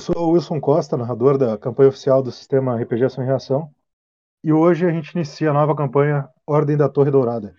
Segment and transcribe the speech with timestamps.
[0.00, 3.70] sou o Wilson Costa, narrador da campanha oficial do sistema RPG Ação e Reação,
[4.42, 7.54] e hoje a gente inicia a nova campanha Ordem da Torre Dourada.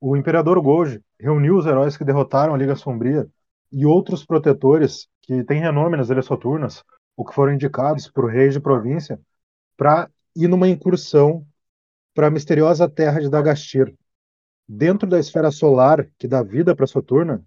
[0.00, 3.28] O Imperador Golgi reuniu os heróis que derrotaram a Liga Sombria
[3.70, 6.82] e outros protetores que têm renome nas ilhas soturnas,
[7.16, 9.20] ou que foram indicados por reis de província,
[9.76, 11.46] para ir numa incursão
[12.14, 13.94] para a misteriosa terra de Dagastir.
[14.66, 17.44] Dentro da esfera solar que dá vida para Soturna,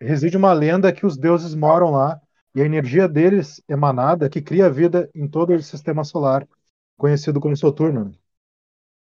[0.00, 2.20] reside uma lenda que os deuses moram lá
[2.58, 6.46] e a energia deles emanada que cria vida em todo o sistema solar,
[6.96, 8.12] conhecido como Soturno.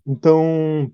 [0.06, 0.92] Então,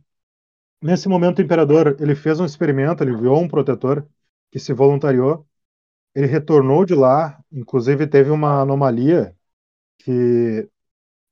[0.83, 4.07] nesse momento o imperador, ele fez um experimento, ele enviou um protetor
[4.51, 5.47] que se voluntariou,
[6.15, 9.37] ele retornou de lá, inclusive teve uma anomalia
[9.99, 10.69] que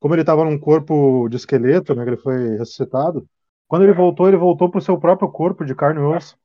[0.00, 3.28] como ele estava num corpo de esqueleto, né, ele foi ressuscitado,
[3.68, 6.38] quando ele voltou, ele voltou para o seu próprio corpo de carne e osso,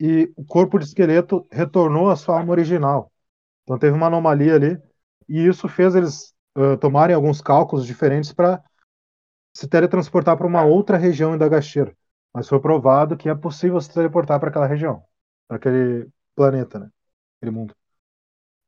[0.00, 3.12] e o corpo de esqueleto retornou à sua alma original.
[3.64, 4.78] Então teve uma anomalia ali,
[5.28, 8.62] e isso fez eles uh, tomarem alguns cálculos diferentes para
[9.54, 11.94] se teletransportar para uma outra região em Dagashir.
[12.32, 15.02] Mas foi provado que é possível se teleportar para aquela região,
[15.48, 16.90] para aquele planeta, né?
[17.38, 17.74] aquele mundo.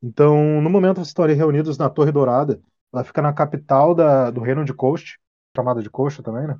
[0.02, 2.60] Então, no momento, vocês estão ali reunidos na Torre Dourada.
[2.92, 5.18] Ela fica na capital da, do reino de Coast,
[5.54, 6.56] chamada de Coast também, né?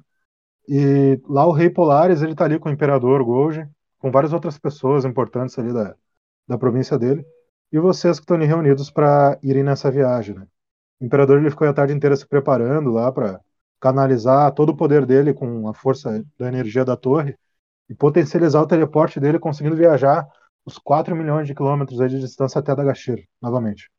[0.68, 4.58] E lá o Rei Polaris, ele tá ali com o Imperador Golgi, com várias outras
[4.58, 5.94] pessoas importantes ali da,
[6.48, 7.24] da província dele
[7.76, 10.34] e vocês que estão ali reunidos para irem nessa viagem.
[10.34, 10.46] Né?
[11.00, 13.40] O imperador ele ficou a tarde inteira se preparando lá para
[13.78, 17.36] canalizar todo o poder dele com a força da energia da torre
[17.88, 20.26] e potencializar o teleporte dele, conseguindo viajar
[20.64, 23.90] os 4 milhões de quilômetros de distância até Dagashir, novamente.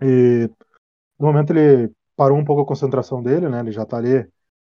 [0.00, 0.50] E
[1.18, 3.60] no momento ele parou um pouco a concentração dele, né?
[3.60, 4.20] Ele já está ali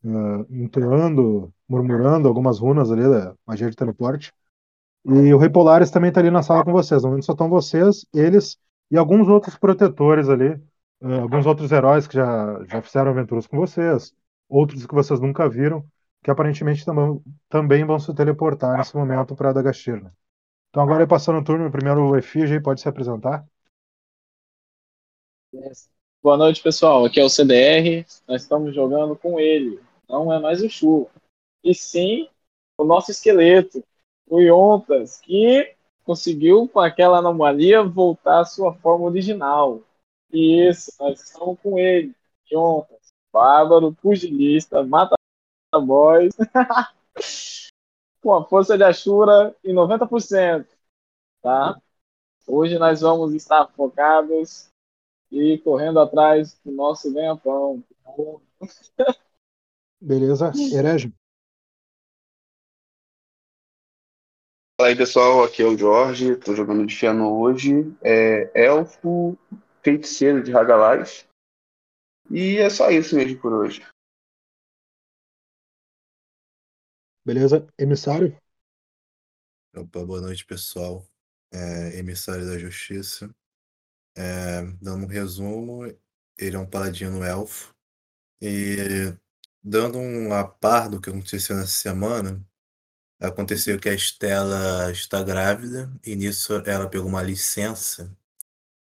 [0.04, 4.32] uh, entoando, murmurando algumas runas ali da magia de teleporte.
[5.08, 7.02] E o Rei Polaris também está ali na sala com vocês.
[7.02, 8.58] Momento só estão vocês, eles
[8.90, 10.50] e alguns outros protetores ali,
[11.00, 14.14] uh, alguns outros heróis que já, já fizeram aventuras com vocês,
[14.48, 15.82] outros que vocês nunca viram,
[16.22, 20.02] que aparentemente tam também vão se teleportar nesse momento para Dagashir.
[20.02, 20.10] Né?
[20.68, 23.46] Então agora passando o turno, primeiro o Efígie pode se apresentar.
[26.22, 27.06] Boa noite, pessoal.
[27.06, 28.04] Aqui é o CDR.
[28.26, 29.80] Nós estamos jogando com ele.
[30.06, 31.08] Não é mais o Chu.
[31.64, 32.28] E sim
[32.76, 33.82] o nosso esqueleto,
[34.28, 35.74] o Yontas, que
[36.04, 39.82] conseguiu, com aquela anomalia, voltar à sua forma original.
[40.32, 42.14] E isso, nós estamos com ele,
[42.50, 45.16] Yontas, bárbaro, pugilista, mata
[45.76, 46.34] boys,
[48.22, 50.66] com a força de Ashura em 90%,
[51.42, 51.80] tá?
[52.46, 54.70] Hoje nós vamos estar focados
[55.30, 57.82] e correndo atrás do nosso ganha-pão.
[60.00, 61.12] Beleza, herege.
[64.80, 69.36] Fala aí pessoal, aqui é o Jorge, tô jogando de Fiano hoje, é elfo
[69.82, 71.26] feiticeiro de Hagalaz.
[72.30, 73.84] E é só isso mesmo por hoje.
[77.26, 78.40] Beleza, emissário?
[79.74, 81.04] Opa, boa noite pessoal,
[81.52, 83.34] é, emissário da justiça.
[84.16, 85.86] É, dando um resumo,
[86.38, 87.74] ele é um paladino elfo.
[88.40, 89.12] E
[89.60, 92.47] dando um a par do que aconteceu nessa semana,
[93.20, 98.16] Aconteceu que a Estela está grávida e nisso ela pegou uma licença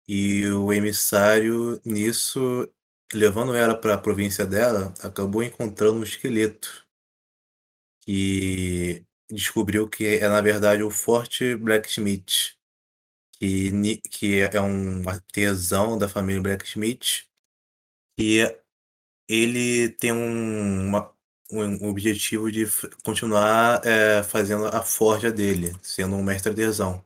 [0.08, 2.68] e o emissário nisso,
[3.12, 6.86] levando ela para a província dela, acabou encontrando um esqueleto
[8.00, 12.56] que descobriu que é na verdade o Forte Blacksmith,
[13.38, 17.26] que, que é um artesão da família Blacksmith
[18.18, 18.40] e
[19.28, 21.11] ele tem um, uma,
[21.52, 22.66] um objetivo de
[23.04, 27.04] continuar é, fazendo a forja dele, sendo um mestre artesão.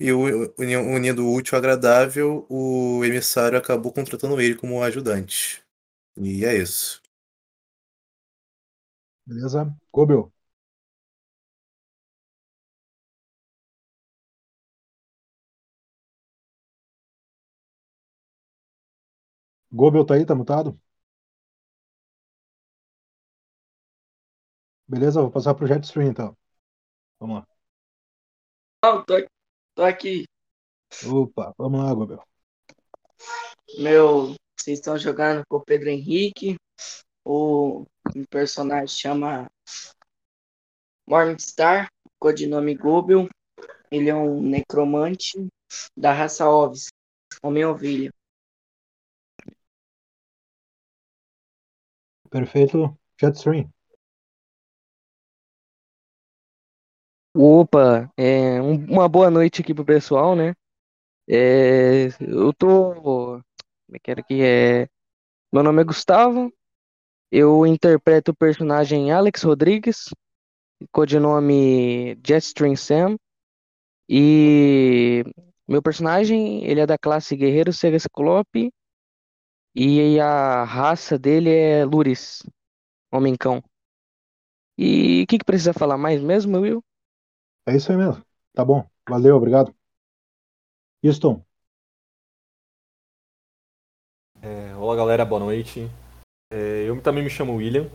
[0.00, 5.62] E unindo o útil ao agradável, o emissário acabou contratando ele como ajudante.
[6.16, 7.02] E é isso.
[9.26, 9.76] Beleza?
[9.92, 10.32] Gobel.
[19.72, 20.78] Gobel tá aí, tá mutado?
[24.88, 25.20] Beleza?
[25.20, 26.36] Vou passar pro Jetstream então.
[27.20, 27.46] Vamos lá.
[28.82, 29.14] Não, tô,
[29.74, 30.24] tô aqui.
[31.04, 32.24] Opa, vamos lá, Gobel.
[33.78, 36.56] Meu, vocês estão jogando com o Pedro Henrique.
[37.24, 37.84] O
[38.16, 39.50] um personagem chama
[41.06, 43.28] Morningstar, codinome Gobel.
[43.90, 45.48] Ele é um necromante
[45.94, 46.88] da raça Ovis,
[47.42, 48.10] Homem-Ovelha.
[52.30, 53.70] Perfeito, Jetstream.
[57.40, 60.54] Opa, é, um- uma boa noite aqui pro pessoal, né?
[61.28, 62.94] É, eu tô
[63.86, 64.88] Como é que era que é?
[65.52, 66.52] Meu nome é Gustavo.
[67.32, 70.10] Eu interpreto o personagem Alex Rodrigues,
[70.92, 73.16] codinome Jetstream Sam.
[74.08, 75.24] E
[75.68, 78.70] meu personagem, ele é da classe Guerreiro Sega Ciclope
[79.74, 82.42] e a raça dele é Luris,
[83.12, 83.62] Homem-Cão.
[84.78, 86.82] E o que, que precisa falar mais mesmo, Will?
[87.68, 88.24] É isso aí mesmo.
[88.52, 88.84] Tá bom.
[89.08, 89.72] Valeu, obrigado.
[91.02, 91.44] Houston,
[94.40, 95.88] É, olá galera, boa noite.
[96.52, 97.88] É, eu também me chamo William.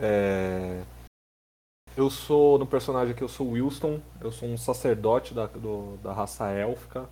[0.00, 0.82] É,
[1.96, 4.00] eu sou, no personagem aqui, eu sou Wilson.
[4.20, 7.08] Eu sou um sacerdote da, do- da raça élfica.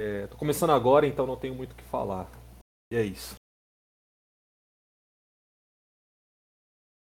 [0.00, 2.30] É, tô começando agora, então não tenho muito o que falar.
[2.92, 3.36] E é isso.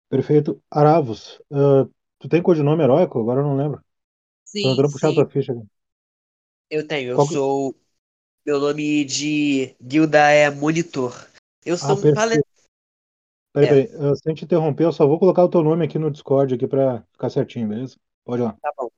[0.10, 0.62] perfeito.
[0.72, 1.88] Aravos, ah,
[2.20, 3.20] tu tem codinome heróico?
[3.20, 3.84] Agora eu não lembro.
[4.54, 5.54] Tô Sim, tentando puxar sim, tua ficha
[6.70, 7.12] eu tenho.
[7.12, 7.76] Eu Qual que- sou.
[8.46, 11.14] Meu nome de guilda é Monitor.
[11.66, 12.16] Eu sou Ah, um perfeito.
[12.16, 12.48] palestrante.
[13.54, 13.88] Peraí, É.
[13.88, 14.12] peraí.
[14.12, 16.68] ah, sem te interromper, eu só vou colocar o teu nome aqui no Discord aqui
[16.68, 17.98] pra ficar certinho, beleza?
[18.24, 18.58] Pode ir lá.
[18.62, 18.90] Tá bom.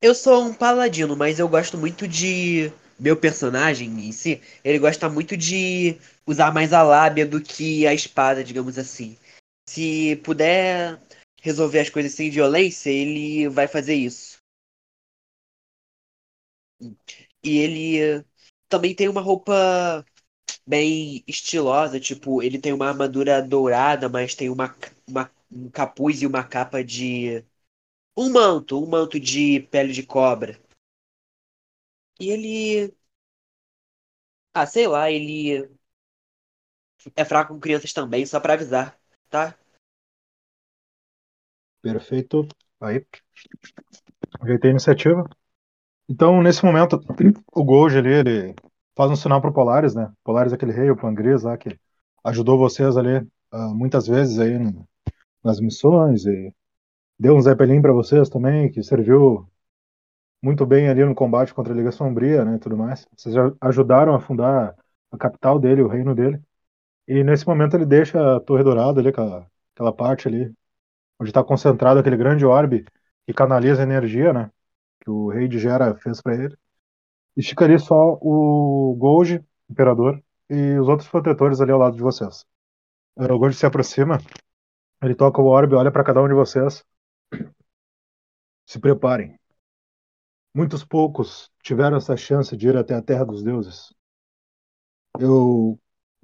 [0.00, 2.72] Eu sou um paladino, mas eu gosto muito de.
[2.98, 7.92] Meu personagem em si, ele gosta muito de usar mais a lábia do que a
[7.92, 9.16] espada, digamos assim.
[9.68, 11.00] Se puder
[11.42, 14.33] resolver as coisas sem violência, ele vai fazer isso.
[17.42, 18.24] E ele
[18.68, 20.04] também tem uma roupa
[20.66, 24.74] bem estilosa, tipo, ele tem uma armadura dourada, mas tem uma,
[25.08, 27.44] uma- um capuz e uma capa de.
[28.16, 30.58] Um manto, um manto de pele de cobra.
[32.20, 32.94] E ele.
[34.52, 35.68] Ah, sei lá, ele
[37.16, 38.98] é fraco com crianças também, só pra avisar,
[39.30, 39.56] tá?
[41.82, 42.48] Perfeito.
[42.80, 43.06] Aí.
[44.40, 45.24] Ajeitei a iniciativa.
[46.08, 47.00] Então, nesse momento,
[47.52, 48.54] o Gold ali, ele
[48.96, 50.12] faz um sinal pro Polaris, né?
[50.22, 51.78] Polaris é aquele rei, o Pangris lá, que
[52.24, 54.86] ajudou vocês ali ah, muitas vezes aí no-
[55.44, 56.54] nas missões e
[57.18, 59.48] deu um Zeppelin pra vocês também, que serviu
[60.42, 63.06] muito bem ali no combate contra a Liga Sombria, né, tudo mais.
[63.16, 64.74] Vocês ajudaram a fundar
[65.10, 66.40] a capital dele, o reino dele.
[67.08, 70.52] E nesse momento ele deixa a Torre Dourada ali, aquela, aquela parte ali,
[71.20, 72.84] onde está concentrado aquele grande orbe
[73.26, 74.50] que canaliza energia, né,
[75.04, 76.56] que o rei de Gera fez para ele.
[77.36, 82.02] E fica ali só o Gold, imperador, e os outros protetores ali ao lado de
[82.02, 82.46] vocês.
[83.18, 84.18] Eh, O Gold se aproxima,
[85.02, 86.84] ele toca o orbe, olha para cada um de vocês.
[88.66, 89.38] Se preparem.
[90.54, 93.92] Muitos poucos tiveram essa chance de ir até a Terra dos Deuses.
[95.18, 95.78] Eu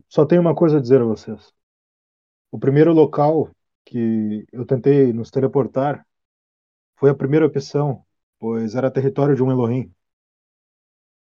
[0.09, 1.53] só tenho uma coisa a dizer a vocês.
[2.51, 3.51] O primeiro local
[3.85, 6.07] que eu tentei nos teleportar
[6.97, 8.05] foi a primeira opção,
[8.41, 9.95] pois era território de um Elohim.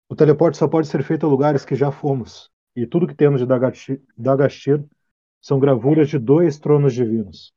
[0.09, 3.41] O teleporte só pode ser feito a lugares que já fomos, e tudo que temos
[3.41, 3.47] de
[4.17, 4.85] Dagashir
[5.41, 7.53] são gravuras de dois tronos divinos.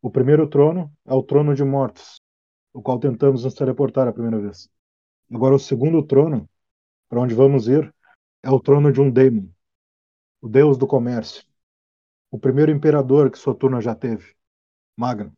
[0.00, 2.20] O primeiro trono é o trono de mortos,
[2.72, 4.68] o qual tentamos nos teleportar a primeira vez.
[5.30, 6.48] Agora, o segundo trono,
[7.08, 7.94] para onde vamos ir,
[8.42, 9.46] é o trono de um Daemon,
[10.40, 11.44] o deus do comércio,
[12.30, 14.34] o primeiro imperador que Soturna já teve,
[14.96, 15.36] Magno.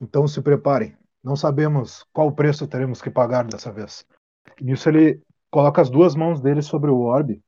[0.00, 4.06] Então se preparem, não sabemos qual preço teremos que pagar dessa vez.
[4.60, 7.42] Nisso ele coloca as duas mãos dele sobre o orbe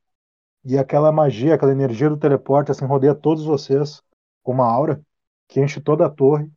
[0.64, 4.02] e aquela magia, aquela energia do teleporte assim rodeia todos vocês
[4.42, 5.00] com uma aura
[5.48, 6.50] que enche toda a torre,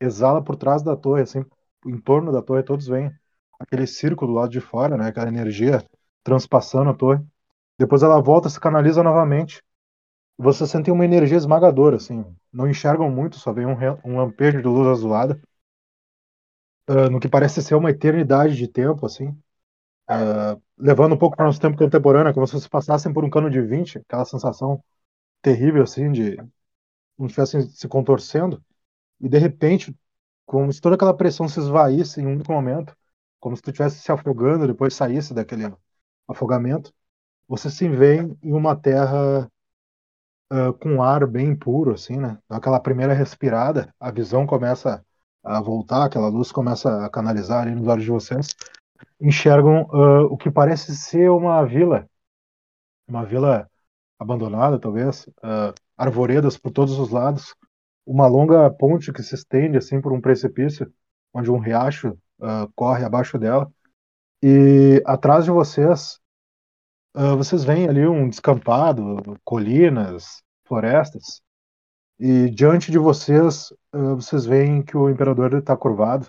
[0.00, 1.44] exala por trás da torre, assim,
[1.84, 3.12] em torno da torre, todos veem
[3.58, 5.84] aquele círculo do lado de fora, né, aquela energia
[6.22, 7.22] transpassando a torre.
[7.78, 9.62] Depois ela volta, se canaliza novamente.
[10.38, 12.24] Vocês sentem uma energia esmagadora, assim.
[12.52, 15.40] Não enxergam muito, só vem um, um lampejo de luz azulada.
[16.86, 19.36] Ah, no que parece ser uma eternidade de tempo, assim.
[20.08, 23.30] Ah, levando um pouco para o nosso tempo contemporâneo, como se vocês passassem por um
[23.30, 24.82] cano de 20, aquela sensação
[25.42, 28.62] terrível, assim, de se estivessem se contorcendo.
[29.20, 29.96] E de repente,
[30.46, 32.96] como se toda aquela pressão se esvaísse em um único momento,
[33.40, 35.72] como se tu estivesse se afogando, depois saísse daquele
[36.28, 36.92] afogamento,
[37.48, 39.50] você se vê em uma terra
[40.50, 42.38] ah, com ar bem puro, assim, né?
[42.48, 45.04] Aquela primeira respirada, a visão começa
[45.42, 48.54] a voltar, aquela luz começa a canalizar ali nos olhos de vocês.
[49.20, 52.08] Enxergam ah, o que parece ser uma vila,
[53.08, 53.68] uma vila
[54.18, 57.54] abandonada, talvez, ah, arvoredas por todos os lados,
[58.06, 60.92] uma longa ponte que se estende assim por um precipício,
[61.32, 63.70] onde um riacho ah, corre abaixo dela.
[64.42, 66.18] E atrás de vocês,
[67.36, 71.42] vocês veem ali um descampado, colinas, florestas.
[72.20, 76.28] E diante de vocês, ah, vocês veem que o imperador está curvado.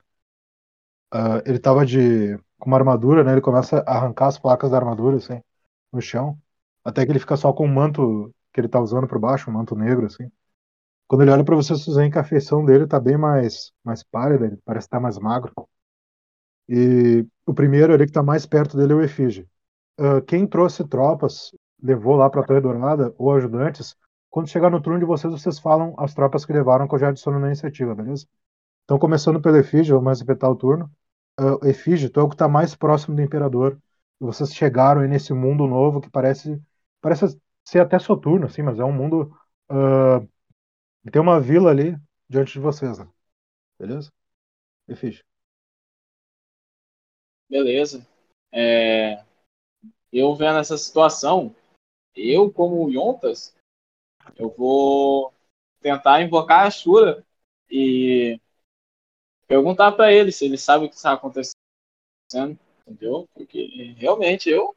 [1.11, 3.33] Ah, ele estava de com uma armadura, né?
[3.33, 5.41] Ele começa a arrancar as placas da armadura assim,
[5.91, 6.39] no chão.
[6.83, 9.53] Até que ele fica só com o manto que ele tá usando por baixo, um
[9.53, 10.31] manto negro, assim.
[11.07, 14.03] Quando ele olha pra você, vocês veem que a feição dele tá bem mais, mais
[14.03, 15.53] pálida, ele parece estar mais magro.
[16.69, 19.47] E o primeiro ali que tá mais perto dele é o Efígie.
[19.99, 23.95] Ah, quem trouxe tropas, levou lá pra Torre Dourada, ou ajudantes,
[24.31, 27.09] quando chegar no turno de vocês, vocês falam as tropas que levaram que eu já
[27.09, 28.25] adiciono na iniciativa, beleza?
[28.85, 30.89] Então, começando pelo Efígie, vamos repetir o turno.
[31.39, 31.59] Uh,
[32.09, 33.77] tu é o que tá mais próximo do Imperador.
[34.19, 36.61] Vocês chegaram aí nesse mundo novo que parece
[37.01, 39.35] parece ser até soturno, assim, mas é um mundo.
[39.69, 40.27] Uh,
[41.11, 41.97] tem uma vila ali
[42.29, 43.07] diante de vocês, né?
[43.77, 44.11] Beleza?
[44.87, 45.23] Efígie.
[47.49, 48.07] Beleza.
[48.53, 49.23] É,
[50.11, 51.53] eu vendo essa situação,
[52.15, 53.53] eu, como Yontas,
[54.35, 55.33] eu vou
[55.81, 57.25] tentar invocar a Shura
[57.69, 58.39] e
[59.47, 61.55] perguntar para ele se ele sabe o que está acontecendo,
[62.87, 63.27] entendeu?
[63.33, 64.75] Porque realmente eu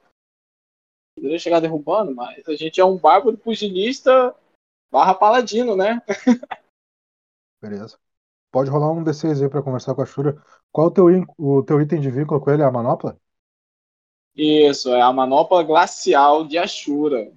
[1.16, 4.34] poderia chegar derrubando, mas a gente é um bárbaro pugilista
[4.90, 6.02] barra paladino, né?
[7.60, 7.98] Beleza.
[8.50, 10.40] Pode rolar um D6 aí pra conversar com a Shura.
[10.70, 11.06] Qual o teu,
[11.38, 12.62] o teu item de vínculo com ele?
[12.62, 13.18] É a manopla?
[14.36, 17.32] Isso, é a manopla glacial de Ashura.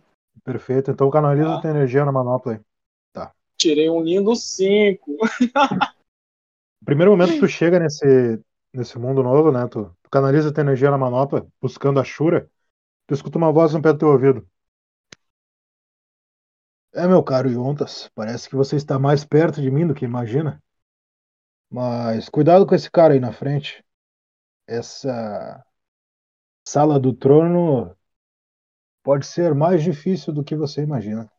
[0.47, 0.91] Perfeito.
[0.91, 1.57] Então canaliza Tá.
[1.57, 2.59] a tua energia na manopla aí.
[3.57, 5.11] Tirei um lindo 5.
[5.11, 5.17] No
[6.85, 8.39] primeiro momento que tu chega nesse,
[8.73, 9.67] nesse mundo novo, né?
[9.67, 12.49] Tu, tu canaliza a tua energia na manopla, buscando a Shura,
[13.07, 14.47] tu escuta uma voz no pé do teu ouvido.
[16.93, 20.63] É, meu caro Yontas, parece que você está mais perto de mim do que imagina.
[21.69, 23.83] Mas cuidado com esse cara aí na frente.
[24.65, 25.61] Essa
[26.65, 27.96] sala do trono
[29.07, 31.31] pode ser mais difícil do que você imagina.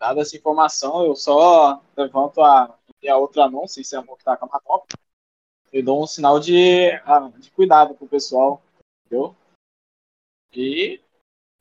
[0.00, 2.76] Dada essa informação, eu só levanto a,
[3.08, 4.98] a outra mão, sem ser a mão que tá com a manopla,
[5.72, 8.60] e dou um sinal de, ah, de cuidado pro pessoal,
[9.06, 9.32] entendeu?
[10.52, 11.00] E,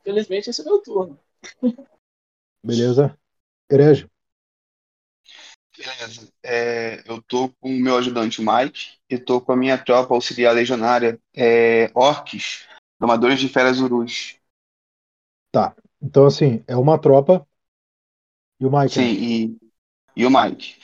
[0.02, 1.20] felizmente, esse é meu turno.
[2.66, 3.16] Beleza?
[3.70, 4.10] Herege.
[5.78, 6.28] Beleza.
[6.44, 10.56] É, eu tô com o meu ajudante Mike e tô com a minha tropa auxiliar
[10.56, 12.68] legionária, é, orques,
[13.00, 14.40] domadores de feras urus.
[15.52, 15.76] Tá.
[16.02, 17.48] Então, assim, é uma tropa
[18.60, 18.94] e o Mike.
[18.94, 19.08] Sim, né?
[19.08, 19.58] e,
[20.16, 20.80] e o Mike.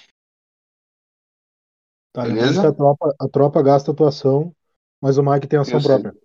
[2.14, 2.70] Tá, beleza.
[2.70, 4.56] a tropa, a tropa gasta atuação,
[5.02, 5.90] mas o Mike tem ação Eu sei.
[5.90, 6.16] própria.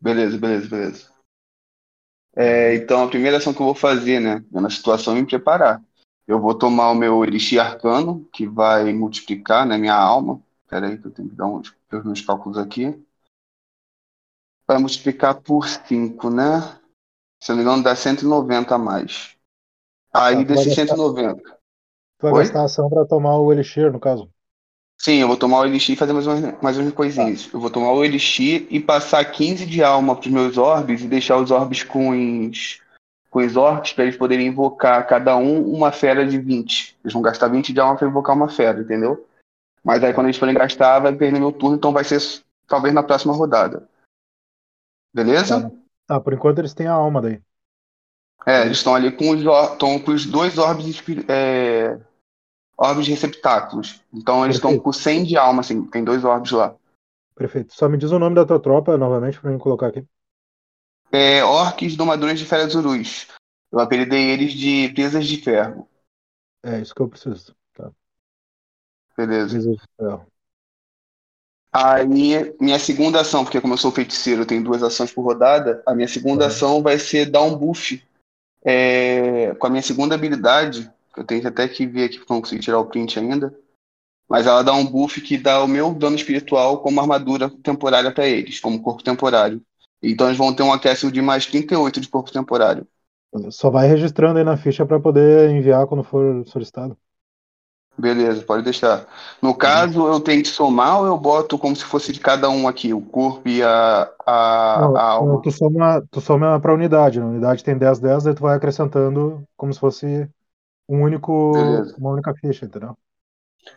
[0.00, 1.12] Beleza, beleza, beleza.
[2.34, 5.82] É, então, a primeira ação que eu vou fazer, né, é na situação me preparar.
[6.28, 10.40] Eu vou tomar o meu Elixir Arcano, que vai multiplicar, né, minha alma.
[10.64, 13.02] Espera aí que eu tenho que dar uns, os meus cálculos aqui.
[14.66, 16.60] Vai multiplicar por 5, né?
[17.42, 19.34] Se eu não me engano, dá 190 a mais.
[20.12, 21.58] Aí, Tá, tu vai desses gastar- 190.
[22.18, 22.42] Tu vai Oi?
[22.42, 24.30] gastar ação pra tomar o Elixir, no caso.
[25.00, 27.48] Sim, eu vou tomar o Elixir e fazer mais umas, mais umas coisinhas.
[27.52, 31.38] Eu vou tomar o Elixir e passar 15 de alma pros meus orbes e deixar
[31.38, 32.80] os orbes com os,
[33.30, 36.98] com os orcs para eles poderem invocar cada um uma fera de 20.
[37.02, 39.26] Eles vão gastar 20 de alma para invocar uma fera, entendeu?
[39.84, 42.20] Mas aí quando eles forem gastar, vai perder meu turno, então vai ser
[42.66, 43.88] talvez na próxima rodada.
[45.14, 45.72] Beleza?
[46.06, 47.42] Tá, por enquanto eles têm a alma daí.
[48.46, 52.00] É, eles estão ali com os, estão com os dois orbes, é,
[52.76, 54.02] orbes receptáculos.
[54.12, 56.74] Então eles estão com 100 de alma, assim, tem dois orbes lá.
[57.34, 57.74] Perfeito.
[57.74, 60.04] Só me diz o nome da tua tropa novamente pra mim colocar aqui.
[61.12, 63.26] É, orques domadores de feras urus.
[63.70, 65.88] Eu apelidei eles de presas de ferro.
[66.62, 67.54] É isso que eu preciso.
[67.74, 67.90] Tá.
[69.16, 69.58] Beleza.
[69.58, 69.82] Beleza.
[70.00, 70.38] É.
[71.70, 72.06] Aí,
[72.60, 75.82] minha segunda ação, porque como eu sou feiticeiro, eu tenho duas ações por rodada.
[75.86, 76.50] A minha segunda Uhum.
[76.50, 78.02] ação vai ser dar um buff
[78.64, 80.90] é, com a minha segunda habilidade.
[81.16, 83.54] Eu tenho até que ver aqui porque não consegui tirar o print ainda.
[84.28, 88.26] Mas ela dá um buff que dá o meu dano espiritual como armadura temporária para
[88.26, 89.62] eles, como corpo temporário.
[90.02, 92.86] Então eles vão ter um acréscimo de mais 38 de corpo temporário.
[93.50, 96.96] Só vai registrando aí na ficha pra poder enviar quando for solicitado.
[97.98, 99.08] Beleza, pode deixar.
[99.42, 102.68] No caso, eu tenho que somar ou eu boto como se fosse de cada um
[102.68, 104.32] aqui, o corpo e a, a,
[104.74, 105.42] Não, a alma?
[105.42, 107.18] tu soma, tu soma pra unidade.
[107.18, 107.24] né?
[107.26, 110.28] A unidade tem 10, 10, daí tu vai acrescentando como se fosse
[110.88, 111.98] um único, Beleza.
[111.98, 112.96] uma única ficha, entendeu?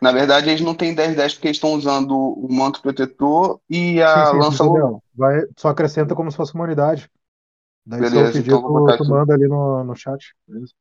[0.01, 4.29] Na verdade, eles não têm 10-10 porque eles estão usando o manto protetor e a
[4.29, 5.03] sim, sim, lança entendeu?
[5.13, 7.09] Vai, só acrescenta como se fosse uma unidade.
[7.85, 9.07] Daí se eu Beleza, pedir, então eu vou tu, botar tu aqui.
[9.07, 10.35] manda ali no, no chat.
[10.47, 10.73] Beleza?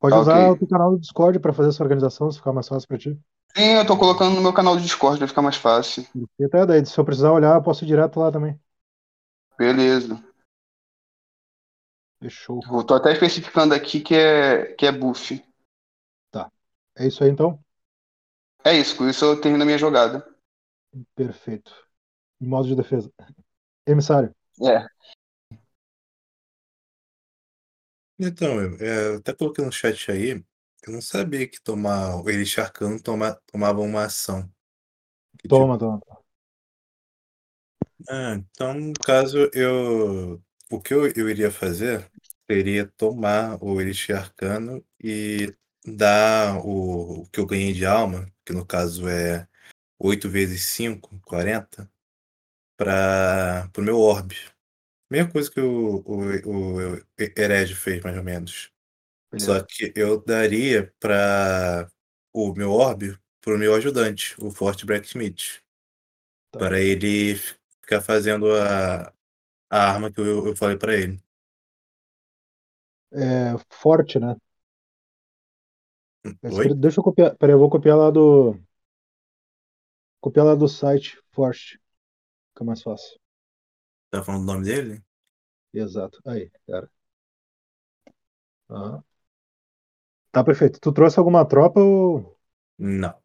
[0.00, 0.52] Pode Tá, usar ok.
[0.52, 3.18] o teu canal do Discord pra fazer essa organização, se ficar mais fácil pra ti.
[3.56, 6.06] Sim, eu tô colocando no meu canal do Discord, vai ficar mais fácil.
[6.38, 8.58] E até daí, se eu precisar olhar, eu posso ir direto lá também.
[9.58, 10.22] Beleza.
[12.20, 12.60] Fechou.
[12.70, 15.42] Eu tô até especificando aqui que é, que é buff.
[16.96, 17.62] É isso aí então?
[18.66, 20.26] É isso, com isso eu termino a minha jogada.
[21.14, 21.72] Perfeito.
[22.40, 23.12] em modo de defesa.
[23.86, 24.34] Emissário.
[24.62, 24.86] É.
[28.18, 30.42] Então, eu, é, eu até coloquei no chat aí,
[30.86, 34.48] eu não sabia que tomar o Elixir Arcano toma, tomava uma ação.
[35.38, 36.00] Que, Toma, toma.
[38.08, 40.40] Ah, então, no caso, eu.
[40.70, 42.10] O que eu, eu iria fazer
[42.50, 45.54] seria tomar o Elixir Arcano e
[45.84, 49.46] dar o, o que eu ganhei de alma, que no caso é
[49.98, 51.90] 8 vezes 5, 40,
[52.76, 54.36] para o meu orbe.
[55.10, 58.72] Mesma coisa que o, o, o Herege fez, mais ou menos.
[59.38, 59.66] Só Beleza.
[59.68, 61.90] que eu daria para
[62.32, 65.62] o meu orbe para o meu ajudante, o Forte Blacksmith.
[66.50, 66.60] Tá.
[66.60, 67.34] Para ele
[67.82, 69.12] ficar fazendo a,
[69.70, 71.22] a arma que eu, eu falei para ele.
[73.12, 74.34] É forte, né?
[76.50, 76.68] Oi?
[76.76, 77.36] Deixa eu copiar.
[77.36, 78.56] Peraí, eu vou copiar lá do.
[80.20, 81.78] Copiar lá do site Forte.
[82.50, 83.18] Fica mais fácil.
[84.10, 85.04] Tá falando o nome dele?
[85.74, 86.20] Exato.
[86.26, 86.90] Aí, cara.
[88.68, 89.04] Aham.
[90.32, 90.78] Tá perfeito.
[90.80, 92.36] Tu trouxe alguma tropa ou.
[92.78, 93.20] Não,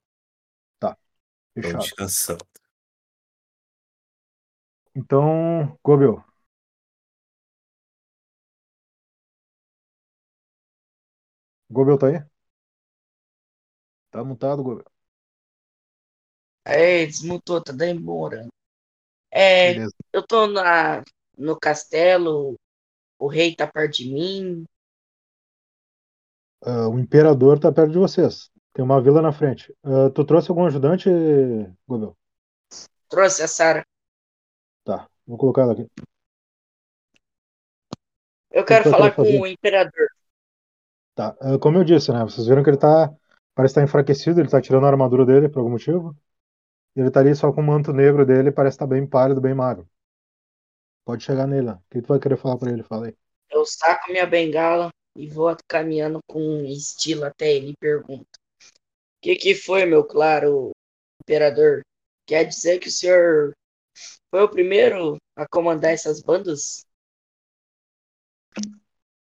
[1.61, 1.77] tô Fechado.
[1.77, 2.45] descansando.
[4.95, 6.23] Então, Gobel.
[11.69, 12.23] Gobel tá aí?
[14.11, 14.85] Tá mutado, Gobel.
[16.65, 18.49] É, desmutou, tá demorando.
[19.31, 19.93] É, Beleza.
[20.11, 21.03] eu tô na,
[21.37, 22.55] no castelo,
[23.17, 24.65] o rei tá perto de mim.
[26.61, 28.51] Ah, o imperador tá perto de vocês.
[28.73, 29.73] Tem uma vila na frente.
[29.83, 31.09] Ah, tu trouxe algum ajudante,
[31.87, 32.17] Gobel?
[33.07, 33.85] Trouxe a Sara.
[34.83, 35.87] Tá, vou colocar ela aqui.
[38.51, 40.07] Eu que quero vai falar com o imperador.
[41.15, 42.23] Tá, ah, como eu disse, né?
[42.23, 43.13] Vocês viram que ele tá.
[43.59, 46.15] Parece estar enfraquecido, ele tá tirando a armadura dele por algum motivo.
[46.95, 49.85] Ele tá ali só com o manto negro dele, parece estar bem pálido, bem magro.
[51.03, 51.71] Pode chegar nele.
[51.71, 52.83] O que tu vai querer falar pra ele?
[52.83, 53.17] Fala aí.
[53.51, 59.35] Eu saco minha bengala e vou caminhando com estilo até ele e pergunto: O que
[59.35, 60.71] que foi, meu claro
[61.21, 61.81] imperador?
[62.25, 63.51] Quer dizer que o senhor
[64.31, 66.85] foi o primeiro a comandar essas bandas?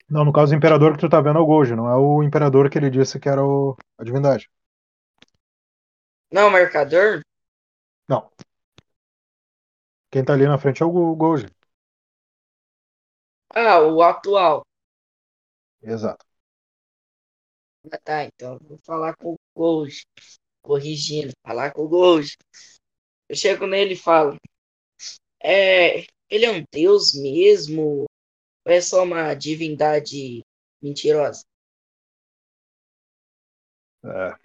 [0.09, 2.23] Não, no caso, o imperador que tu tá vendo é o Goji, não é o
[2.23, 3.75] imperador que ele disse que era o...
[3.97, 4.49] a divindade.
[6.31, 7.21] Não, mercador?
[8.07, 8.29] Não.
[10.11, 11.47] Quem tá ali na frente é o Go- Goji.
[13.53, 14.63] Ah, o atual.
[15.81, 16.25] Exato.
[17.91, 20.03] Ah, tá, então eu vou falar com o Gold.
[20.61, 22.35] Corrigindo, falar com o Gold.
[23.29, 24.37] Eu chego nele e falo:
[25.43, 28.05] É, ele é um deus mesmo?
[28.69, 30.45] Ou é só uma divindade
[30.81, 31.43] mentirosa?
[34.03, 34.39] É.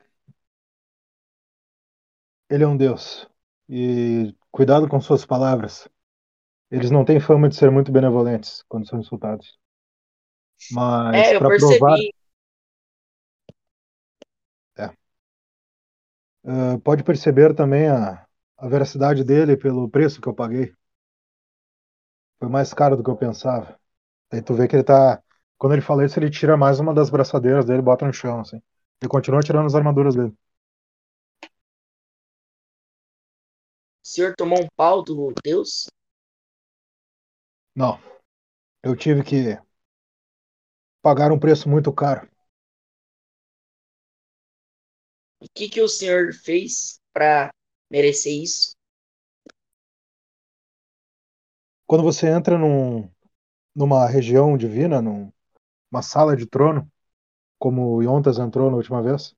[2.50, 3.28] Ele é um deus.
[3.68, 5.88] E cuidado com suas palavras.
[6.70, 9.58] Eles não têm fama de ser muito benevolentes quando são insultados.
[10.68, 12.12] Mas É, para provar, percebi.
[16.44, 18.26] ah, pode perceber também a,
[18.58, 20.74] a veracidade dele pelo preço que eu paguei.
[22.38, 23.76] Foi mais caro do que eu pensava.
[24.34, 25.22] Aí tu vê que ele tá.
[25.56, 28.40] Quando ele fala isso, ele tira mais uma das braçadeiras dele e bota no chão,
[28.40, 28.60] assim.
[29.00, 30.34] Ele continua tirando as armaduras dele.
[34.02, 35.86] O senhor tomou um pau do deus?
[37.76, 38.00] Não.
[38.82, 39.56] Eu tive que
[41.00, 42.28] pagar um preço muito caro.
[45.40, 47.50] O que que o senhor fez pra
[47.88, 48.72] merecer isso?
[51.86, 53.08] Quando você entra num,
[53.74, 55.32] numa região divina, num-
[55.92, 56.90] numa sala de trono,
[57.58, 59.34] como Yontas entrou na última vez,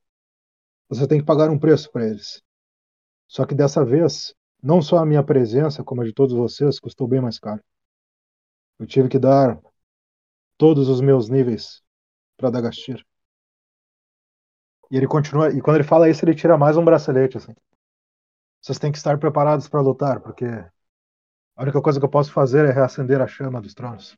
[0.88, 2.42] você tem que pagar um preço para eles.
[3.28, 7.08] Só que dessa vez, não só a minha presença, como a de todos vocês, custou
[7.08, 7.62] bem mais caro.
[8.78, 9.60] Eu tive que dar
[10.58, 11.82] todos os meus níveis
[12.36, 13.04] para Dagastir.
[14.90, 17.54] E ele continua, e quando ele fala isso, ele tira mais um bracelete assim.
[18.60, 20.44] Vocês têm que estar preparados para lutar, porque
[21.56, 24.16] a única coisa que eu posso fazer é reacender a chama dos tronos.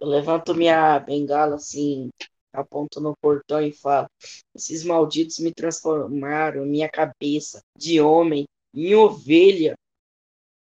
[0.00, 2.10] Eu levanto minha bengala assim,
[2.52, 4.08] aponto no portão e falo:
[4.54, 9.74] Esses malditos me transformaram minha cabeça de homem em ovelha.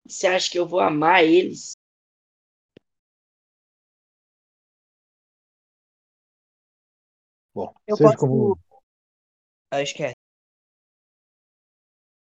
[0.06, 1.74] Você acha que eu vou amar eles?
[7.54, 8.58] Bom, Eu seja posso- como.
[9.70, 10.14] Ah, esquece.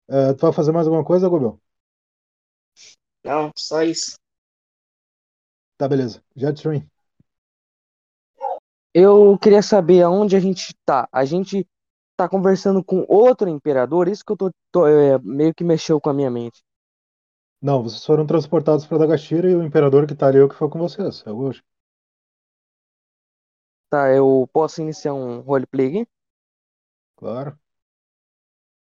[0.09, 1.59] É, tu vai fazer mais alguma coisa, Gobel?
[3.23, 4.15] Não, só isso.
[5.81, 6.23] Tá, beleza.
[6.35, 6.87] Jetstream.
[8.93, 11.09] Eu queria saber aonde a gente tá.
[11.11, 11.67] A gente
[12.15, 14.07] tá conversando com outro imperador?
[14.07, 16.61] Isso que eu tô, tô- é, meio que mexeu com a minha mente.
[17.59, 20.53] Não, vocês foram transportados para Dagashira e o imperador que tá ali é o que
[20.53, 21.23] foi com vocês.
[21.25, 21.63] É hoje.
[23.89, 26.07] Tá, eu posso iniciar um roleplay aqui?
[27.15, 27.57] Claro.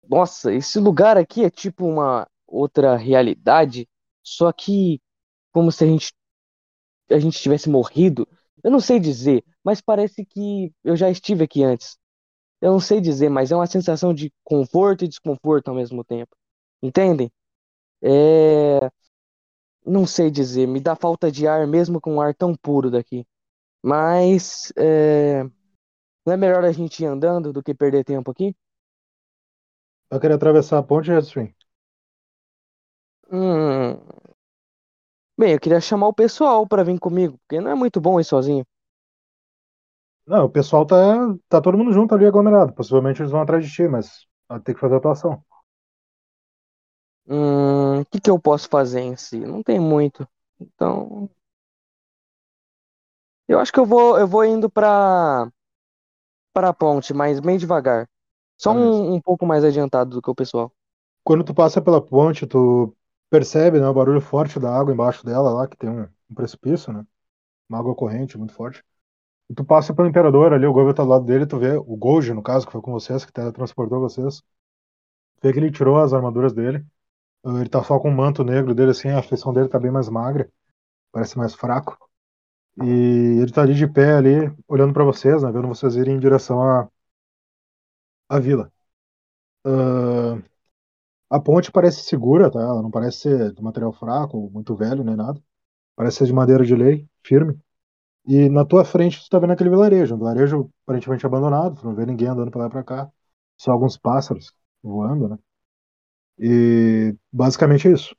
[0.09, 3.88] Nossa, esse lugar aqui é tipo uma outra realidade,
[4.23, 5.01] só que
[5.53, 6.12] como se a gente
[7.12, 8.27] a gente tivesse morrido.
[8.62, 11.98] Eu não sei dizer, mas parece que eu já estive aqui antes.
[12.61, 16.37] Eu não sei dizer, mas é uma sensação de conforto e desconforto ao mesmo tempo.
[16.83, 17.31] Entendem?
[18.03, 18.90] É.
[19.85, 23.27] Não sei dizer, me dá falta de ar mesmo com um ar tão puro daqui.
[23.83, 25.42] Mas é...
[26.25, 28.55] não é melhor a gente ir andando do que perder tempo aqui?
[30.09, 31.53] Vai querer atravessar a ponte, Redstream?
[33.31, 33.98] Hum...
[35.38, 38.25] Bem, eu queria chamar o pessoal pra vir comigo, porque não é muito bom ir
[38.25, 38.64] sozinho.
[40.27, 40.97] Não, o pessoal tá,
[41.49, 42.73] tá todo mundo junto ali aglomerado.
[42.75, 45.45] Possivelmente eles vão atrás de ti, mas vai ter que fazer a atuação.
[47.27, 49.38] Hum, o que que eu posso fazer em si?
[49.40, 50.29] Não tem muito.
[50.61, 51.29] Então,
[53.49, 55.49] eu acho que eu vou, eu vou indo pra
[56.53, 58.09] para a ponte, mas bem devagar.
[58.59, 59.03] Só Beleza.
[59.03, 60.73] um, um pouco mais adiantado do que o pessoal.
[61.25, 62.95] Quando tu passa pela ponte, tu
[63.33, 66.92] percebe, né, o barulho forte da água embaixo dela lá, que tem um, um precipício,
[66.92, 67.05] né?
[67.68, 68.85] Uma água corrente muito forte.
[69.51, 71.97] E tu passa pelo imperador ali, o Gojo tá do lado dele, tu vê o
[71.97, 74.40] Gojo, no caso, que foi com vocês, que teletransportou vocês.
[75.40, 76.85] Tu vê que ele tirou as armaduras dele.
[77.45, 79.90] Uh, Ele tá só com o manto negro dele, assim, a feição dele tá bem
[79.90, 80.51] mais magra,
[81.12, 81.99] parece mais fraco.
[82.83, 86.21] E ele tá ali de pé ali, olhando pra vocês, né, vendo vocês irem em
[86.21, 86.88] direção à,
[88.29, 88.73] à vila.
[89.64, 90.42] Ah,
[91.33, 92.61] a ponte parece segura, tá?
[92.61, 95.40] Ela não parece ser de material fraco, muito velho, nem nada.
[95.97, 97.59] Parece ser de madeira de lei, firme.
[98.27, 101.95] E na tua frente tu tá vendo aquele vilarejo, um vilarejo aparentemente abandonado, tu não
[101.95, 103.11] vê ninguém andando pra lá e pra cá,
[103.57, 105.38] só alguns pássaros voando, né?
[106.38, 108.14] E basicamente é isso.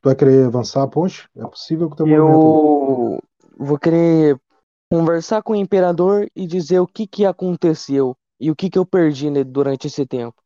[0.00, 1.28] Tu vai querer avançar a ponte?
[1.36, 3.20] É possível que o teu movimento.
[3.58, 4.40] Eu vou querer
[4.88, 8.86] conversar com o imperador e dizer o que que aconteceu e o que que eu
[8.86, 10.40] perdi durante esse tempo.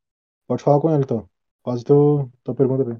[0.48, 1.28] Pode falar com ele então.
[1.66, 2.98] Faz teu, tua pergunta bem.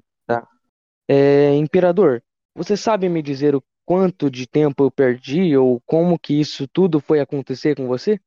[1.09, 2.23] É, imperador,
[2.55, 7.01] você sabe me dizer o quanto de tempo eu perdi ou como que isso tudo
[7.01, 8.21] foi acontecer com você?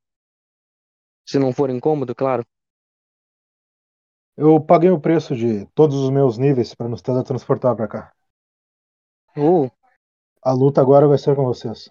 [1.26, 2.46] Se não for incômodo, claro.
[4.36, 8.12] Eu paguei o preço de todos os meus níveis para nos teletransportar pra cá.
[9.36, 9.72] Oh,
[10.44, 11.90] A luta agora vai ser com vocês.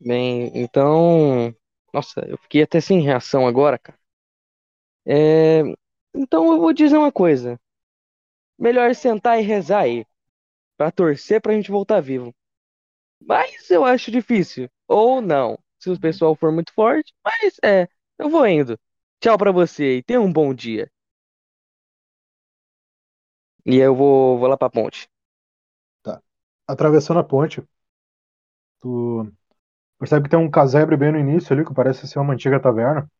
[0.00, 1.54] bem, então.
[1.92, 3.98] Nossa, eu fiquei até sem reação agora, cara.
[5.06, 5.62] É,
[6.14, 7.58] então eu vou dizer uma coisa.
[8.58, 10.06] Melhor sentar e rezar aí.
[10.76, 12.34] Pra torcer pra gente voltar vivo.
[13.20, 14.68] Mas eu acho difícil.
[14.88, 15.58] Ou não.
[15.78, 17.12] Se o pessoal for muito forte.
[17.24, 18.78] Mas é, eu vou indo.
[19.20, 20.90] Tchau pra você e tenha um bom dia.
[23.64, 25.08] E aí eu vou, vou lá pra ponte.
[26.66, 27.62] Atravessando a ponte,
[28.80, 29.30] tu
[29.98, 33.10] percebe que tem um casebre bem no início ali, que parece ser uma antiga taverna.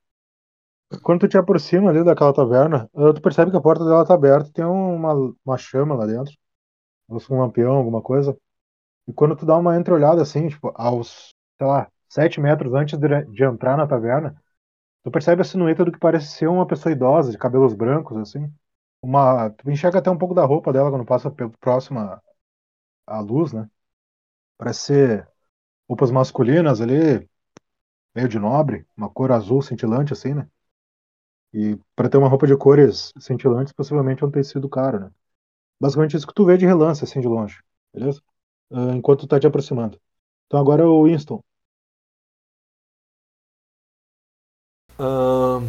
[1.02, 4.14] Quando tu te aproxima ali daquela taverna, eh, tu percebe que a porta dela tá
[4.14, 6.34] aberta tem uma, uma chama lá dentro.
[7.08, 8.36] Ou um lampião, alguma coisa.
[9.08, 13.24] E quando tu dá uma entreolhada assim, tipo, aos, sei lá, sete metros antes de,
[13.26, 14.36] de entrar na taverna,
[15.04, 18.52] tu percebe a silhueta do que parece ser uma pessoa idosa, de cabelos brancos, assim.
[19.02, 22.20] Uma, tu enxerga até um pouco da roupa dela quando passa à
[23.06, 23.68] à luz, né?
[24.58, 25.28] Parece ser
[25.88, 27.28] roupas masculinas ali,
[28.14, 30.48] meio de nobre, uma cor azul cintilante, assim, né?
[31.52, 35.10] E para ter uma roupa de cores cintilantes, possivelmente é um tecido caro, né?
[35.80, 37.60] Basicamente isso que tu vê de relance, assim, de longe,
[37.92, 38.22] beleza?
[38.70, 40.00] Ah, enquanto tu tá te aproximando.
[40.46, 41.40] Então agora é o Winston.
[44.98, 45.66] Ahn,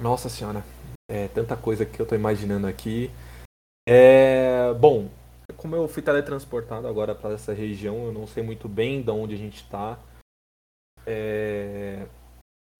[0.00, 0.64] nossa senhora,
[1.08, 3.10] é tanta coisa que eu tô imaginando aqui.
[3.86, 5.10] É, bom,
[5.56, 9.34] como eu fui teletransportado agora para essa região, eu não sei muito bem de onde
[9.34, 9.98] a gente tá.
[11.04, 12.06] É,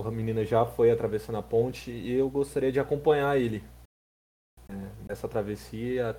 [0.09, 3.63] a menina já foi atravessando a ponte e eu gostaria de acompanhar ele
[4.69, 4.75] é,
[5.09, 6.17] nessa travessia.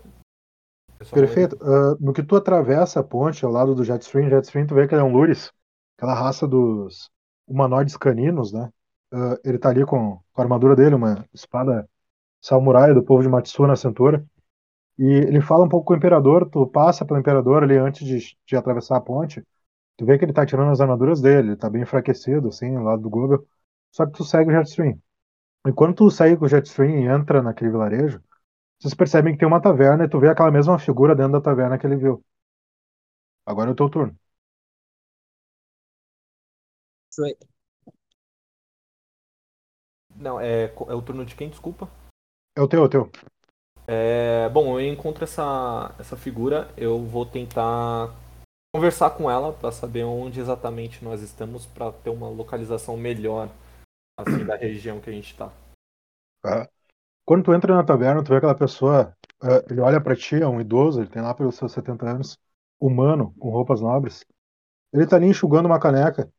[1.12, 1.58] Perfeito.
[1.62, 4.94] Ah, no que tu atravessa a ponte ao lado do Jetstream, Jetstream tu vê que
[4.94, 5.52] ele é um Luris,
[5.98, 7.10] aquela raça dos
[7.48, 8.72] humanoides caninos, né?
[9.12, 11.90] Ah, ele tá ali com, com a armadura dele, uma espada
[12.42, 14.26] samurai do povo de Matsu na cintura.
[14.98, 18.38] E ele fala um pouco com o imperador, tu passa pelo imperador ali antes de,
[18.46, 19.44] de atravessar a ponte.
[19.98, 23.02] Tu vê que ele tá tirando as armaduras dele, ele tá bem enfraquecido, assim, lado
[23.02, 23.46] do Google.
[23.92, 25.00] Só que tu segue o Jetstream.
[25.68, 28.22] E quando tu sai com o Jetstream e entra naquele vilarejo,
[28.80, 31.78] vocês percebem que tem uma taverna e tu vê aquela mesma figura dentro da taverna
[31.78, 32.24] que ele viu.
[33.46, 34.18] Agora é o teu turno.
[40.16, 41.50] Não, é, é o turno de quem?
[41.50, 41.90] Desculpa.
[42.56, 43.12] É o teu, é o teu.
[43.88, 48.16] É, bom, eu encontro essa, essa figura, eu vou tentar
[48.74, 53.50] conversar com ela para saber onde exatamente nós estamos para ter uma localização melhor
[54.22, 55.36] assim da região que a gente.
[55.36, 55.52] Tá?
[57.26, 60.48] Quando tu entra na taverna, tu vê aquela pessoa, eh, ele olha pra ti, é
[60.48, 62.38] um idoso, ele tem lá pelos seus 70 anos,
[62.80, 64.26] humano, com roupas nobres.
[64.94, 66.32] Ele tá ali enxugando uma caneca.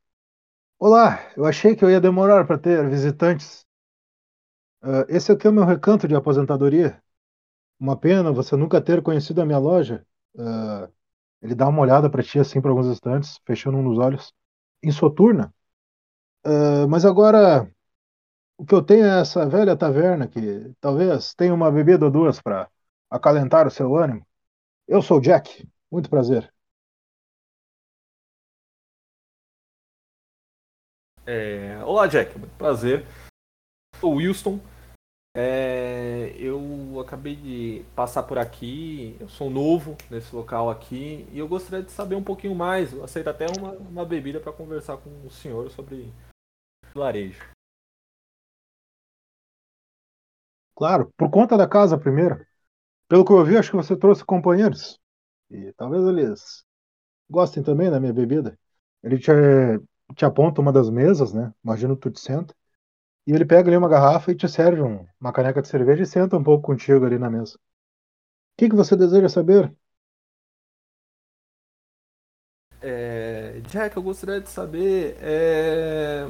[0.78, 3.66] Olá, eu achei que eu ia demorar para ter visitantes.
[4.82, 7.02] Eh, esse aqui é o meu recanto de aposentadoria.
[7.78, 10.06] Uma pena você nunca ter conhecido a minha loja.
[10.38, 10.90] Eh,
[11.42, 14.32] ele dá uma olhada pra ti assim por alguns instantes, fechando um dos olhos.
[14.82, 15.54] Insoturna.
[16.44, 17.70] Eh, mas agora
[18.56, 22.40] o que eu tenho é essa velha taverna que talvez tenha uma bebida ou duas
[22.40, 22.70] para
[23.10, 24.26] acalentar o seu ânimo.
[24.88, 26.52] Eu sou Jack, muito prazer.
[31.26, 33.06] É, Olá, Jack, muito prazer.
[34.00, 34.58] Sou Wilson.
[35.34, 41.48] É, eu acabei de passar por aqui, eu sou novo nesse local aqui e eu
[41.48, 42.92] gostaria de saber um pouquinho mais.
[43.00, 46.12] Aceito até uma, uma bebida para conversar com o senhor sobre
[46.94, 47.42] vilarejo.
[50.74, 52.44] Claro, por conta da casa primeiro.
[53.08, 55.00] Pelo que eu vi, acho que você trouxe companheiros.
[55.50, 56.64] E talvez eles
[57.30, 58.58] gostem também da minha bebida.
[59.02, 59.32] Ele te,
[60.16, 61.52] te aponta uma das mesas, né?
[61.64, 62.54] Imagino que tu te senta.
[63.26, 66.06] E ele pega ali uma garrafa e te serve um- uma caneca de cerveja e
[66.06, 67.56] senta um pouco contigo ali na mesa.
[67.56, 67.60] O
[68.58, 69.74] que, que você deseja saber?
[72.80, 75.16] É, Jack, eu gostaria de saber.
[75.20, 76.26] é,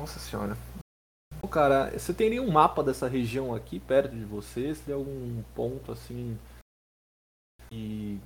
[0.00, 0.56] Nossa senhora.
[1.42, 4.74] Ô, Cara, você teria um mapa dessa região aqui perto de você?
[4.74, 6.38] Se tem algum ponto assim
[7.70, 8.18] de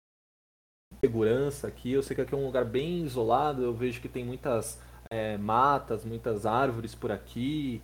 [1.05, 1.91] segurança aqui?
[1.91, 3.65] Eu sei que aqui é um lugar bem isolado.
[3.65, 7.83] Eu vejo que tem muitas é, matas, muitas árvores por aqui.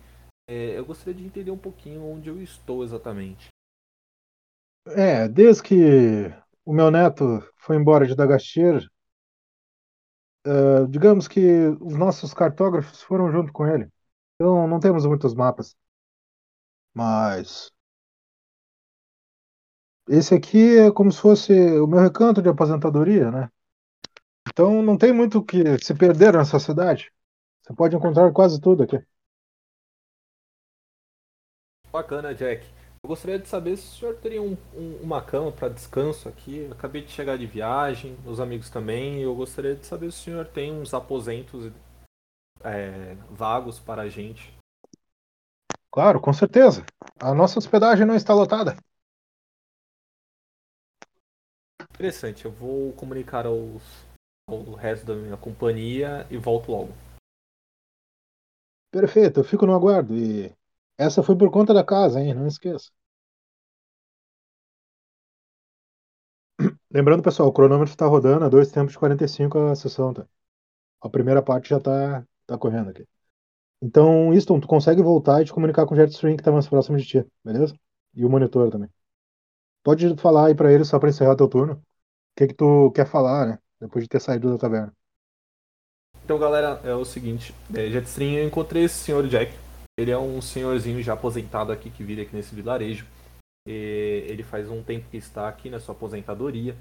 [0.49, 3.49] É, eu gostaria de entender um pouquinho onde eu estou exatamente.
[4.87, 8.89] É, desde que o meu neto foi embora de Dagastir,
[10.45, 11.39] eh, digamos que
[11.79, 13.87] os nossos cartógrafos foram junto com ele.
[14.35, 15.75] Então não temos muitos mapas.
[16.93, 17.71] Mas
[20.07, 23.49] esse aqui é como se fosse o meu recanto de aposentadoria, né?
[24.49, 27.11] Então não tem muito o que se perder nessa cidade.
[27.61, 28.97] Você pode encontrar quase tudo aqui.
[31.91, 32.80] Bacana, Jack.
[33.11, 36.59] Eu gostaria de saber se o senhor teria um- um- uma cama para descanso aqui.
[36.59, 39.21] Eu acabei de chegar de viagem, os amigos também.
[39.21, 41.73] Eu gostaria de saber se o senhor tem uns aposentos
[42.63, 44.57] é, vagos para a gente.
[45.91, 46.85] Claro, com certeza.
[47.19, 48.77] A nossa hospedagem não está lotada.
[51.93, 53.83] Interessante, eu vou comunicar aos,
[54.47, 56.93] ao resto da minha companhia e volto logo.
[58.89, 60.15] Perfeito, eu fico no aguardo.
[60.15, 60.55] E
[60.97, 62.33] essa foi por conta da casa, hein?
[62.33, 62.89] Não esqueça.
[66.93, 70.25] Lembrando, pessoal, o cronômetro está rodando a dois tempos de 45 a sessão, tá?
[71.01, 73.07] A primeira parte já tá, tá correndo aqui.
[73.81, 76.97] Então, Easton, tu consegue voltar e te comunicar com o Jetstream que tá mais próximo
[76.97, 77.73] de ti, beleza?
[78.13, 78.89] E o monitor também.
[79.81, 81.75] Pode falar aí pra ele só pra encerrar teu turno.
[81.75, 81.79] O
[82.35, 83.59] que que tu quer falar, né?
[83.79, 84.93] Depois de ter saído da taverna.
[86.25, 89.53] Então, galera, é o seguinte: é, Jetstream, eu encontrei esse senhor Jack.
[89.97, 93.07] Ele é um senhorzinho já aposentado aqui que vive aqui nesse vilarejo.
[93.67, 96.75] E ele faz um tempo que está aqui na sua aposentadoria.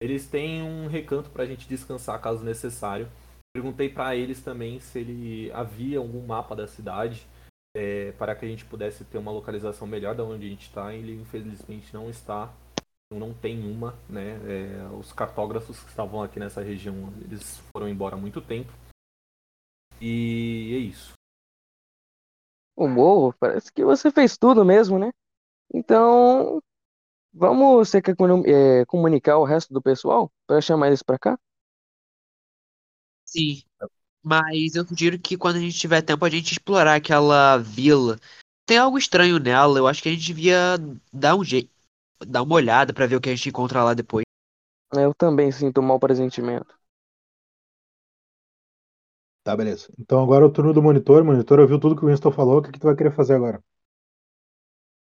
[0.00, 3.08] Eles têm um recanto para a gente descansar caso necessário.
[3.54, 7.26] Perguntei para eles também se ele havia algum mapa da cidade
[7.74, 10.92] é, para que a gente pudesse ter uma localização melhor da onde a gente está.
[10.92, 12.52] Ele infelizmente não está,
[13.10, 14.38] não tem uma, né?
[14.44, 18.72] É, os cartógrafos que estavam aqui nessa região eles foram embora há muito tempo.
[20.00, 21.14] E é isso.
[22.76, 25.10] O morro, parece que você fez tudo mesmo, né?
[25.72, 26.62] Então,
[27.34, 31.38] vamos, você quer comu- é, comunicar o resto do pessoal para chamar eles pra cá?
[33.24, 33.62] Sim.
[34.22, 38.18] Mas eu sugiro que quando a gente tiver tempo a gente explorar aquela vila.
[38.66, 40.76] Tem algo estranho nela, eu acho que a gente devia
[41.12, 41.70] dar um jeito,
[42.26, 44.24] dar uma olhada pra ver o que a gente encontra lá depois.
[44.94, 46.74] Eu também sinto mau pressentimento.
[49.42, 49.88] Tá, beleza.
[49.98, 51.22] Então agora é o turno do monitor.
[51.22, 52.58] O monitor ouviu tudo que o Winston falou.
[52.58, 53.62] O que que tu vai querer fazer agora?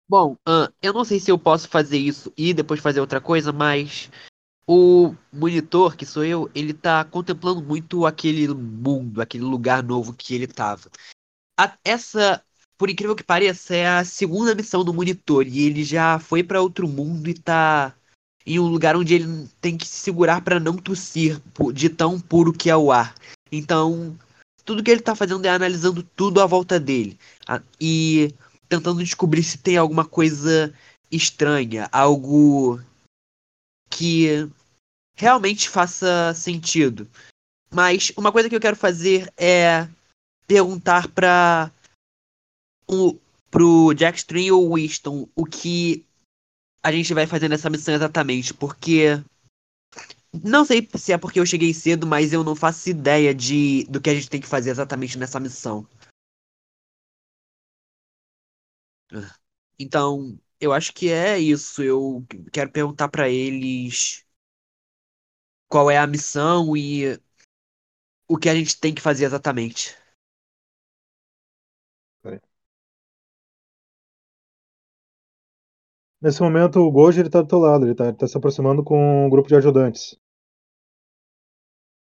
[0.09, 3.51] Bom, ahn, eu não sei se eu posso fazer isso e depois fazer outra coisa,
[3.51, 4.09] mas
[4.67, 10.35] o monitor, que sou eu, ele tá contemplando muito aquele mundo, aquele lugar novo que
[10.35, 10.89] ele tava.
[11.59, 12.43] A- essa,
[12.77, 16.61] por incrível que pareça, é a segunda missão do monitor e ele já foi pra
[16.61, 17.95] outro mundo e tá
[18.45, 21.41] em um lugar onde ele tem que se segurar pra não tossir
[21.73, 23.15] de tão puro que é o ar.
[23.51, 24.17] Então,
[24.65, 27.19] tudo que ele tá fazendo é analisando tudo à volta dele.
[27.79, 28.33] E
[28.69, 30.73] tentando descobrir se tem alguma coisa
[31.11, 32.81] estranha, algo
[33.89, 34.49] que
[35.15, 37.07] realmente faça sentido.
[37.71, 39.87] Mas uma coisa que eu quero fazer é
[40.47, 41.71] perguntar para
[42.87, 43.17] o
[43.49, 46.05] pro Jackstream ou Winston o que
[46.83, 49.21] a gente vai fazer nessa missão exatamente, porque
[50.43, 53.99] não sei se é porque eu cheguei cedo, mas eu não faço ideia de do
[53.99, 55.85] que a gente tem que fazer exatamente nessa missão.
[59.79, 61.83] Então, eu acho que é isso.
[61.83, 64.25] Eu quero perguntar para eles
[65.69, 67.17] qual é a missão e
[68.29, 69.93] o que a gente tem que fazer exatamente.
[76.21, 78.83] Nesse momento, o Goji ele tá do teu lado, ele tá, ele tá se aproximando
[78.83, 80.15] com um grupo de ajudantes.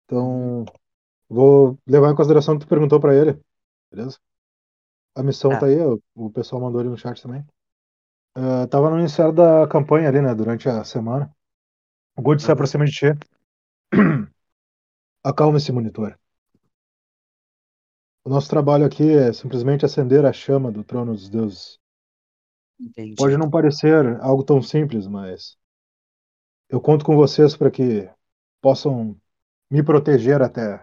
[0.05, 0.65] Então,
[1.29, 3.39] vou levar em consideração o que tu perguntou pra ele,
[3.91, 4.19] beleza?
[5.15, 5.59] A missão Tá.
[5.59, 5.77] tá aí,
[6.15, 7.45] o, pessoal mandou ali no chat também.
[8.35, 11.29] Ah, tava no iniciar da campanha ali, né, durante a semana.
[12.17, 12.53] O Goji se Aham.
[12.53, 13.05] aproxima de ti.
[15.23, 16.17] Acalma esse monitor.
[18.23, 21.79] O nosso trabalho aqui é simplesmente acender a chama do trono dos deuses.
[22.79, 23.15] Entendi.
[23.15, 25.57] Pode não parecer algo tão simples, mas
[26.69, 28.09] eu conto com vocês para que
[28.61, 29.19] possam
[29.69, 30.81] me proteger até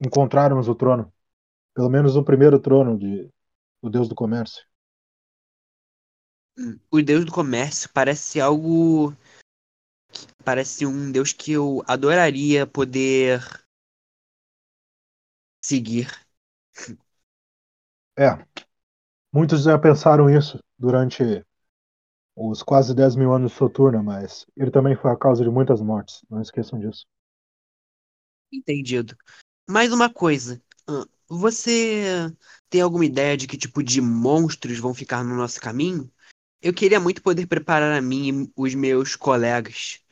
[0.00, 1.12] encontrarmos o trono.
[1.74, 3.28] Pelo menos o primeiro trono de,
[3.82, 4.64] do Deus do Comércio.
[6.90, 9.14] O deus do comércio parece algo.
[10.44, 13.40] Parece um deus que eu adoraria poder
[15.64, 16.10] seguir.
[18.18, 18.44] É,
[19.32, 21.44] muitos já pensaram isso durante
[22.36, 25.80] os quase 10 mil anos de Soturna, mas ele também foi a causa de muitas
[25.80, 26.22] mortes.
[26.28, 27.06] Não esqueçam disso.
[28.52, 29.16] Entendido.
[29.68, 30.60] Mais uma coisa.
[31.34, 32.30] Você
[32.68, 36.12] tem alguma ideia de que tipo de monstros vão ficar no nosso caminho?
[36.60, 40.04] Eu queria muito poder preparar a mim e os meus colegas.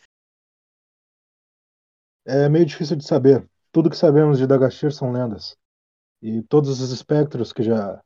[2.24, 3.46] É meio difícil de saber.
[3.70, 5.54] Tudo que sabemos de Dagashir são lendas.
[6.22, 8.02] E todos os espectros que já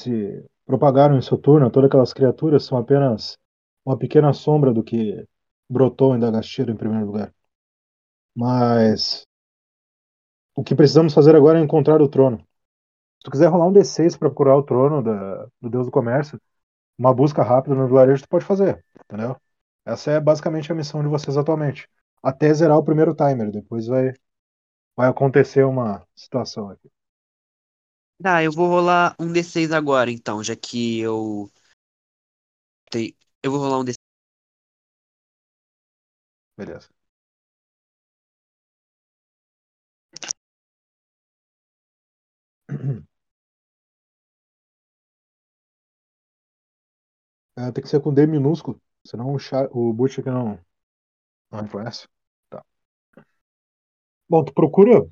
[0.00, 3.38] se propagaram em Soturna, todas aquelas criaturas, são apenas
[3.84, 5.24] uma pequena sombra do que
[5.70, 7.32] brotou em Dagashir em primeiro lugar.
[8.34, 9.24] Mas
[10.54, 12.38] o que precisamos fazer agora é encontrar o trono.
[12.38, 16.40] Se tu quiser rolar um D6 para procurar o trono da- do Deus do Comércio,
[16.98, 19.36] uma busca rápida no vilarejo tu pode fazer, entendeu?
[19.84, 21.88] Essa é basicamente a missão de vocês atualmente.
[22.22, 24.12] Até zerar o primeiro timer, depois vai,
[24.96, 26.90] vai acontecer uma situação aqui.
[28.22, 31.50] Tá, eu vou rolar um D6 agora, então, já que eu.
[33.42, 33.98] Eu vou rolar um D6.
[36.56, 36.88] Beleza.
[47.56, 49.92] É, tem que ser com D minúsculo, senão o, char, o
[50.32, 50.58] não,
[51.52, 52.08] não reconhece.
[52.50, 52.64] Tá.
[54.28, 55.06] Bom, tu procura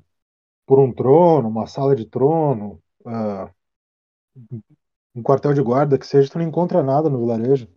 [0.67, 3.51] por um trono, uma sala de trono, ah,
[5.15, 7.67] um quartel de guarda que seja, tu não encontra nada no vilarejo.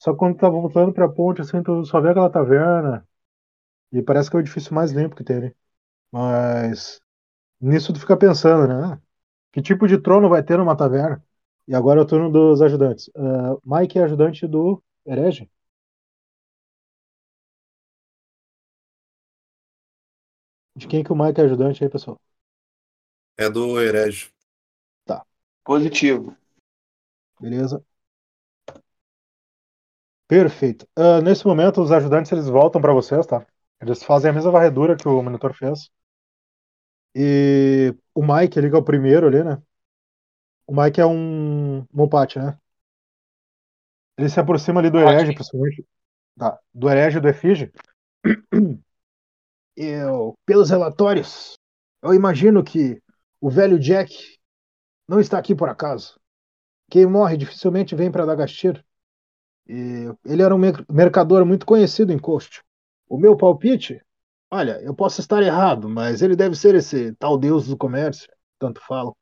[0.00, 3.06] Só que quando tu tá voltando pra ponte, assim, tu só vê aquela taverna
[3.92, 5.56] e parece que é o edifício mais limpo que ali.
[6.12, 7.00] Mas
[7.62, 8.74] nisso tu fica pensando, né?
[8.96, 9.00] Ah,
[9.52, 11.24] Que tipo de trono vai ter numa taverna?
[11.68, 13.10] E agora é o turno dos ajudantes.
[13.16, 15.50] Ah, Mike é ajudante do herege?
[20.76, 22.20] De quem que o Mike é ajudante aí, pessoal?
[23.36, 24.30] É do Herege.
[25.64, 26.36] Positivo.
[27.40, 27.82] Beleza.
[30.28, 30.86] Perfeito.
[30.96, 33.46] Ah, nesse momento, os ajudantes eles voltam para vocês, tá?
[33.80, 35.90] Eles fazem a mesma varredura que o monitor fez.
[37.14, 39.60] E o Mike, ele que é o primeiro ali, né?
[40.66, 42.58] O Mike é um Mopate, né?
[44.16, 45.84] Ele se aproxima ali do herege, principalmente.
[46.38, 47.72] Tá, do herege e do efígie.
[49.74, 51.54] Eu, pelos relatórios,
[52.02, 53.02] eu imagino que
[53.40, 54.38] o velho Jack
[55.08, 56.20] não está aqui por acaso.
[56.90, 58.84] Quem morre dificilmente vem para Dagashir.
[59.66, 62.62] E ele era um mer- mercador muito conhecido em Coast.
[63.08, 64.02] O meu palpite,
[64.52, 68.28] olha, eu posso estar errado, mas ele deve ser esse tal deus do comércio,
[68.58, 69.16] tanto falam.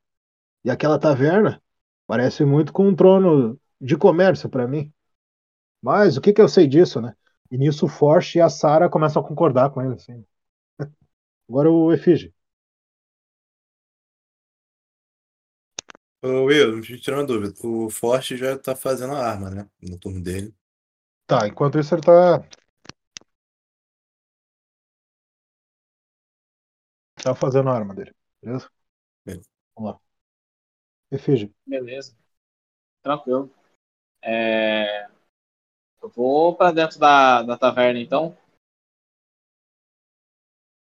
[0.64, 1.62] E aquela taverna
[2.06, 4.92] parece muito com um trono de comércio para mim.
[5.80, 7.14] Mas o que que eu sei disso, né?
[7.50, 10.24] E nisso o Forte e a Sarah começam a concordar com ele, assim.
[11.48, 12.34] Agora o Efígie.
[16.22, 17.54] Ô, Will, me tira uma dúvida.
[17.64, 19.68] O Forte já tá fazendo a arma, né?
[19.80, 20.52] No turno dele.
[21.26, 22.44] Tá, enquanto isso ele tá.
[27.22, 28.12] Tá fazendo a arma dele,
[28.42, 28.70] beleza?
[29.24, 29.48] Beleza.
[29.76, 30.00] Vamos lá.
[31.10, 31.52] Efígie.
[31.66, 32.16] Beleza.
[33.02, 33.50] Tranquilo.
[34.22, 35.08] É,
[36.02, 38.36] Eu vou pra dentro da, da taverna então.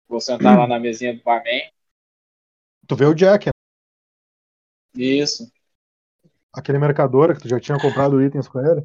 [0.08, 1.70] Vou sentar lá na mesinha do barman.
[2.86, 3.52] Tu vê o Jack, né?
[4.94, 5.50] Isso.
[6.52, 8.84] aquele mercador que tu já tinha comprado itens com ele.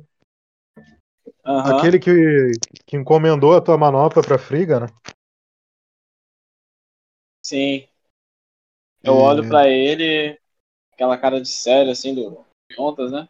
[1.43, 1.78] Aham.
[1.78, 2.52] Aquele que,
[2.86, 4.88] que encomendou a tua manopla pra Friga, né?
[7.46, 7.88] Sim.
[9.04, 9.22] Eu É.
[9.22, 10.36] olho pra ele,
[10.91, 12.43] aquela cara de sério, assim, do
[12.76, 13.30] Ontas, né?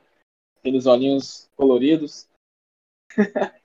[0.57, 2.29] Aqueles olhinhos coloridos.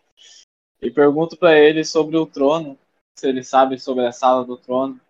[0.82, 2.76] e pergunto pra ele sobre o trono,
[3.16, 5.00] se ele sabe sobre a sala do trono.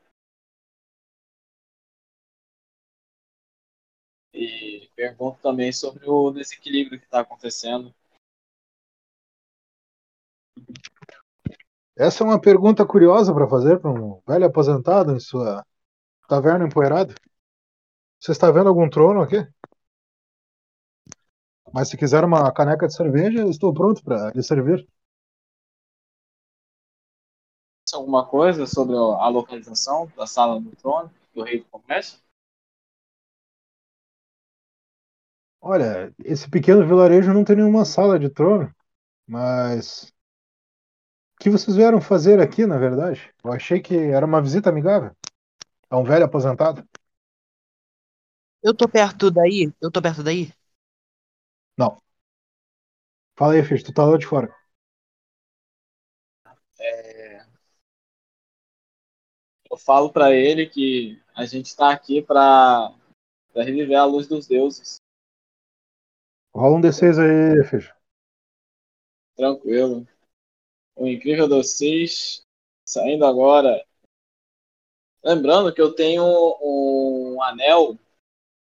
[4.34, 7.94] E pergunto também sobre o desequilíbrio que tá acontecendo.
[12.00, 15.62] Essa é uma pergunta curiosa para fazer para um velho aposentado em sua
[16.26, 17.14] taverna empoeirada.
[18.18, 19.36] Você está vendo algum trono aqui?
[21.74, 24.88] Mas se quiser uma caneca de cerveja, estou pronto para lhe servir.
[27.92, 32.18] Alguma coisa sobre a localização da sala do trono, do rei do comércio?
[35.60, 38.74] Olha, esse pequeno vilarejo não tem nenhuma sala de trono,
[39.26, 40.10] mas
[41.40, 43.32] que vocês vieram fazer aqui, na verdade?
[43.42, 45.16] Eu achei que era uma visita amigável
[45.88, 46.86] a um velho aposentado.
[48.62, 49.72] Eu tô perto daí?
[49.80, 50.52] Eu tô perto daí?
[53.40, 54.54] Fala aí, Fish, tu tá lá de fora.
[59.70, 62.94] Eu falo pra ele que a gente tá aqui pra,
[63.50, 64.96] pra reviver a luz dos deuses.
[66.54, 67.90] Rola um D6 aí, Fish.
[69.34, 70.06] Tranquilo.
[71.00, 72.44] O incrível dos seis
[72.84, 73.82] saindo agora.
[75.24, 76.24] Lembrando que eu tenho
[76.62, 77.98] um anel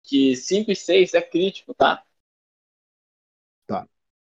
[0.04, 2.04] que 5 e 6 é crítico, tá?
[3.66, 3.88] Tá.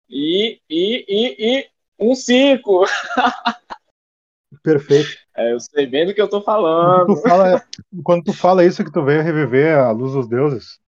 [0.08, 2.86] E, e, e, e um 5.
[4.62, 5.18] Perfeito.
[5.36, 7.16] É, eu sei bem do que eu tô Quando falando.
[7.16, 7.68] tu fala,
[8.03, 10.80] quando tu fala isso que tu veio reviver a luz dos deuses,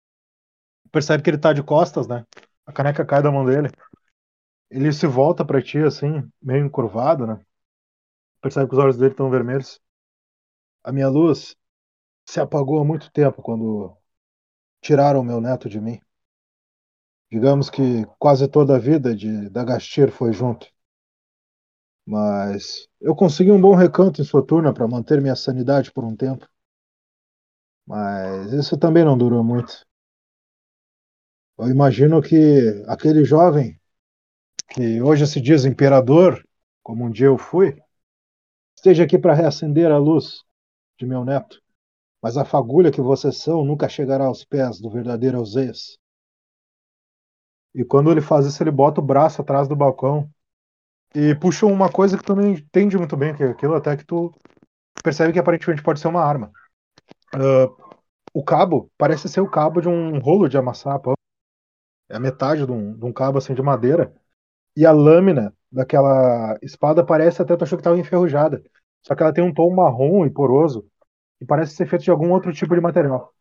[0.92, 2.24] percebe que ele tá de costas, né?
[2.66, 3.70] A caneca cai da mão dele.
[4.70, 7.40] Ele se volta pra ti assim, meio encurvado, né?
[8.40, 9.80] Percebe que os olhos dele estão vermelhos.
[10.84, 11.56] A minha luz
[12.26, 13.96] se apagou há muito tempo quando
[14.80, 16.00] tiraram meu neto de mim.
[17.30, 20.66] Digamos que quase toda a vida de Dagastir foi junto.
[22.06, 26.14] Mas eu consegui um bom recanto em sua turna para manter minha sanidade por um
[26.16, 26.48] tempo.
[27.86, 29.84] Mas isso também não durou muito.
[31.58, 33.78] Eu imagino que aquele jovem,
[34.68, 36.42] que hoje se diz imperador,
[36.82, 37.76] como um dia eu fui,
[38.76, 40.44] esteja aqui para reacender a luz
[40.98, 41.60] de meu neto.
[42.22, 45.98] Mas a fagulha que vocês são nunca chegará aos pés do verdadeiro Euseias.
[47.74, 50.28] E quando ele faz isso, ele bota o braço atrás do balcão
[51.14, 54.04] e puxa uma coisa que tu não entende muito bem, que é aquilo até que
[54.04, 54.34] tu
[55.02, 56.50] percebe que aparentemente pode ser uma arma.
[57.34, 57.68] Ah,
[58.32, 61.14] o cabo parece ser o cabo de um rolo de amassar pão.
[62.08, 64.14] É a metade de um, de um cabo assim de madeira.
[64.76, 68.62] E a lâmina daquela espada parece até tu achou que estava enferrujada.
[69.02, 70.86] Só que ela tem um tom marrom e poroso
[71.40, 73.34] e parece ser feito de algum outro tipo de material.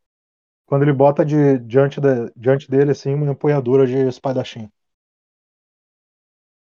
[0.68, 4.70] Quando ele bota de, diante, da, diante dele assim uma empunhadura de espadachim.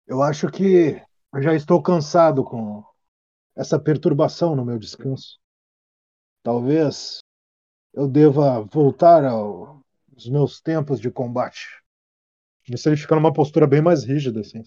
[0.06, 1.02] Eu acho que
[1.34, 2.84] eu já estou cansado com
[3.56, 5.40] essa perturbação no meu descanso.
[6.44, 7.20] Talvez
[7.94, 11.79] eu deva voltar ao- aos meus tempos de combate.
[12.70, 14.64] Isso ele fica numa postura bem mais rígida, assim.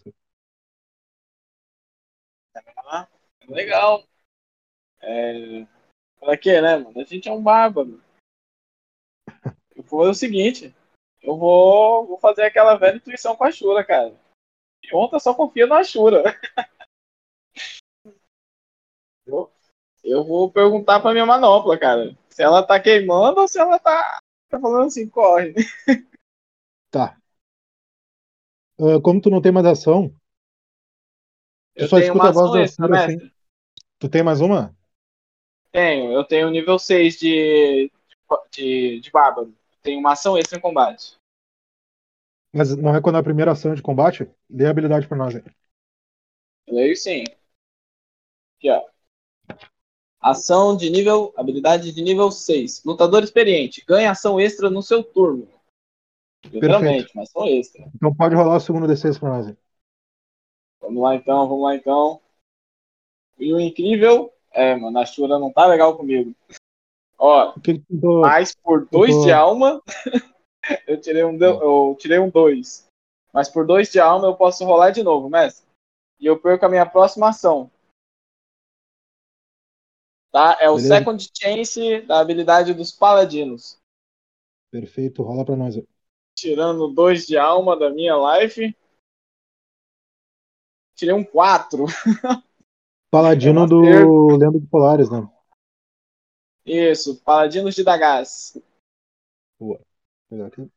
[2.84, 3.08] Ah,
[3.48, 4.04] legal.
[5.00, 5.66] É...
[6.18, 7.00] Pra quê, né, mano?
[7.00, 8.02] A gente é um bárbaro.
[9.74, 10.74] Eu vou fazer o seguinte.
[11.22, 14.14] Eu vou, vou fazer aquela velha intuição com a Shura, cara.
[14.82, 16.22] E ontem só confia na Shura.
[19.24, 19.52] Eu,
[20.02, 22.16] eu vou perguntar pra minha manopla, cara.
[22.28, 25.54] Se ela tá queimando ou se ela tá, tá falando assim, corre.
[26.90, 27.21] Tá.
[28.82, 30.08] Ah, como tu não tem mais ação,
[31.76, 33.16] tu Eu só escuta a voz da mestre.
[33.16, 33.30] assim.
[34.00, 34.74] Tu tem mais uma?
[35.70, 37.90] Tenho, eu tenho nível 6 de,
[38.50, 39.54] de, de bárbaro.
[39.82, 41.16] Tenho uma ação extra em combate.
[42.52, 44.28] Mas não é quando é a primeira ação de combate?
[44.50, 45.42] Dê a habilidade pra nós aí.
[46.68, 47.24] Leio sim.
[48.58, 48.82] Aqui, ó.
[50.20, 51.32] Ação de nível.
[51.36, 52.82] Habilidade de nível 6.
[52.84, 53.84] Lutador experiente.
[53.86, 55.48] Ganha ação extra no seu turno.
[56.50, 57.88] Literalmente, mas ação extra.
[57.94, 59.56] Então pode rolar o segundo D6 pra nós aí.
[60.80, 62.20] Vamos lá então, vamos lá então.
[63.38, 64.32] E o incrível.
[64.50, 66.34] É, mano, a Shura não tá legal comigo.
[67.16, 68.20] Ó, tentou?
[68.20, 69.80] mas por 2 tô- de alma,
[70.86, 72.86] eu tirei um, do- eu tirei um 2.
[73.32, 75.66] Mas por dois de alma eu posso rolar de novo, mestre.
[76.20, 77.70] E eu perco a minha próxima ação.
[80.30, 80.58] Tá?
[80.60, 80.96] É o Beleza.
[80.98, 83.78] second chance da habilidade dos paladinos.
[84.70, 85.76] Perfeito, rola pra nós.
[86.34, 88.74] Tirando dois de alma da minha life.
[90.94, 91.84] Tirei um 4.
[93.10, 95.28] Paladino É do Lendo de Polares, né?
[96.64, 98.56] Isso, paladinos de Dagas.
[100.46, 100.70] Aqui.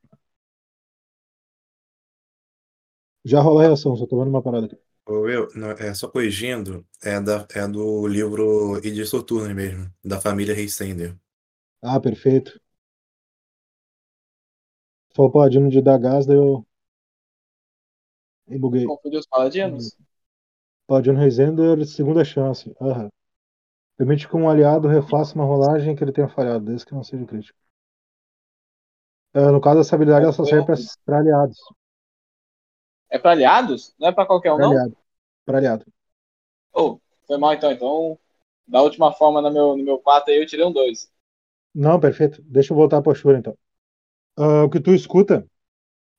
[3.24, 4.78] Já rola a reação, só tô vendo uma parada aqui.
[5.08, 10.54] Eu, não, é só corrigindo, é, da, é do livro Idris Soturno mesmo, da família
[10.54, 11.16] Reistender.
[11.82, 12.60] Ah, perfeito.
[15.16, 16.66] Falou Paladino de dar gás, daí eu.
[18.48, 18.86] E buguei.
[18.86, 19.98] Confundiu os paladinos?
[20.86, 22.76] Paladino Reisender, segunda chance.
[22.82, 23.10] Aham.
[23.98, 27.26] Permite que um aliado refaça uma rolagem que ele tenha falhado, desde que não seja
[27.26, 27.58] crítico.
[29.34, 31.58] É, no caso, essa habilidade ela só serve pra, pra aliados.
[33.10, 33.96] É pra aliados?
[33.98, 34.72] Não é pra qualquer um, Pra não?
[34.72, 34.98] aliado.
[35.46, 35.86] Pra aliado.
[36.74, 37.72] Oh, foi mal então.
[37.72, 38.20] Então,
[38.68, 41.10] da última forma no meu, no meu 4 aí, eu tirei um 2.
[41.74, 42.42] Não, perfeito.
[42.44, 43.58] Deixa eu voltar pra Ashura então.
[44.38, 45.50] Ah, o que tu escuta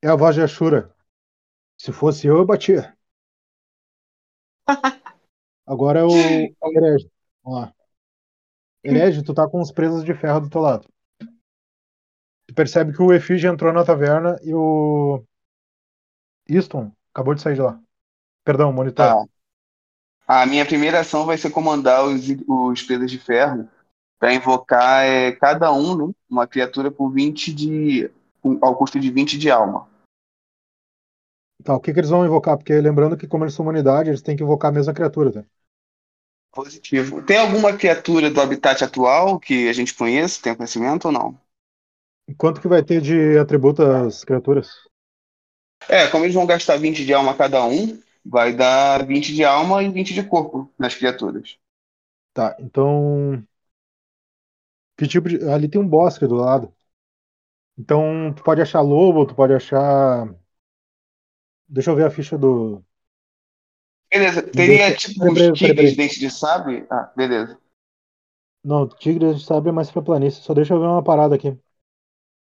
[0.03, 0.95] é a voz de Ashura.
[1.79, 2.97] Se fosse eu, eu batia.
[5.67, 6.09] Agora é o
[6.75, 7.11] Herege.
[7.45, 7.75] Vamos lá.
[8.83, 10.89] Herege, tu tá com os presos de ferro do teu lado.
[12.47, 15.23] Tu percebe que o Efígie entrou na taverna e o
[16.49, 17.81] Easton acabou de sair de lá.
[18.45, 19.07] Perdão, monitor.
[19.07, 19.25] Tá.
[20.27, 23.69] A minha primeira ação vai ser comandar os, os pesos de ferro
[24.19, 28.11] para invocar é, cada um, né, uma criatura por 20 de.
[28.43, 29.89] com- ao custo de 20 de alma.
[31.65, 32.57] Tá, o que, que eles vão invocar?
[32.57, 35.45] Porque lembrando que, como eles são humanidade, eles têm que invocar a mesma criatura, tá?
[36.53, 37.23] Positivo.
[37.23, 41.39] Tem alguma criatura do habitat atual que a gente conheça, tem conhecimento ou não?
[42.39, 44.69] Quanto que vai ter de atributo as criaturas?
[45.89, 49.83] É, como eles vão gastar 20 de alma cada um, vai dar 20 de alma
[49.83, 51.59] e 20 de corpo nas criaturas.
[52.33, 53.47] Tá, então.
[54.97, 55.37] Que tipo de.
[55.51, 56.73] Ali tem um bosque do lado.
[57.79, 60.29] Então, tu pode achar lobo, tu pode achar.
[61.69, 62.85] Deixa eu ver a ficha do.
[64.11, 65.97] Beleza, teria Deixa- tipo peraí, uns tigres peraí.
[65.97, 66.85] dente de sabre?
[66.91, 67.57] Ah, beleza,
[68.63, 70.43] Não, tigre gente sabe é mais pra planície.
[70.43, 71.59] Só deixa eu ver uma parada aqui.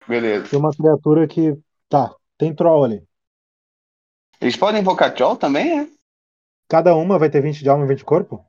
[0.08, 0.48] beleza.
[0.48, 1.54] Tem uma criatura que.
[1.88, 3.06] Tá, tem troll ali.
[4.40, 5.88] Eles podem invocar troll também, é?
[6.68, 8.44] Cada uma vai ter 20 de alma e 20 de corpo?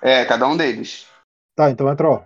[0.00, 1.06] É, cada um deles.
[1.54, 2.24] Tá, então é troll.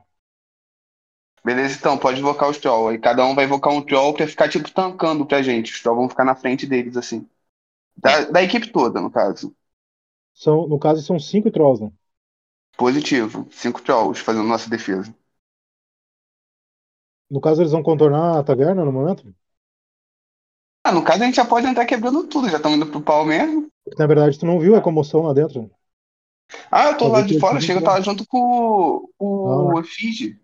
[1.45, 2.89] Beleza, então, pode invocar os troll.
[2.89, 5.73] Aí cada um vai invocar um troll pra ficar, tipo, tancando pra gente.
[5.73, 7.27] Os troll vão ficar na frente deles, assim.
[7.97, 9.55] Da, da equipe toda, no caso.
[10.35, 11.93] São, no caso, são 5 trolls, né?
[12.77, 13.47] Positivo.
[13.53, 15.15] Cinco trolls fazendo nossa defesa.
[17.31, 19.35] No caso, eles vão contornar a taverna no momento?
[20.85, 23.25] Ah, no caso a gente já pode entrar quebrando tudo, já estamos indo pro pau
[23.25, 23.69] mesmo.
[23.99, 25.71] Na verdade, tu não viu a comoção lá dentro.
[26.71, 28.39] Ah, eu tô lá de fora, chega, eu tava junto com
[29.19, 29.75] o, Ah.
[29.75, 30.39] o Efige.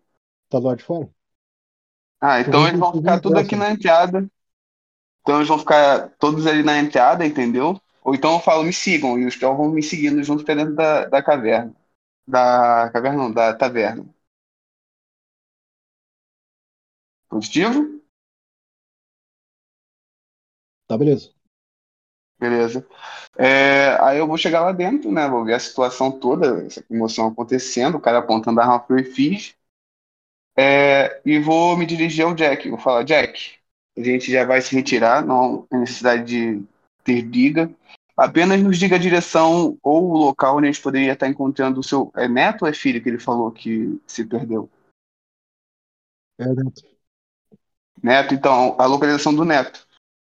[0.49, 1.09] Tá do lado de fora?
[2.21, 4.29] Ah, então eles vão ficar tudo aqui na entrada.
[5.23, 7.81] Então eles vão ficar todos ali na entrada, entendeu?
[8.03, 10.75] Ou então eu falo, me sigam, e os trolls vão me seguindo junto pra dentro
[10.75, 11.75] da, da caverna.
[12.27, 14.07] Da caverna não, da taverna.
[17.29, 17.81] Positivo?
[20.87, 21.31] Tá, beleza.
[22.39, 22.87] Beleza.
[23.39, 25.29] É, aí eu vou chegar lá dentro, né?
[25.29, 29.57] Vou ver a situação toda, essa comoção acontecendo, o cara apontando a arma pro Efige.
[30.59, 32.69] É, e vou me dirigir ao Jack.
[32.71, 33.57] Vou falar, Jack,
[33.97, 36.65] a gente já vai se retirar, não tem necessidade de
[37.05, 37.71] ter briga.
[38.17, 41.85] Apenas nos diga a direção ou o local onde a gente poderia estar encontrando o
[41.85, 42.11] seu.
[42.17, 44.71] É neto ou é filho que ele falou que se perdeu?
[46.39, 46.87] É dentro.
[48.03, 49.87] Neto, então, a localização do neto.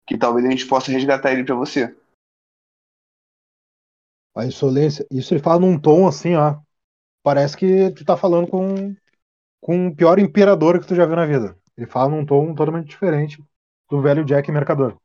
[0.07, 1.93] Que talvez a gente possa resgatar ele pra você.
[4.35, 5.05] A insolência.
[5.11, 6.59] Isso ele fala num tom assim, ó.
[7.21, 8.95] Parece que tu tá falando com,
[9.63, 11.57] com o pior imperador que tu já viu na vida.
[11.77, 13.41] Ele fala num tom totalmente diferente
[13.89, 14.99] do velho Jack Mercador.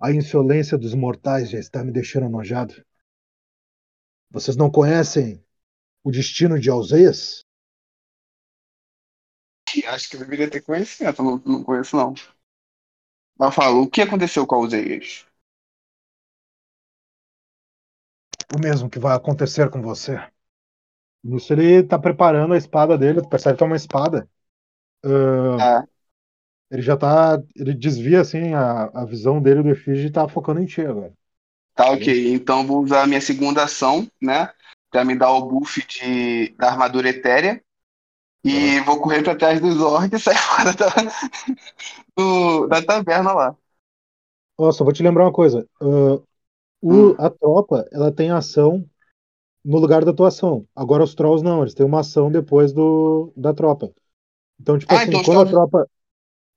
[0.00, 2.80] A insolência dos mortais já está me deixando nojado.
[4.30, 5.44] Vocês não conhecem
[6.04, 7.44] o destino de Alzeias?
[9.88, 12.14] Acho que deveria ter conhecimento, não, não conheço não.
[13.36, 15.26] Mas fala, o que aconteceu com os Eias?
[18.54, 20.16] O mesmo que vai acontecer com você.
[21.26, 24.28] Nisso ele tá preparando a espada dele, tu percebe que é uma espada.
[25.04, 25.86] Ah, Ah,
[26.70, 27.42] ele já tá.
[27.56, 31.12] Ele desvia assim a, a visão dele do Efígie e tá focando em ti agora.
[31.74, 32.32] tá ok.
[32.32, 34.50] Então vou usar a minha segunda ação, né?
[34.90, 37.62] Pra me dar o buff de, da armadura etérea.
[38.44, 40.86] E vou correr pra trás dos orcs e sair fora da,
[42.16, 43.56] do- da taverna lá.
[44.58, 45.68] Ó, só vou te lembrar uma coisa.
[45.80, 46.20] ah,
[46.82, 47.18] o- Hum.
[47.18, 48.88] A tropa, ela tem ação
[49.66, 50.66] no lugar da tua ação.
[50.76, 53.92] Agora os trolls não, eles têm uma ação depois do, da tropa.
[54.60, 55.88] Então, tipo Ah, assim, então quando a tropa.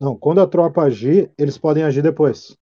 [0.01, 2.57] Não, quando a tropa agir, eles podem agir depois.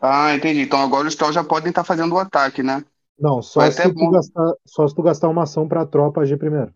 [0.00, 0.60] Ah, entendi.
[0.60, 2.84] Então agora os trolls já podem estar fazendo o ataque, né?
[3.18, 6.20] Não, só Vai se até tu gastar, só se tu gastar uma ação pra tropa
[6.20, 6.72] agir primeiro.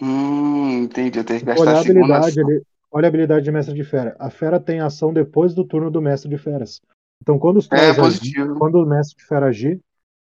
[0.00, 1.18] Hum, entendi.
[1.18, 2.62] Eu tenho que Olha gastar a a habilidade ali.
[2.90, 4.16] Olha a habilidade de mestre de fera.
[4.18, 6.80] A fera tem ação depois do turno do mestre de feras.
[7.20, 8.54] Então, quando os É trolls agir, positivo.
[8.54, 9.80] quando o mestre de fera agir,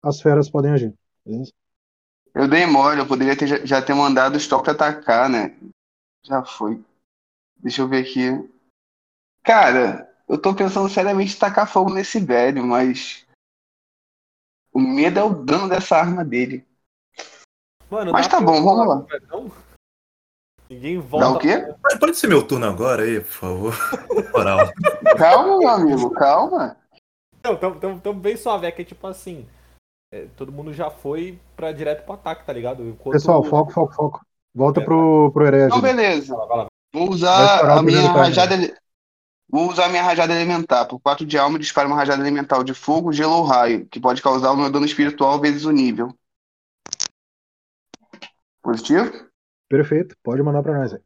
[0.04, 0.94] as feras podem agir.
[2.34, 5.58] Eu dei mole, eu poderia ter, já- ter mandado trolls pra atacar, né?
[6.24, 6.84] Já foi.
[7.58, 8.30] Deixa eu ver aqui.
[9.44, 13.26] Cara, eu tô pensando seriamente em tacar fogo nesse velho, mas.
[14.72, 16.66] O medo é o dano dessa arma dele.
[17.90, 19.06] Mano, Mas tá bom, vamos lá.
[19.36, 19.52] o?
[20.70, 21.26] Ninguém volta.
[21.26, 21.74] Dá o quê?
[21.82, 23.74] Pode- Pode ser meu turno agora aí, por favor.
[24.32, 24.72] Moral.
[25.18, 26.78] Calma, meu amigo, calma.
[27.44, 28.68] Não, tamo, tamo, tamo bem suave.
[28.68, 29.48] É que, tipo assim,
[30.12, 32.84] é, todo mundo já foi pra direto pro ataque, tá ligado?
[32.84, 33.14] Enquanto...
[33.14, 34.26] Pessoal, foco, foco, foco.
[34.54, 35.68] Volta pro, pro herege.
[35.68, 36.36] Então, beleza.
[36.36, 36.68] Vai lá, vai lá.
[36.92, 38.54] Vou usar a minha rajada.
[38.56, 38.76] ele-
[39.52, 40.88] Vou usar a minha rajada elementar.
[40.88, 44.22] Por 4 de alma, dispara uma rajada elemental de fogo, gelo ou raio, que pode
[44.22, 46.14] causar o meu dano espiritual vezes o nível.
[48.62, 49.12] Positivo?
[49.68, 51.02] Perfeito, pode mandar pra nós aí.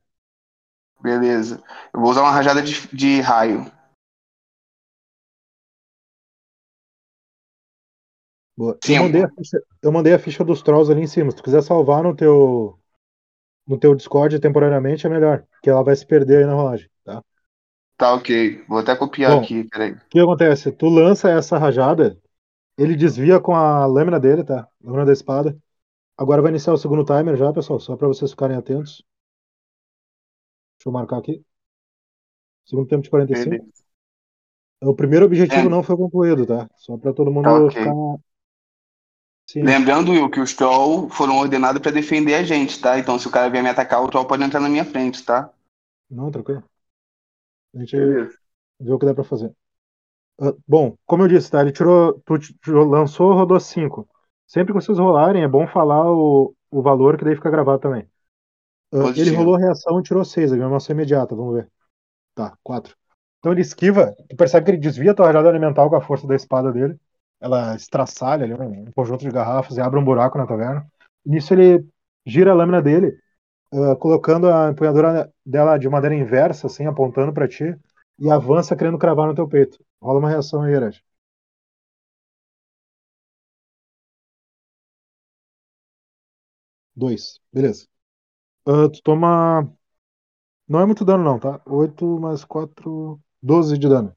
[1.01, 1.62] Beleza.
[1.93, 3.70] Eu vou usar uma rajada de, de raio.
[8.56, 8.80] Boa.
[8.88, 8.95] Eu Cinco.
[8.95, 11.32] mandei, a ficha, eu mandei a ficha dos trolls ali em cima.
[11.32, 12.80] Se tu quiser salvar no teu
[13.68, 17.24] no teu Discord temporariamente, é melhor, porque ela vai se perder aí na rolagem, tá?
[17.97, 18.64] Tá, ok.
[18.68, 19.43] Vou até copiar Bom.
[19.43, 19.93] aqui, peraí.
[19.93, 20.72] O que acontece?
[20.72, 22.18] Tu lança essa rajada,
[22.78, 24.68] ele desvia com a lâmina dele, tá?
[24.84, 25.58] Lâmina da espada.
[26.18, 29.04] Agora vai iniciar o segundo timer já, pessoal, só pra vocês ficarem atentos.
[30.78, 31.43] Deixa eu marcar aqui.
[32.66, 33.66] Segundo tempo de 45.
[33.66, 33.84] Beleza.
[34.82, 35.70] O primeiro objetivo É.
[35.70, 36.70] não foi concluído, tá?
[36.76, 37.72] Só pra todo mundo Tá, ok.
[37.72, 37.91] ficar.
[39.46, 39.64] Sim.
[39.64, 42.98] Lembrando, Will, que os Troll foram ordenados pra defender a gente, tá?
[42.98, 45.50] Então, se o cara vier me atacar, o Troll pode entrar na minha frente, tá?
[46.10, 46.64] Não, tranquilo.
[47.76, 48.38] A gente Beleza.
[48.80, 49.54] vê o que dá pra fazer.
[50.39, 51.62] Ah, bom, como eu disse, tá?
[51.62, 52.22] Ele tirou.
[52.26, 52.39] Tu
[52.72, 54.08] lançou, rodou 5.
[54.48, 58.08] Sempre que vocês rolarem, é bom falar o, o valor, que daí fica gravado também.
[58.91, 61.72] Ah, ele rolou reação e tirou 6, é uma ação imediata, vamos ver.
[62.36, 62.96] Tá, 4.
[63.39, 66.28] Então ele esquiva, tu percebe que ele desvia a tua rajada elemental com a força
[66.28, 66.98] da espada dele.
[67.44, 70.88] Ela estraçalha ali um, conjunto de garrafas e abre um buraco na taverna.
[71.26, 71.86] Nisso ele
[72.26, 73.18] gira a lâmina dele,
[73.74, 77.76] ah, colocando a empunhadura dela de maneira inversa, assim, apontando pra ti,
[78.20, 79.80] e avança querendo cravar no teu peito.
[80.02, 81.02] Rola uma reação aí, Herege.
[86.96, 87.39] Dois.
[87.52, 87.88] Beleza.
[88.68, 89.74] Ah, tu toma.
[90.68, 91.62] Não é muito dano, não, tá?
[91.66, 93.20] 8 mais 4.
[93.41, 94.16] 12 de dano.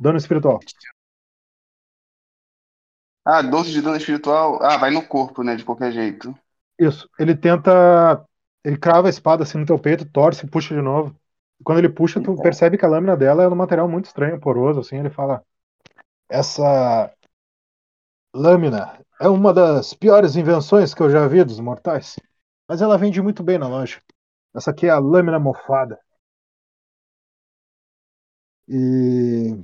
[0.00, 0.60] Dano espiritual.
[3.24, 4.62] Ah, 12 de dano espiritual.
[4.62, 5.54] Ah, vai no corpo, né?
[5.54, 6.34] De qualquer jeito.
[6.78, 7.08] Isso.
[7.18, 8.24] Ele tenta.
[8.64, 11.14] Ele crava a espada assim no teu peito, torce, puxa de novo.
[11.60, 14.40] E quando ele puxa, tu percebe que a lâmina dela é um material muito estranho,
[14.40, 14.98] poroso, assim.
[14.98, 15.42] Ele fala:
[16.28, 17.12] Essa
[18.34, 22.16] lâmina é uma das piores invenções que eu já vi dos mortais.
[22.68, 24.00] Mas ela vende muito bem na loja.
[24.54, 25.98] Essa aqui é a lâmina mofada.
[28.68, 29.54] E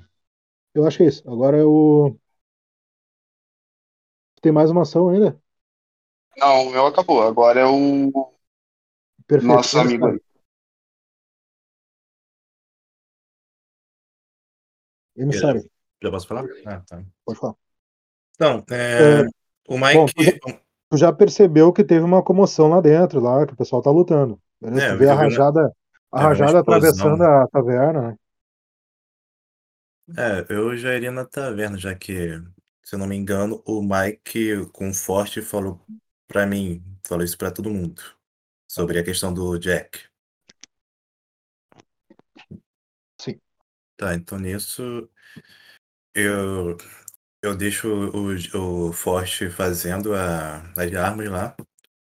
[0.75, 1.29] eu acho que é isso.
[1.31, 2.19] Agora eu.
[4.41, 5.41] Tem mais uma ação ainda?
[6.37, 7.23] Não, o meu acabou.
[7.23, 8.33] Agora é o
[9.27, 9.55] Perfeito.
[9.55, 10.21] nosso amigo aí.
[15.17, 15.63] Emissário,
[16.03, 16.45] Já posso falar?
[16.65, 17.03] Ah, tá.
[17.25, 17.55] pode falar.
[18.37, 19.27] Então, é, É,
[19.69, 20.41] o Mike.
[20.91, 24.41] Tu já percebeu que teve uma comoção lá dentro, lá, que o pessoal tá lutando.
[24.61, 24.87] Beleza?
[24.87, 25.73] É, tu vê a uma- rajada,
[26.11, 28.17] a é, rajada atravessando a taverna, né?
[30.17, 32.41] É, eu já iria na taverna, já que,
[32.89, 35.79] se eu não me engano, o Mike com forte falou
[36.27, 38.03] pra mim, falou isso pra todo mundo,
[38.67, 40.09] sobre a questão do Jack.
[43.21, 43.39] Sim.
[43.95, 45.07] Tá, então nisso
[46.15, 46.79] eu,
[47.43, 51.55] eu deixo o, o Forte fazendo a, as armas lá,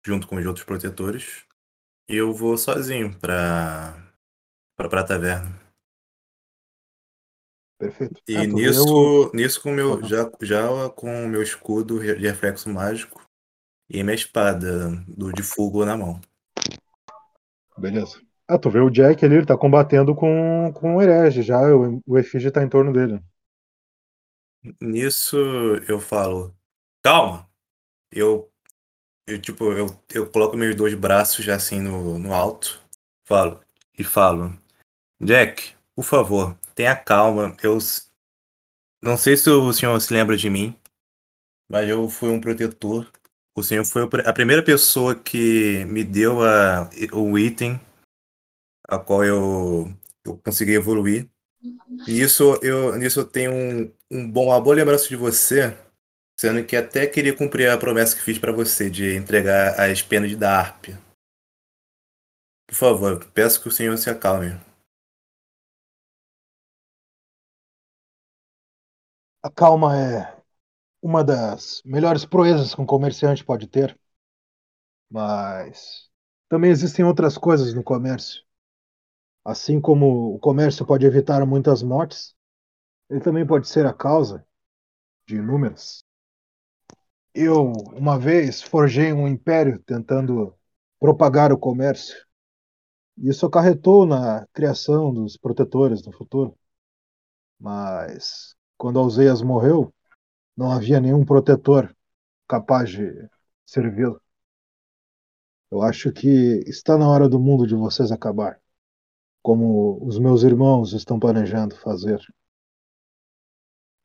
[0.05, 1.43] junto com os outros protetores,
[2.07, 4.13] e eu vou sozinho pra,
[4.77, 5.66] pra, pra taverna.
[7.77, 8.21] Perfeito.
[8.27, 13.21] E vê nisso, nisso com meu, já, já com o meu escudo de reflexo mágico
[13.89, 16.19] e minha espada do, de fogo na mão.
[17.77, 18.19] Beleza.
[18.47, 22.01] Ah, tu vê o Jack ali, ele tá combatendo com, com o herege, já o,
[22.05, 23.21] o efígie tá em torno dele.
[24.81, 25.37] Nisso
[25.87, 26.55] eu falo,
[27.03, 27.47] calma.
[28.11, 28.49] Eu,
[29.27, 32.81] eu tipo, eu, eu coloco meus dois braços já assim no, no alto,
[33.25, 33.61] falo,
[33.97, 34.57] e falo,
[35.21, 37.57] Jack, Por favor, tenha calma.
[37.63, 37.79] Eu
[39.01, 40.79] não sei se o senhor se lembra de mim,
[41.67, 43.11] mas eu fui um protetor.
[43.55, 47.81] O senhor foi a primeira pessoa que me deu a, o item
[48.87, 49.91] a qual eu,
[50.23, 51.27] eu consegui evoluir.
[52.07, 55.75] E isso eu, nisso eu tenho um, um bom, uma boa lembrança de você,
[56.39, 60.35] sendo que até queria cumprir a promessa que fiz pra você de entregar as penas
[60.35, 60.89] da Harp.
[62.67, 64.66] Por favor, peço que o senhor se acalme.
[69.41, 70.37] A calma é
[71.01, 73.97] uma das melhores proezas que um comerciante pode ter.
[75.09, 76.09] Mas
[76.49, 78.43] também existem outras coisas no comércio.
[79.43, 82.35] Assim como o comércio pode evitar muitas mortes,
[83.09, 84.45] ele também pode ser a causa
[85.27, 86.03] de inúmeras.
[87.33, 90.53] Eu, uma vez, forjei um império tentando
[90.99, 92.15] propagar o comércio.
[93.17, 96.57] Isso acarretou na criação dos protetores no futuro.
[97.59, 99.93] Mas quando Alzeias morreu,
[100.55, 101.95] não havia nenhum protetor
[102.47, 103.29] capaz de
[103.65, 104.21] servi-lo.
[105.71, 106.27] Eu acho que
[106.67, 108.59] está na hora do mundo de vocês acabar,
[109.41, 112.21] como os meus irmãos estão planejando fazer.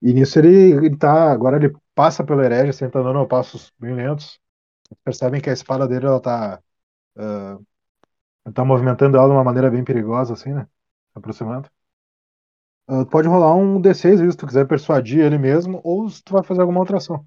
[0.01, 3.95] E nisso ele, ele tá, agora ele passa pelo herege, assim, tá dando passos bem
[3.95, 4.41] lentos.
[5.05, 6.63] Percebem que a espada dele ela tá,
[7.17, 7.59] ah,
[8.55, 10.69] tá movimentando ela de uma maneira bem perigosa, assim, né?
[11.15, 11.71] Aproximando.
[12.87, 16.33] Ah, pode rolar um D6 aí, se tu quiser persuadir ele mesmo, ou se tu
[16.35, 17.27] vai fazer alguma outra ação.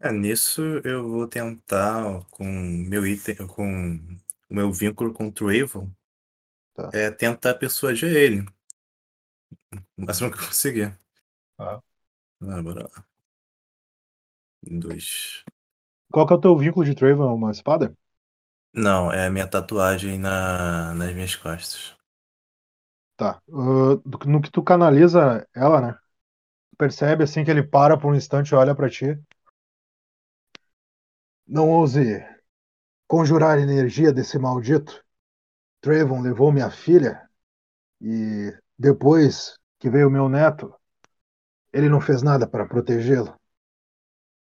[0.00, 3.94] É, nisso eu vou tentar com meu item, com
[4.48, 5.90] o meu vínculo com o Travel,
[6.74, 6.92] Tá.
[6.92, 8.44] é tentar persuadir ele.
[9.98, 10.98] O máximo que eu conseguir.
[11.56, 11.82] Tá.
[12.40, 13.08] Ah, bora lá.
[14.62, 15.44] Dois.
[16.12, 17.24] Qual que é o teu vínculo de Traven?
[17.24, 17.94] Uma espada?
[18.72, 21.94] Não, é a minha tatuagem na, nas minhas costas.
[23.18, 23.40] Tá.
[23.48, 25.98] Do- no que tu canaliza ela, né?
[26.78, 29.18] Percebe assim que ele para por um instante e olha pra ti.
[31.48, 32.24] Não ouse
[33.08, 35.04] conjurar energia desse maldito.
[35.82, 37.28] Trayvon levou minha filha
[38.00, 40.74] e depois que veio meu neto,
[41.72, 43.34] ele não fez nada para protegê-lo.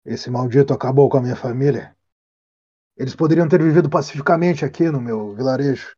[0.04, 1.96] Esse maldito acabou com a minha família.
[2.98, 5.96] Eles poderiam ter vivido pacificamente aqui no meu vilarejo,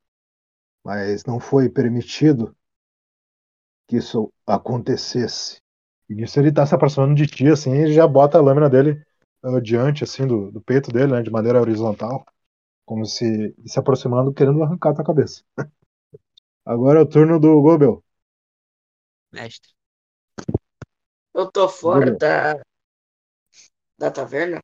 [0.86, 2.56] mas não foi permitido
[3.90, 5.60] que isso acontecesse.
[6.08, 9.04] E nisso ele tá se aproximando de ti, assim, e já bota a lâmina dele
[9.44, 12.24] ah, diante, assim, do, do peito dele, né, de maneira horizontal,
[12.86, 15.44] como se se aproximando, querendo arrancar tua cabeça.
[16.64, 18.04] Agora é o turno do Gobel.
[19.32, 19.72] Mestre.
[21.34, 22.62] Eu tô fora da,
[23.98, 24.60] da taverna?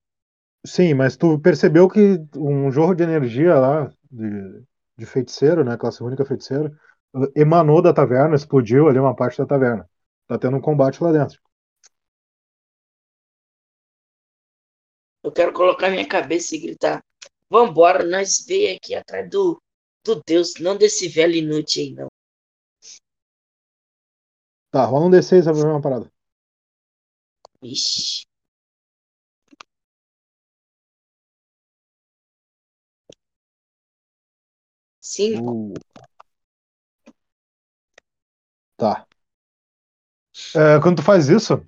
[0.65, 4.63] Sim, mas tu percebeu que um jorro de energia lá, de,
[4.97, 6.76] de feiticeiro, né, classe única feiticeiro,
[7.36, 9.89] emanou da taverna, explodiu ali uma parte da taverna.
[10.28, 11.39] Tá tendo um combate lá dentro.
[15.24, 17.03] Eu quero colocar minha cabeça e gritar:
[17.49, 19.61] Vambora, nós veio aqui atrás do,
[20.03, 22.07] do Deus, não desse velho inútil aí, não.
[24.72, 26.11] Tá, rola um D6 pra ver uma parada.
[27.61, 28.26] Ixi.
[34.99, 35.51] Cinco.
[35.51, 35.74] Uh.
[38.78, 39.07] Tá.
[40.55, 41.61] É, quando tu faz isso,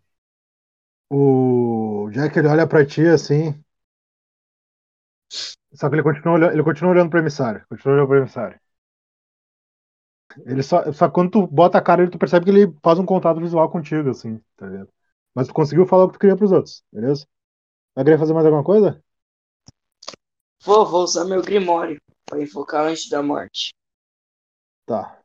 [1.10, 3.53] o Jack ele olha pra ti assim.
[5.74, 7.66] Só que ele continua olhando, ele continua olhando pro emissário.
[7.70, 8.60] Continua olhando pro emissário.
[10.45, 12.99] Ele só, só que quando tu bota a cara, ele, tu percebe que ele faz
[12.99, 14.89] um contato visual contigo, assim, tá ligado?
[15.34, 17.26] Mas tu conseguiu falar o que tu queria pros outros, beleza?
[17.95, 19.03] Vai querer fazer mais alguma coisa?
[20.64, 23.74] Vou, vou usar meu Grimório para invocar Anjo da Morte.
[24.86, 25.16] Tá.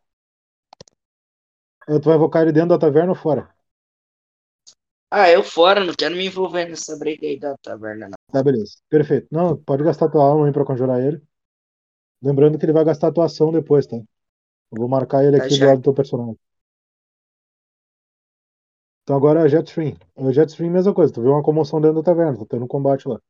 [1.86, 3.48] Tu vai invocar ele dentro da taverna ou fora?
[5.10, 8.16] Ah, eu fora, não quero me envolver nessa briga aí da taverna, não.
[8.32, 8.76] Tá, beleza.
[8.88, 9.28] Perfeito.
[9.30, 11.22] Não, pode gastar tua alma aí pra conjurar ele.
[12.22, 13.96] Lembrando que ele vai gastar tua ação depois, tá?
[13.96, 14.04] Eu
[14.78, 15.66] vou marcar ele Tá aqui do certo.
[15.66, 16.38] lado do teu personagem.
[19.04, 19.96] Então agora é a Jetstream.
[20.16, 21.12] A Jetstream, mesma coisa.
[21.12, 23.20] Tu viu uma comoção dentro da taverna, tá tendo um combate lá.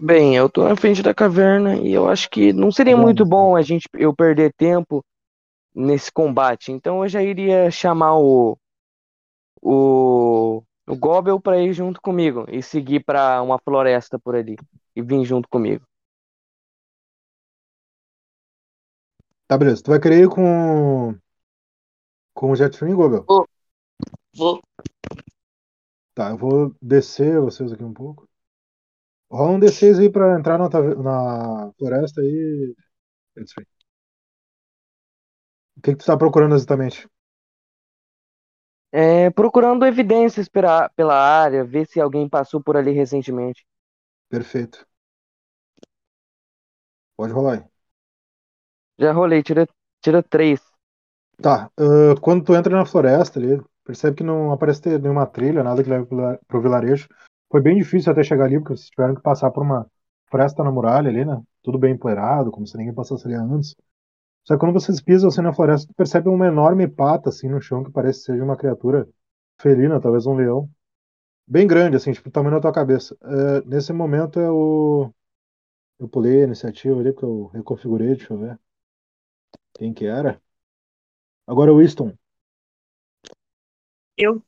[0.00, 3.24] Bem, eu tô na frente da caverna e eu acho que não seria Caverna, muito
[3.24, 5.04] bom a gente eu perder tempo
[5.78, 6.72] nesse combate.
[6.72, 8.58] Então eu já iria chamar o
[9.62, 14.56] o o Gobel para ir junto comigo e seguir para uma floresta por ali
[14.96, 15.84] e vir junto comigo.
[19.46, 19.82] Tá, beleza.
[19.82, 21.14] Tu vai querer ir com.
[22.34, 23.24] Com o Jetstream, Gobel?
[24.36, 24.62] Vou.
[26.14, 28.28] Tá, eu vou descer vocês aqui um pouco.
[29.30, 32.74] Rola um D6 aí pra entrar na, na floresta aí.
[33.36, 33.77] Jetstream.
[35.78, 37.08] O que, que tu tá procurando exatamente?
[38.92, 43.64] É, procurando evidências pela, pela área, ver se alguém passou por ali recentemente.
[44.30, 44.86] Perfeito.
[47.16, 47.64] Pode rolar aí.
[48.98, 49.66] Já rolei, tira,
[50.02, 50.60] tira três.
[51.40, 51.70] Tá.
[51.78, 55.90] ah, quando tu entra na floresta ali, percebe que não aparece nenhuma trilha, nada que
[55.90, 57.08] leve pro- pro vilarejo.
[57.50, 59.86] Foi bem difícil até chegar ali, porque vocês tiveram que passar por uma
[60.30, 61.40] fresta na muralha ali, né?
[61.62, 63.74] Tudo bem empoeirado, como se ninguém passasse ali antes.
[64.48, 67.60] Só que quando vocês pisam assim na floresta, tu percebe uma enorme pata assim no
[67.62, 69.08] chão que parece ser uma criatura
[69.60, 70.70] felina, talvez um leão.
[71.46, 73.16] Bem grande, assim, tipo, tamanho da tua cabeça.
[73.22, 75.12] É, nesse momento é o.
[76.00, 78.58] Eu pulei a iniciativa ali, porque eu reconfigurei, deixa eu ver.
[79.74, 80.40] Quem que era?
[81.48, 82.16] Agora é o Winston.
[84.16, 84.42] Eu.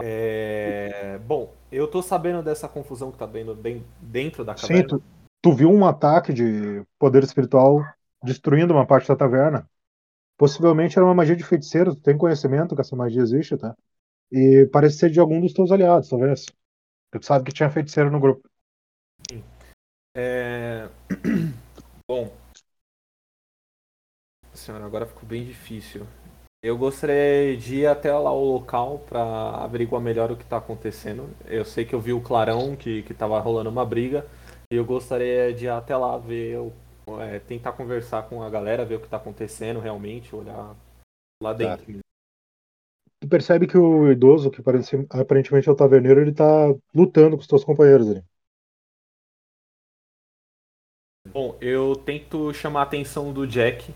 [0.00, 4.86] É, Bom, eu tô sabendo dessa confusão que tá dentro, den- dentro da Sim, caverna.
[4.86, 5.02] tu,
[5.42, 7.84] tu viu um ataque de poder espiritual
[8.22, 9.68] destruindo uma parte da taverna.
[10.36, 13.74] Possivelmente era uma magia de feiticeiro, tu tem conhecimento que essa magia existe, tá?
[14.30, 16.46] E parece ser de algum dos teus aliados, talvez.
[17.10, 18.48] Tu sabe que tinha feiticeiro no grupo.
[20.14, 20.88] É...
[22.08, 22.32] Bom.
[24.52, 26.06] Senhora, agora ficou bem difícil.
[26.62, 29.22] Eu gostaria de ir até lá o local para
[29.62, 31.30] averiguar melhor o que está acontecendo.
[31.44, 34.26] Eu sei que eu vi o clarão que, que tava rolando uma briga.
[34.70, 36.58] Eu gostaria de ir até lá ver,
[37.20, 40.74] é, tentar conversar com a galera, ver o que está acontecendo realmente, olhar
[41.42, 42.00] lá dentro.
[43.20, 47.42] Tu percebe que o idoso, que parece, aparentemente é o taverneiro, ele tá lutando com
[47.42, 48.24] os teus companheiros ali.
[51.28, 53.92] Bom, eu tento chamar a atenção do Jack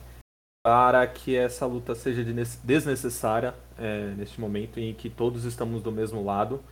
[0.62, 2.22] para que essa luta seja
[2.62, 6.62] desnecessária é, neste momento em que todos estamos do mesmo lado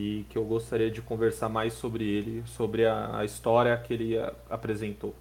[0.00, 4.18] e que eu gostaria de conversar mais sobre ele, sobre a, a história que ele
[4.18, 5.14] a- apresentou.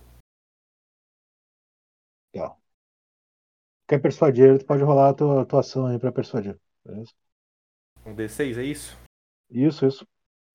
[2.31, 2.57] Tá.
[3.87, 6.57] Quer persuadir ele, tu pode rolar a tua, tua ação aí pra persuadir.
[6.85, 7.11] Beleza?
[8.05, 8.97] Um D6, é isso?
[9.49, 10.07] Isso, isso.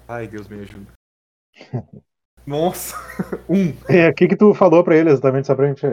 [0.09, 0.93] Ai, Deus me ajuda.
[2.47, 2.97] Nossa!
[3.49, 3.73] um!
[3.89, 5.87] É, o que que tu falou pra ele exatamente, só pra gente...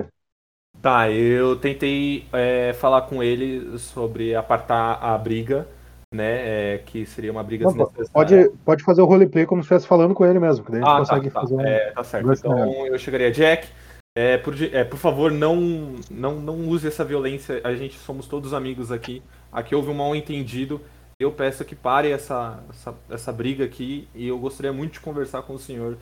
[0.82, 5.68] Tá, eu tentei é, falar com ele sobre apartar a briga,
[6.14, 6.74] né?
[6.74, 10.14] é, que seria uma briga Não, pode, pode fazer o roleplay como se estivesse falando
[10.14, 11.42] com ele mesmo, que daí a gente Ah, consegue tá, tá.
[11.42, 11.62] fazer.
[11.62, 12.34] É, tá certo.
[12.34, 13.68] Então eu chegaria, Jack.
[14.14, 17.62] É, por, é, por favor, não, não, não use essa violência.
[17.64, 19.24] A gente somos todos amigos aqui.
[19.52, 20.82] Aqui houve um mal entendido.
[21.20, 25.44] Eu peço que pare essa, essa, essa briga aqui e eu gostaria muito de conversar
[25.44, 25.98] com o senhor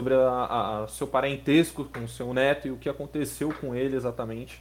[0.00, 4.60] sobre o seu parentesco com o seu neto e o que aconteceu com ele exatamente.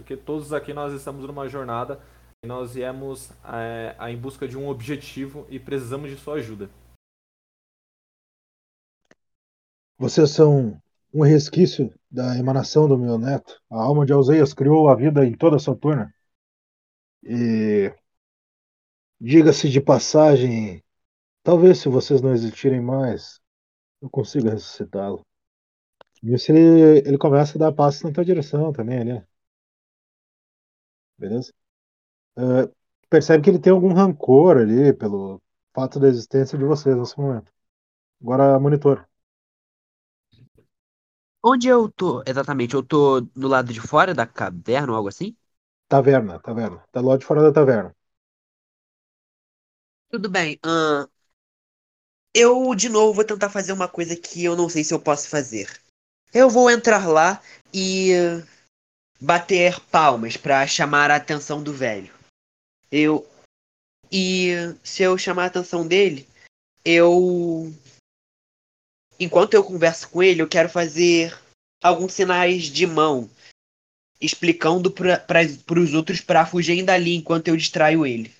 [0.00, 2.00] Porque todos aqui nós estamos numa jornada
[2.44, 6.68] nós viemos é, em busca de um objetivo e precisamos de sua ajuda.
[9.96, 10.80] Vocês são
[11.14, 13.62] um resquício da emanação do meu neto.
[13.70, 16.12] A alma de Alzeias criou a vida em toda Saturna.
[17.22, 17.94] E
[19.20, 20.82] diga-se de passagem,
[21.44, 23.40] talvez se vocês não existirem mais,
[24.00, 25.24] eu consiga ressuscitá-lo.
[26.20, 29.24] Nisso ele, ele começa a dar passos na tua direção também né?
[31.16, 31.52] Beleza?
[32.36, 32.70] Eh,
[33.08, 35.40] percebe que ele tem algum rancor ali pelo
[35.74, 37.52] fato da existência de vocês nesse momento.
[38.22, 39.06] Agora, monitor.
[41.44, 42.74] Onde eu tô exatamente?
[42.74, 45.36] Eu tô do lado de fora da caverna ou algo assim?
[45.88, 46.82] Taverna, taverna.
[46.92, 47.94] Tá lá de fora da taverna.
[50.10, 50.58] Tudo bem.
[50.62, 51.06] ahn,
[52.34, 55.28] eu, de novo, vou tentar fazer uma coisa que eu não sei se eu posso
[55.28, 55.68] fazer.
[56.32, 57.40] Eu vou entrar lá
[57.72, 58.46] e uh,
[59.20, 62.12] bater palmas pra chamar a atenção do velho.
[62.92, 63.26] Eu.
[64.10, 66.28] E uh, se eu chamar a atenção dele,
[66.84, 67.72] eu.
[69.18, 71.34] Enquanto eu converso com ele, eu quero fazer
[71.82, 73.30] alguns sinais de mão,
[74.20, 78.32] explicando para os outros para fugirem dali enquanto eu distraio ele.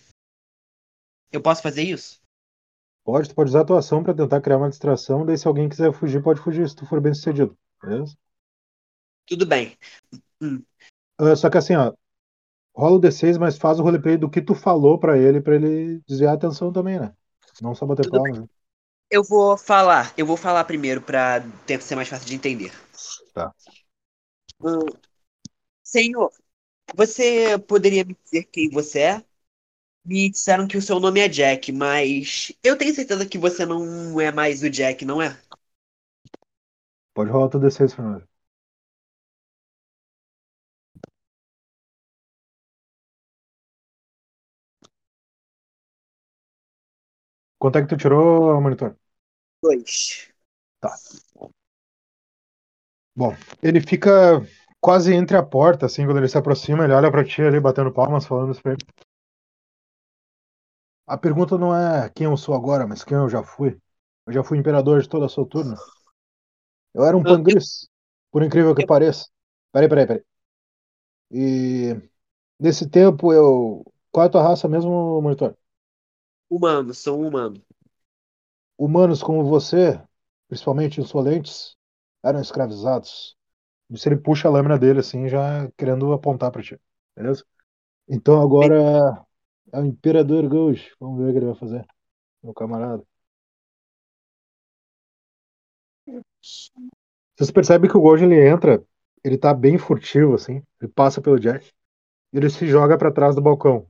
[1.32, 2.20] Eu posso fazer isso?
[3.05, 5.68] Pode, tu pode usar a tua ação pra tentar criar uma distração, daí se alguém
[5.68, 7.57] quiser fugir, pode fugir, se tu for bem sucedido.
[7.82, 8.16] Beleza?
[9.26, 9.76] Tudo bem.
[11.18, 11.92] Ah, só que assim, ó,
[12.74, 16.00] rola o D6, mas faz o roleplay do que tu falou pra ele, pra ele
[16.08, 17.14] desviar a atenção também, né?
[17.60, 18.38] Não só bater Tudo palmas.
[18.40, 18.46] né?
[19.10, 20.12] Eu vou falar.
[20.18, 22.72] Eu vou falar primeiro para ter ser mais fácil de entender.
[23.32, 23.54] Tá.
[24.60, 24.86] Hum,
[25.82, 26.32] senhor,
[26.94, 29.24] você poderia me dizer quem você é?
[30.04, 34.20] Me disseram que o seu nome é Jack, mas eu tenho certeza que você não
[34.20, 35.38] é mais o Jack, não é?
[37.14, 38.28] Pode rolar o teu D6, Fernando.
[47.62, 48.96] Quanto é que tu tirou, monitor?
[49.62, 50.32] Dois.
[50.80, 50.92] Tá.
[53.14, 54.44] Bom, ele fica
[54.80, 57.92] quase entre a porta, assim, quando ele se aproxima, ele olha pra ti ali, batendo
[57.92, 58.84] palmas, falando isso pra ele.
[61.06, 63.78] A pergunta não é quem eu sou agora, mas quem eu já fui.
[64.26, 65.76] Eu já fui imperador de toda a Soturna.
[66.92, 67.88] Eu era um pangris,
[68.32, 69.28] por incrível que pareça.
[69.70, 70.24] Peraí, peraí, peraí.
[71.30, 71.94] E
[72.58, 73.84] nesse tempo eu.
[74.10, 75.56] Qual é a tua raça mesmo, monitor?
[76.53, 77.64] Humano, sou um humano.
[78.76, 79.98] Humanos como você,
[80.48, 81.74] principalmente insolentes,
[82.22, 83.34] eram escravizados.
[83.88, 86.78] Isso ele puxa a lâmina dele assim, já querendo apontar pra ti.
[87.16, 87.42] Beleza?
[88.07, 89.26] Então agora
[89.72, 90.94] é o Imperador Ghost.
[91.00, 91.86] Vamos ver o que ele vai fazer.
[92.42, 93.03] Meu camarada.
[97.34, 98.84] Vocês percebem que o Gojo ele entra,
[99.24, 101.72] ele tá bem furtivo assim, ele passa pelo Jack
[102.30, 103.88] e ele se joga pra trás do balcão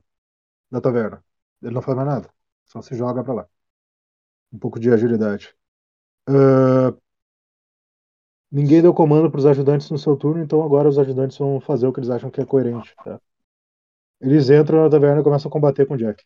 [0.71, 1.23] da taverna.
[1.61, 2.29] Ele não faz mais nada,
[2.73, 3.49] só se joga pra lá.
[4.53, 5.53] Um pouco de agilidade.
[6.27, 6.93] Ah,
[8.49, 11.91] ninguém deu comando pros ajudantes no seu turno, então agora os ajudantes vão fazer o
[11.93, 12.95] que eles acham que é coerente.
[13.03, 13.19] tá?
[14.19, 16.23] Eles entram na taverna e começam a combater com o Jack.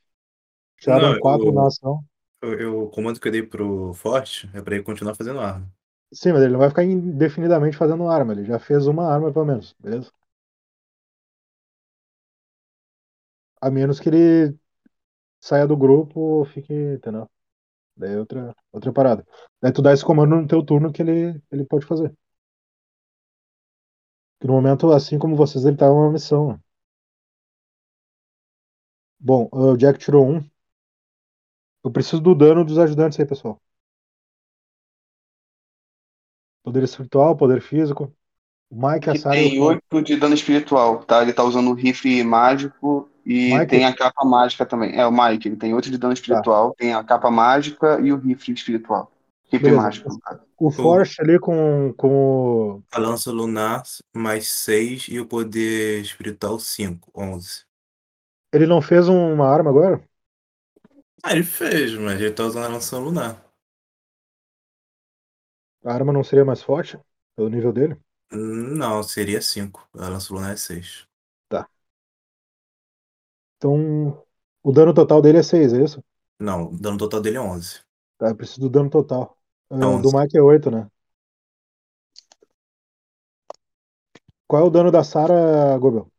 [0.80, 2.04] Tiraram Não, quatro eu- na ação.
[2.42, 5.72] Eu, o comando que eu dei pro Forte é pra ele continuar fazendo arma.
[6.14, 8.34] Sim, mas ele não vai ficar indefinidamente fazendo arma.
[8.34, 10.12] Ele já fez uma arma, pelo menos, beleza?
[13.62, 14.58] A menos que ele
[15.40, 17.30] saia do grupo ou fique, entendeu?
[17.96, 19.26] Daí é outra, outra parada.
[19.62, 22.14] Daí tu dá esse comando no teu turno que ele, ele pode fazer.
[24.40, 26.54] Que no momento, assim como vocês, ele tá numa missão.
[26.54, 26.60] né?
[29.20, 30.48] Bom, o Jack tirou um.
[31.84, 33.60] Eu preciso do dano dos ajudantes aí, pessoal.
[36.64, 38.14] Poder espiritual, poder físico.
[38.70, 39.82] O Mike, a Sarah tem o Ford.
[39.94, 41.22] 8 de dano espiritual, tá?
[41.22, 43.68] Ele tá usando o rifle mágico e Mike?
[43.68, 44.98] tem a capa mágica também.
[44.98, 48.18] É, o Mike, ele tem 8 de dano espiritual, tem a capa mágica e o
[48.18, 49.12] rifle espiritual.
[49.44, 49.82] Rifle Beleza.
[49.82, 50.10] mágico.
[50.58, 52.82] O Force ali com, com.
[52.90, 53.84] A lança lunar
[54.16, 57.66] mais 6 e o poder espiritual 5, 11.
[58.54, 60.02] Ele não fez uma arma agora?
[61.22, 63.44] Ah, ele fez, mas ele tá usando a lança lunar.
[65.84, 66.98] A arma não seria mais forte?
[67.36, 67.98] Pelo nível dele?
[68.32, 69.86] Não, seria 5.
[69.98, 71.06] A lança lunar é 6.
[73.58, 74.24] Então,
[74.64, 76.04] o dano total dele é 6, é isso?
[76.40, 77.82] Não, o dano total dele é 11.
[78.18, 79.38] Tá, eu preciso do dano total.
[79.70, 80.90] Ah, Então, do Mike é 8, né?
[84.48, 86.12] Qual é o dano da Sarah, Gobel?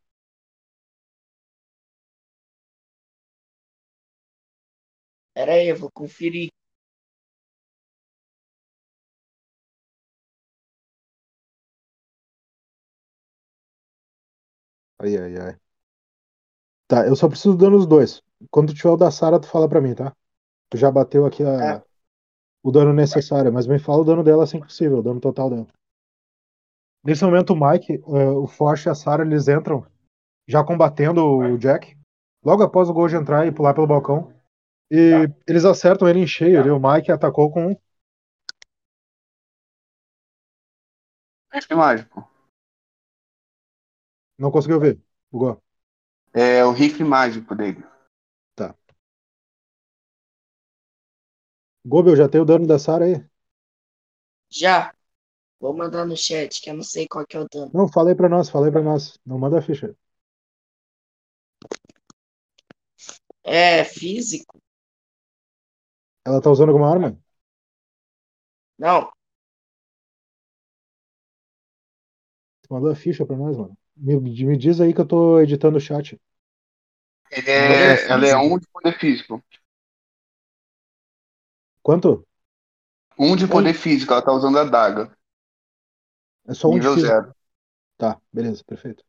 [5.35, 6.51] Pera aí, eu vou conferir.
[14.99, 15.55] Ai, ai, ai.
[16.89, 18.23] Tá, eu só preciso do dano dos dois.
[18.51, 20.17] Quando tiver o da Sarah, tu fala pra mim, tá?
[20.71, 21.81] Tu já bateu aqui a...
[21.81, 21.85] Tá.
[22.63, 25.51] o dano necessário, mas me fala o dano dela assim que possível, o dano total
[25.51, 25.67] dela.
[27.05, 29.87] Nesse momento, o Mike, eh, o Forte e a Sarah, eles entram
[30.49, 31.97] já combatendo o Jack.
[32.43, 34.33] Logo após o Gojo entrar e pular pelo balcão.
[34.91, 36.61] E eles acertam ele em cheio.
[36.61, 36.71] ali.
[36.71, 37.77] O Mike atacou com um.
[41.53, 42.27] Rifle mágico.
[44.39, 44.99] Não conseguiu ver.
[45.31, 45.61] Bugou.
[46.33, 47.83] É o rifle mágico dele.
[51.85, 53.25] Gobel, já tem o dano da Sarah aí?
[54.51, 54.93] Já.
[55.61, 57.71] Vou mandar no chat, que eu não sei qual que é o dano.
[57.73, 59.19] Não, falei pra nós, falei pra nós.
[59.25, 59.97] Não manda a ficha.
[63.43, 64.61] É físico?
[66.27, 67.19] Ela tá usando alguma arma?
[68.79, 69.11] Não.
[72.71, 73.77] Mandou a ficha pra nós, mano.
[73.99, 76.19] Me, me diz aí que eu tô editando o chat.
[77.55, 79.43] Ele é, ela é um de poder físico.
[81.83, 82.25] Quanto?
[83.19, 85.13] Um de poder físico, ela tá usando a daga.
[86.49, 87.07] É só um nível de físico.
[87.07, 87.33] zero.
[87.99, 89.05] Tá, beleza, perfeito.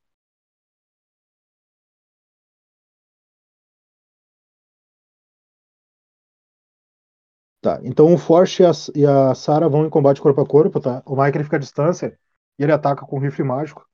[7.62, 10.80] Tá, então o Forte e a, e a Sarah vão em combate corpo a corpo,
[10.80, 11.04] tá?
[11.06, 12.18] O Mike ele fica à distância
[12.58, 13.86] e ele ataca com o rifle mágico.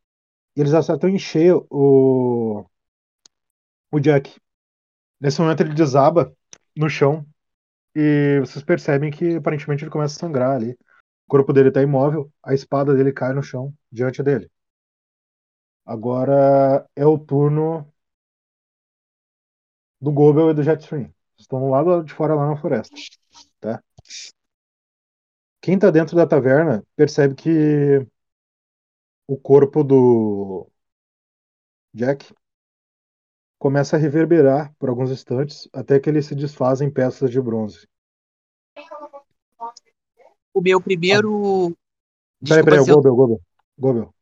[0.55, 2.65] Eles acertam em cheio o,
[3.91, 4.39] o Jack.
[5.19, 6.35] Nesse momento ele desaba
[6.75, 7.25] no chão
[7.95, 10.71] e vocês percebem que aparentemente ele começa a sangrar ali.
[11.27, 14.49] O corpo dele tá imóvel, a espada dele cai no chão diante dele.
[15.85, 17.91] Agora é o turno
[20.01, 21.13] do Gobel e do Jetstream.
[21.37, 22.95] Estão lá do lado de fora, lá na floresta.
[23.59, 23.83] Tá?
[25.61, 28.05] Quem tá dentro da taverna percebe que
[29.27, 30.67] o corpo do
[31.93, 32.33] Jack
[33.57, 37.87] começa a reverberar por alguns instantes até que ele se desfaz em peças de bronze.
[40.53, 41.75] O meu primeiro.
[42.47, 43.41] Peraí, Desculpa peraí, eu- Gobel, Gobel.
[43.77, 44.15] Gobel.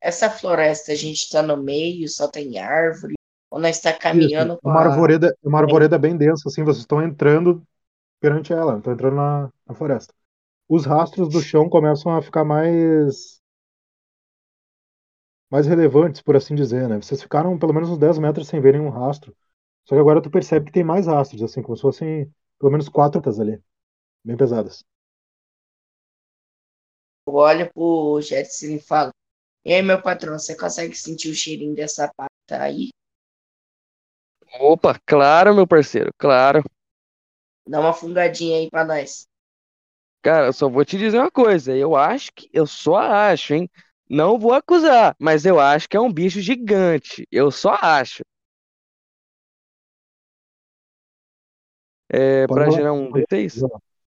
[0.00, 3.14] Essa floresta a gente tá no meio, só tem árvore,
[3.50, 4.84] ou nós está caminhando Isso, uma a...
[4.84, 7.62] arvoreda, uma arvoreda bem densa, assim, vocês estão entrando
[8.20, 10.14] perante ela, estão entrando na, na floresta.
[10.68, 13.38] Os rastros do chão começam a ficar mais
[15.50, 16.96] mais relevantes, por assim dizer, né?
[16.96, 19.34] Vocês ficaram pelo menos uns 10 metros sem ver nenhum rastro.
[19.86, 22.88] Só que agora tu percebe que tem mais rastros, assim, como se fossem pelo menos
[22.88, 23.60] quatro rotas ali,
[24.24, 24.84] bem pesadas.
[27.28, 29.12] Eu olho pro Jetson e falo,
[29.64, 32.90] e aí, meu patrão, você consegue sentir o cheirinho dessa pata aí?
[34.60, 36.62] Opa, claro, meu parceiro, claro.
[37.68, 39.28] Dá uma fungadinha aí pra nós.
[40.22, 41.74] Cara, eu só vou te dizer uma coisa.
[41.76, 42.48] Eu acho que.
[42.52, 43.70] Eu só acho, hein?
[44.08, 47.26] Não vou acusar, mas eu acho que é um bicho gigante.
[47.30, 48.22] Eu só acho.
[52.10, 52.76] É, Pode pra rolar.
[52.78, 53.60] gerar um D6?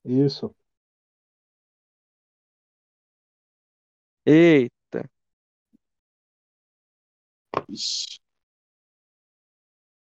[0.05, 0.55] Isso.
[4.26, 5.00] Eita.
[7.74, 8.18] Ixi.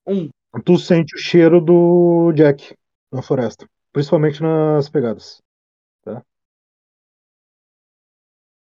[0.07, 0.29] Um.
[0.65, 2.75] Tu sente o cheiro do Jack
[3.11, 5.43] na floresta, principalmente nas pegadas.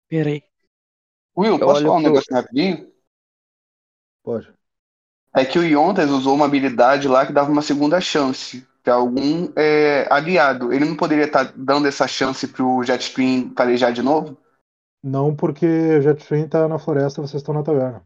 [0.09, 0.43] Pera aí.
[1.36, 2.91] Will, Eu posso falar um negócio rapidinho?
[4.22, 4.53] Pode.
[5.34, 9.53] É que o Yontas usou uma habilidade lá que dava uma segunda chance para algum
[9.57, 10.72] é, aliado.
[10.72, 14.36] Ele não poderia estar dando essa chance pro Jetstream farejar de novo?
[15.03, 18.03] Não porque o Jetstream tá na floresta e vocês estão na taverna.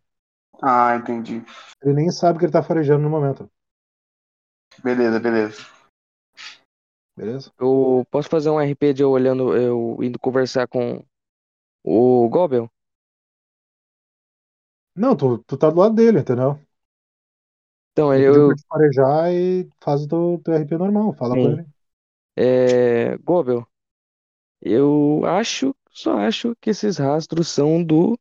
[0.62, 1.42] Ah, entendi.
[1.82, 3.50] Ele nem sabe que ele tá farejando no momento,
[4.82, 5.73] Beleza, beleza.
[7.16, 7.52] Beleza?
[7.58, 11.04] Eu posso fazer um RP de eu olhando, eu indo conversar com
[11.84, 12.70] o Gobel?
[14.96, 16.58] Não, tu, tu tá do lado dele, entendeu?
[17.92, 21.38] Então, Ele eu, pra te farejar e faz o teu, teu RP normal, fala Sim.
[21.38, 21.66] com ele.
[22.36, 23.66] É, Gobel,
[24.62, 28.18] eu acho, só acho que esses rastros são do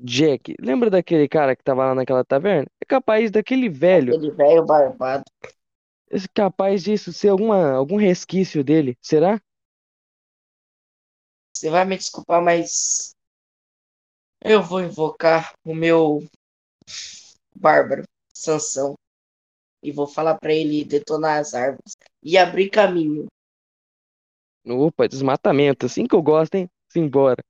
[0.00, 0.56] Jack.
[0.60, 2.68] Lembra daquele cara que tava lá naquela taverna?
[2.82, 5.24] É capaz daquele velho, Aquele velho barbado.
[6.14, 9.40] É capaz disso ser alguma, algum resquício dele, será?
[11.52, 13.12] Você vai me desculpar, mas
[14.44, 16.22] eu vou invocar o meu
[17.56, 18.94] bárbaro, Sansão,
[19.82, 23.26] e vou falar pra ele detonar as árvores e abrir caminho.
[24.66, 26.68] Opa, desmatamento, assim que eu gosto, hein?
[26.92, 27.42] Simbora.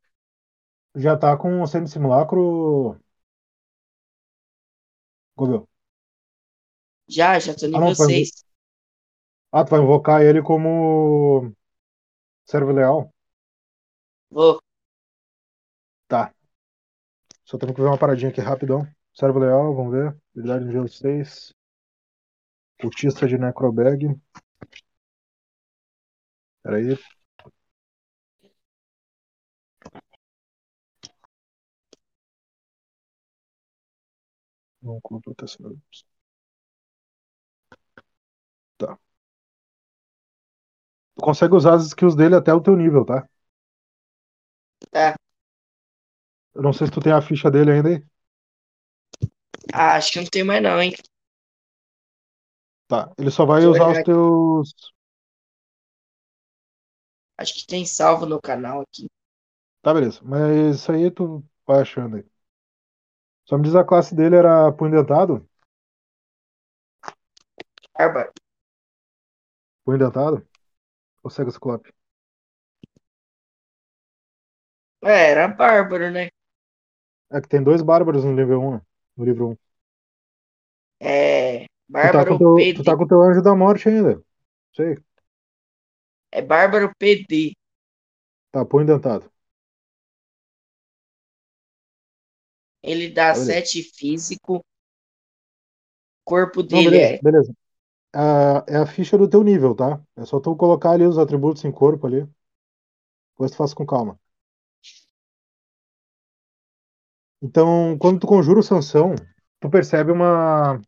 [0.96, 2.98] Já tá com o semi-simulacro.
[5.36, 5.68] Gobel.
[7.08, 8.44] Já, já tô Ah, nível não, foi- 6.
[9.56, 11.52] Ah, tu vai invocar ele como
[12.46, 13.10] servo leal?
[14.30, 14.60] Vou.
[16.08, 16.34] Tá.
[17.44, 18.86] Só temos que ver uma paradinha aqui rapidão.
[19.14, 20.16] Servo leal, vamos ver.
[20.34, 21.54] Habilidade nível 6.
[22.80, 24.14] Cultista de Necrobag.
[26.62, 26.98] Peraí.
[34.80, 35.76] Não com proteção.
[38.76, 38.98] Tá.
[41.16, 43.28] Tu consegue usar as skills dele até o teu nível, tá?
[44.90, 45.16] Tá.
[46.54, 48.04] Eu não sei se tu tem a ficha dele ainda aí.
[49.72, 50.94] Ah, acho que não tem mais não, hein?
[52.88, 53.12] Tá.
[53.18, 54.74] Ele só vai Deixa usar os teus.
[57.38, 59.08] Acho que tem salvo no canal aqui.
[59.82, 60.20] Tá, beleza.
[60.24, 62.24] Mas isso aí tu vai achando aí.
[63.46, 65.48] Só me diz a classe dele era punho dentado?
[67.98, 68.32] Bárbaro.
[69.84, 70.46] Punho dentado?
[71.24, 71.90] Ou cego ciclope?
[75.02, 76.28] É, era bárbaro, né?
[77.30, 78.82] É que tem dois bárbaros no nível 1, né?
[79.16, 79.56] no livro 1.
[81.00, 81.66] É.
[82.00, 82.74] Tu tá, Bárbaro teu, PD.
[82.74, 84.22] tu tá com teu anjo da morte ainda.
[84.74, 84.96] Sei.
[86.30, 87.54] É Bárbaro PD.
[88.50, 89.30] Tá, punho dentado.
[92.84, 93.46] Ele dá beleza.
[93.46, 94.58] 7 físico.
[94.58, 94.62] O
[96.24, 97.18] corpo Não, dele beleza, é.
[97.20, 97.54] beleza.
[98.14, 100.00] Ah, é a ficha do teu nível, tá?
[100.16, 102.26] É só tu colocar ali os atributos em corpo ali.
[103.32, 104.18] Depois tu faz com calma.
[107.42, 109.14] Então, quando tu conjura o Sansão,
[109.60, 110.80] tu percebe uma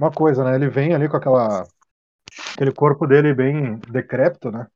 [0.00, 0.54] uma coisa, né?
[0.54, 1.64] Ele vem ali com aquela
[2.54, 4.66] aquele corpo dele bem decrépito, né?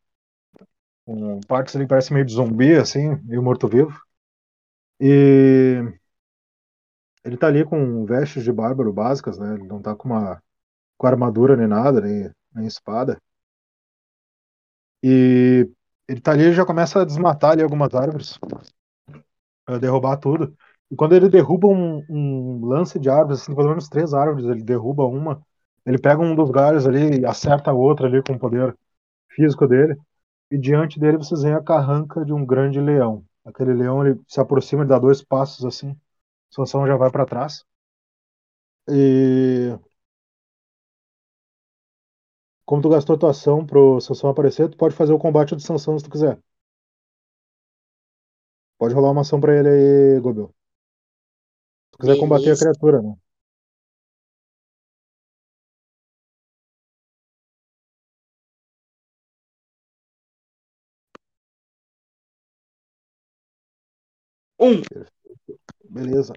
[1.05, 4.01] Com partes que parece meio de zumbi, assim, meio morto-vivo.
[5.01, 5.83] E
[7.25, 9.55] ele tá ali com vestes de bárbaro básicas, né?
[9.55, 10.43] Ele não tá com uma
[10.97, 13.21] com armadura nem nada, nem, nem espada.
[15.03, 15.69] E
[16.09, 18.39] ele tá ali e já começa a desmatar ali algumas árvores,
[19.81, 20.57] derrubar tudo.
[20.91, 24.63] E quando ele derruba um, um lance de árvores, assim, pelo menos três árvores, ele
[24.63, 25.43] derruba uma,
[25.85, 28.77] ele pega um dos galhos ali e acerta a outra ali com o poder
[29.31, 29.97] físico dele.
[30.51, 33.25] E diante dele vocês veem a carranca de um grande leão.
[33.45, 35.97] Aquele leão ele se aproxima, ele dá dois passos assim.
[36.51, 37.65] Sansão já vai para trás.
[38.89, 39.77] E
[42.67, 45.99] como tu gastou tua ação pro Sansão aparecer, tu pode fazer o combate do Sansão
[45.99, 46.39] se tu quiser.
[48.79, 50.55] Pode rolar uma ação pra ele aí, Gobel.
[51.87, 52.61] Se tu quiser combater a Beleza.
[52.61, 53.17] criatura, né?
[64.59, 64.83] Um.
[65.89, 66.33] Beleza.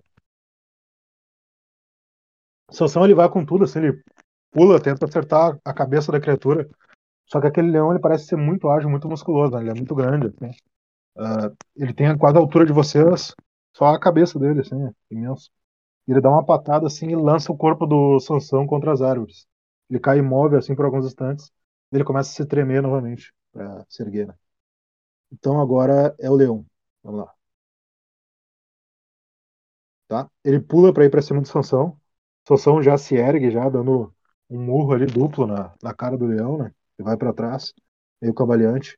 [2.71, 4.03] Sansão ele vai com tudo, assim, ele
[4.51, 6.67] pula, tenta acertar a cabeça da criatura.
[7.27, 9.61] Só que aquele leão ele parece ser muito ágil, muito musculoso, né?
[9.61, 10.51] Ele é muito grande, assim.
[11.17, 13.35] Ah, ele tem quase a altura de vocês,
[13.75, 15.51] só a cabeça dele, assim, é imenso.
[16.07, 19.47] Ele dá uma patada assim e lança o corpo do Sansão contra as árvores.
[19.89, 21.51] Ele cai imóvel assim por alguns instantes.
[21.91, 24.27] e Ele começa a se tremer novamente pra se erguer.
[24.27, 24.33] né?
[25.31, 26.65] Então agora é o leão.
[27.03, 27.33] Vamos lá.
[30.07, 30.29] Tá?
[30.43, 31.99] Ele pula para ir para cima do Sansão.
[32.47, 34.13] Sansão já se ergue, já dando
[34.49, 36.73] um murro ali duplo na, na cara do leão, né?
[36.97, 37.73] Ele vai para trás,
[38.21, 38.97] meio cambaleante.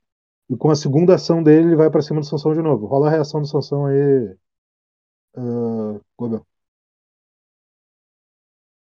[0.49, 2.86] E com a segunda ação dele, ele vai para cima do Sansão de novo.
[2.88, 4.36] Rola a reação do Sansão aí,
[5.36, 6.45] uh, Gobel.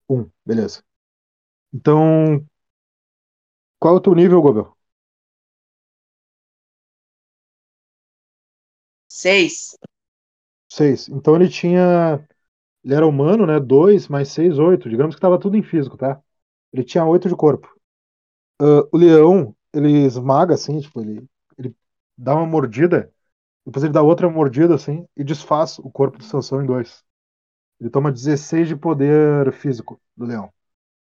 [0.10, 0.84] Um, beleza.
[1.74, 2.46] Então,
[3.80, 4.78] qual é o teu nível, Gobel?
[9.10, 9.76] Seis.
[10.70, 11.08] Seis.
[11.10, 12.26] Então ele tinha.
[12.84, 13.60] Ele era humano, né?
[13.60, 14.90] Dois mais seis, oito.
[14.90, 16.22] Digamos que estava tudo em físico, tá?
[16.74, 17.70] Ele tinha oito de corpo.
[18.60, 21.28] Ah, o leão, ele esmaga, assim, tipo, ele,
[21.58, 21.76] ele
[22.18, 23.12] dá uma mordida,
[23.66, 27.04] depois ele dá outra mordida, assim, e desfaz o corpo do Sansão em dois.
[27.80, 30.52] Ele toma 16 de poder físico do leão.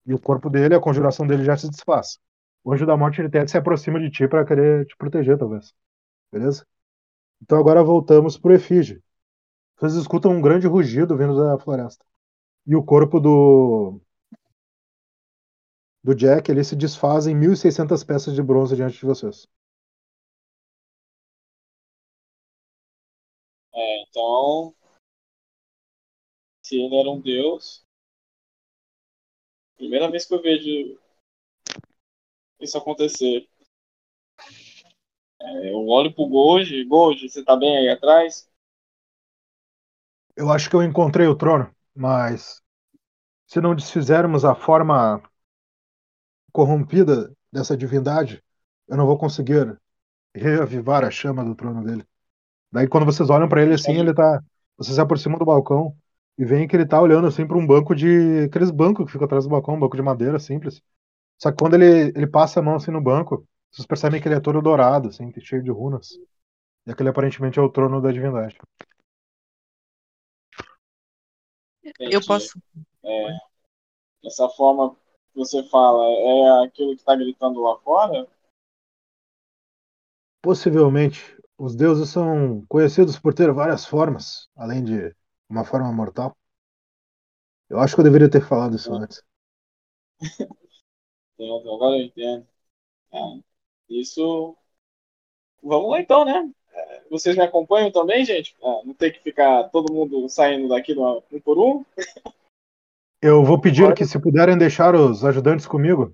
[0.06, 2.19] E o corpo dele, a conjuração dele já se desfaz.
[2.64, 5.73] O anjo da morte, ele até se aproxima de ti para querer te proteger, talvez.
[6.31, 6.65] Beleza?
[7.41, 9.02] Então agora voltamos pro efígie.
[9.77, 12.06] Vocês escutam um grande rugido vindo da floresta.
[12.68, 14.02] E o corpo do
[16.03, 19.47] do Jack, ele se desfaz em 1.600 peças de bronze diante de vocês.
[23.73, 24.75] É, então,
[26.61, 27.85] se ele era um deus,
[29.77, 30.99] primeira vez que eu vejo
[32.59, 33.49] isso acontecer.
[35.41, 38.49] É, eu olho pro Goji, Goji, você tá bem aí atrás?
[40.35, 42.61] Eu acho que eu encontrei o trono, mas
[43.45, 45.21] se não desfizermos a forma
[46.53, 48.41] corrompida dessa divindade,
[48.88, 49.77] eu não vou conseguir
[50.34, 52.05] reavivar a chama do trono dele.
[52.71, 54.41] Daí quando vocês olham para ele assim, ele tá,
[54.77, 55.95] vocês se aproximam do balcão
[56.38, 59.25] e veem que ele tá olhando assim para um banco de aqueles bancos que ficam
[59.25, 60.81] atrás do balcão, um banco de madeira simples.
[61.38, 64.35] Só que quando ele, ele passa a mão assim no banco, vocês percebem que ele
[64.35, 66.17] é todo dourado, assim, cheio de runas.
[66.85, 68.57] E aquele aparentemente é o trono da divindade.
[71.99, 72.59] Eu posso.
[73.03, 73.38] É,
[74.23, 74.95] essa forma
[75.35, 78.27] você fala é aquilo que tá gritando lá fora?
[80.41, 85.15] Possivelmente, os deuses são conhecidos por ter várias formas, além de
[85.49, 86.35] uma forma mortal.
[87.69, 89.23] Eu acho que eu deveria ter falado isso antes.
[91.39, 92.47] Entendo, agora eu entendo.
[93.11, 93.18] É,
[93.89, 94.55] isso.
[95.61, 96.51] Vamos lá então, né?
[96.72, 98.55] É, Vocês me acompanham também, gente?
[98.61, 101.85] É, não tem que ficar todo mundo saindo daqui um por um?
[103.25, 106.13] Eu vou pedir que, se puderem deixar os ajudantes comigo,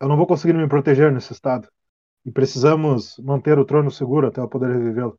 [0.00, 1.68] eu não vou conseguir me proteger nesse estado.
[2.24, 5.18] E precisamos manter o trono seguro até eu poder revivê-lo.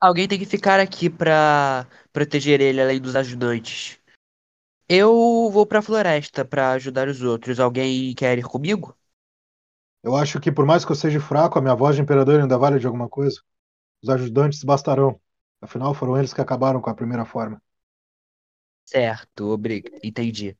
[0.00, 3.98] Alguém tem que ficar aqui pra proteger ele além dos ajudantes.
[4.88, 7.58] Eu vou pra floresta pra ajudar os outros.
[7.58, 8.96] Alguém quer ir comigo?
[10.00, 12.56] Eu acho que, por mais que eu seja fraco, a minha voz de imperador ainda
[12.56, 13.40] vale de alguma coisa.
[14.00, 15.20] Os ajudantes bastarão.
[15.60, 17.60] Afinal, foram eles que acabaram com a primeira forma.
[18.84, 20.00] Certo, obrigado.
[20.02, 20.56] Entendi.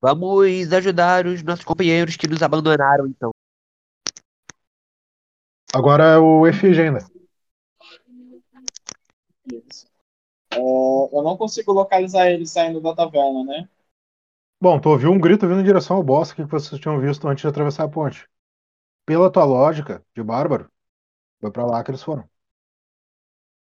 [0.00, 3.30] Vamos ajudar os nossos companheiros que nos abandonaram, então.
[5.72, 6.98] Agora é o Efígie ainda.
[9.46, 9.86] Isso.
[10.52, 13.68] É, eu não consigo localizar ele saindo da taverna, né?
[14.60, 17.42] Bom, tu ouviu um grito vindo em direção ao bosque que vocês tinham visto antes
[17.42, 18.28] de atravessar a ponte.
[19.04, 20.70] Pela tua lógica de bárbaro,
[21.40, 22.28] foi pra lá que eles foram.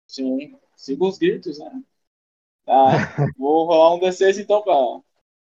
[0.06, 1.82] Sim, siga os gritos, né?
[2.68, 4.74] Tá, vou rolar um D6 então pra.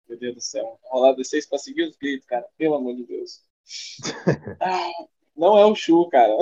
[0.10, 3.42] Meu Deus do céu, rolar D6 pra seguir os gritos, cara, pelo amor de Deus.
[4.60, 4.92] Ah,
[5.36, 6.38] não é o Shu, cara.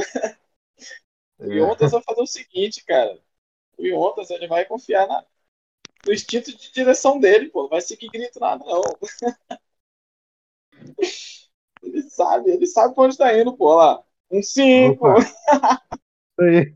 [1.40, 3.20] O Yontas vai fazer o seguinte, cara.
[3.78, 5.24] O Yontas ele vai confiar na,
[6.06, 7.64] no instinto de direção dele, pô.
[7.64, 8.82] Não vai seguir grito nada, não.
[11.84, 13.66] Ele sabe, ele sabe pra onde tá indo, pô.
[13.70, 14.04] Olha lá.
[14.32, 15.08] Um 5.
[15.08, 15.20] Opa.
[16.40, 16.76] Isso aí.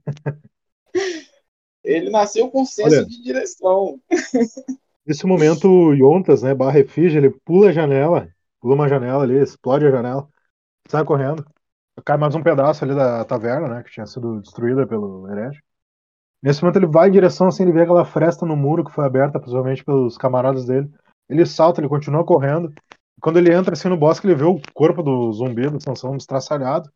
[1.85, 3.05] Ele nasceu com senso Olha.
[3.05, 3.99] de direção.
[5.05, 8.27] Nesse momento, o Yontas, né, barra refúgio, ele pula a janela,
[8.59, 10.27] pula uma janela ali, explode a janela,
[10.89, 11.45] sai correndo.
[12.03, 15.61] Cai mais um pedaço ali da taverna, né, que tinha sido destruída pelo herege.
[16.41, 19.05] Nesse momento ele vai em direção, assim, ele vê aquela fresta no muro que foi
[19.05, 20.91] aberta, possivelmente pelos camaradas dele.
[21.29, 22.73] Ele salta, ele continua correndo.
[23.21, 26.89] Quando ele entra, assim, no bosque, ele vê o corpo do zumbi do Sansão estraçalhado.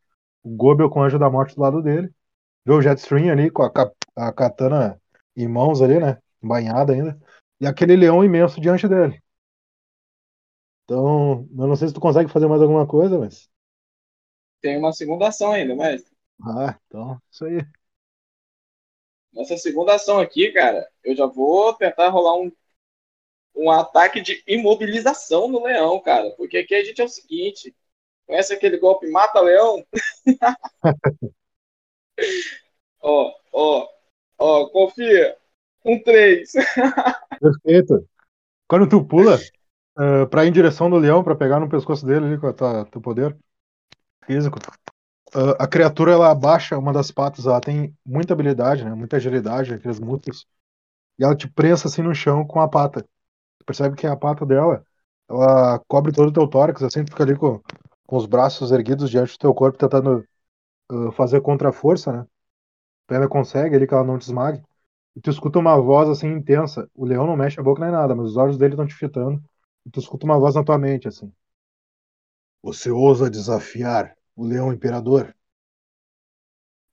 [0.44, 2.12] O Gobel com o Anjo da Morte do lado dele.
[2.66, 5.00] Vê o Jetstream ali com a, a katana
[5.36, 7.20] em mãos ali, né, banhada ainda.
[7.60, 9.22] E aquele leão imenso diante dele.
[10.84, 13.50] Então, eu não sei se tu consegue fazer mais alguma coisa, mas.
[14.62, 16.04] Tem uma segunda ação ainda, mas
[16.44, 17.60] Ah, então, isso aí.
[19.34, 22.52] nessa segunda ação aqui, cara, eu já vou tentar rolar um,
[23.56, 26.32] um ataque de imobilização no leão, cara.
[26.32, 27.76] Porque aqui a gente é o seguinte:
[28.28, 29.86] conhece aquele golpe mata-leão?
[33.02, 33.88] ó, ó,
[34.40, 35.36] ó, confia.
[35.86, 36.52] Um 3.
[37.40, 38.08] Perfeito.
[38.68, 39.38] Quando tu pula
[39.98, 42.86] uh, pra ir em direção do leão, pra pegar no pescoço dele ali com o
[42.86, 43.36] teu poder
[44.26, 44.60] físico,
[45.34, 48.94] ah, a criatura ela abaixa uma das patas, ela tem muita habilidade, né?
[48.94, 50.46] Muita agilidade, aqueles músculos.
[51.20, 53.04] E ela te prensa assim no chão com a pata.
[53.60, 54.84] Tu percebe que a pata dela,
[55.30, 57.62] ela cobre todo o teu tórax, assim, tu fica ali com,
[58.08, 60.26] com os braços erguidos diante do teu corpo, tentando
[60.92, 62.26] ah, fazer contra-força, né?
[63.10, 64.62] Ainda consegue ali que ela não te esmague.
[65.16, 66.90] E tu escuta uma voz assim intensa.
[66.94, 69.44] O leão não mexe a boca nem nada, mas os olhos dele estão te fitando.
[69.86, 71.32] E tu escuta uma voz na tua mente, assim.
[72.62, 75.36] Você ousa desafiar o leão imperador?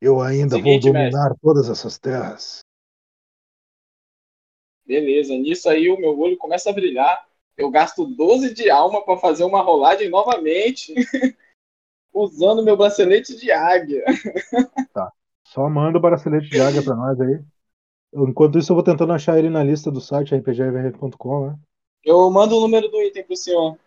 [0.00, 2.60] Eu ainda Seguinte, vou dominar todas essas terras.
[4.84, 7.26] Beleza, nisso aí o meu olho começa a brilhar.
[7.56, 10.94] Eu gasto 12 de alma pra fazer uma rolagem novamente.
[12.16, 14.04] usando meu bracelete de águia.
[15.56, 17.42] Só manda o bracelete de águia pra nós aí.
[18.12, 21.58] Enquanto isso, eu vou tentando achar ele na lista do site rpgvr.com, né?
[22.04, 23.78] Eu mando o número do item pro senhor.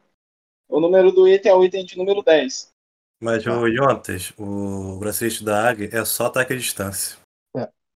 [0.68, 2.72] O número do item é o item de número 10.
[3.22, 7.20] Mas, ô Jontas, o bracelete da águia é só ataque à distância.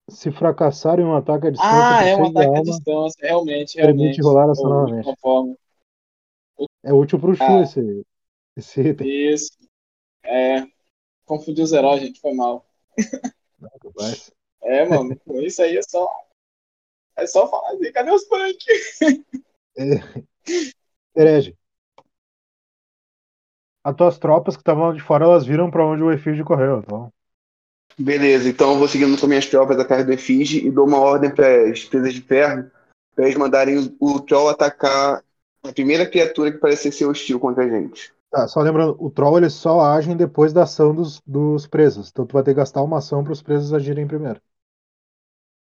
[0.10, 3.76] Se fracassar em um ataque à distância, Ah, é um ataque à alma, distância, realmente,
[3.76, 4.22] permite realmente.
[4.22, 5.06] rolar essa novamente.
[5.06, 5.56] conforme.
[6.84, 7.62] É útil pro Shu Ah.
[7.62, 8.06] esse,
[8.58, 9.08] esse item.
[9.08, 9.52] Isso.
[10.26, 10.66] É.
[11.26, 12.66] Confundi os heróis, gente, foi mal.
[13.96, 14.32] Mas,
[14.64, 16.08] É, mano, com isso aí é só.
[17.16, 18.58] É só falar assim, cadê os punk?
[21.16, 21.56] herege.
[23.84, 26.80] As tuas tropas que estavam lá de fora, elas viram pra onde o Efígio correu.
[26.80, 27.12] Então,
[27.98, 31.34] Beleza, então eu vou seguindo com minhas tropas atrás do Efige e dou uma ordem
[31.34, 32.70] para as presas de ferro
[33.14, 35.24] para eles mandarem o, o Troll atacar
[35.64, 38.14] a primeira criatura que parecer ser hostil contra a gente.
[38.32, 42.10] Tá, só lembrando, o Troll ele só agem depois da ação dos, dos presos.
[42.10, 44.42] Então tu vai ter que gastar uma ação para os presos agirem primeiro.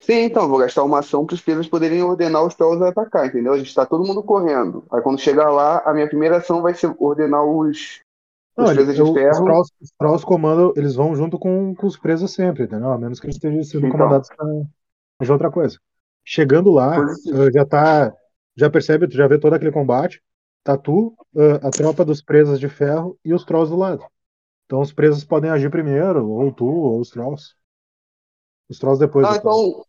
[0.01, 3.27] Sim, então, vou gastar uma ação para os presas poderem ordenar os Trolls a atacar,
[3.27, 3.53] entendeu?
[3.53, 4.85] A gente está todo mundo correndo.
[4.91, 8.01] Aí quando chegar lá, a minha primeira ação vai ser ordenar os,
[8.57, 9.43] Não, os ele- presas de eu- os, ferro.
[9.43, 12.91] trolls, os trolls comandam, eles vão junto com, com os presos sempre, entendeu?
[12.91, 13.97] A menos que eles estejam sendo Então.
[13.97, 15.77] comandados pra outra coisa.
[16.23, 17.43] Chegando lá, Positivo.
[17.43, 18.13] eh, já tá.
[18.55, 20.21] Já percebe, tu já vê todo aquele combate.
[20.63, 24.05] Tá tu, eh, a tropa dos presos de ferro e os trolls do lado.
[24.65, 27.55] Então os presos podem agir primeiro, ou tu, ou os trolls.
[28.69, 29.29] Os trolls depois.
[29.29, 29.85] Ah, então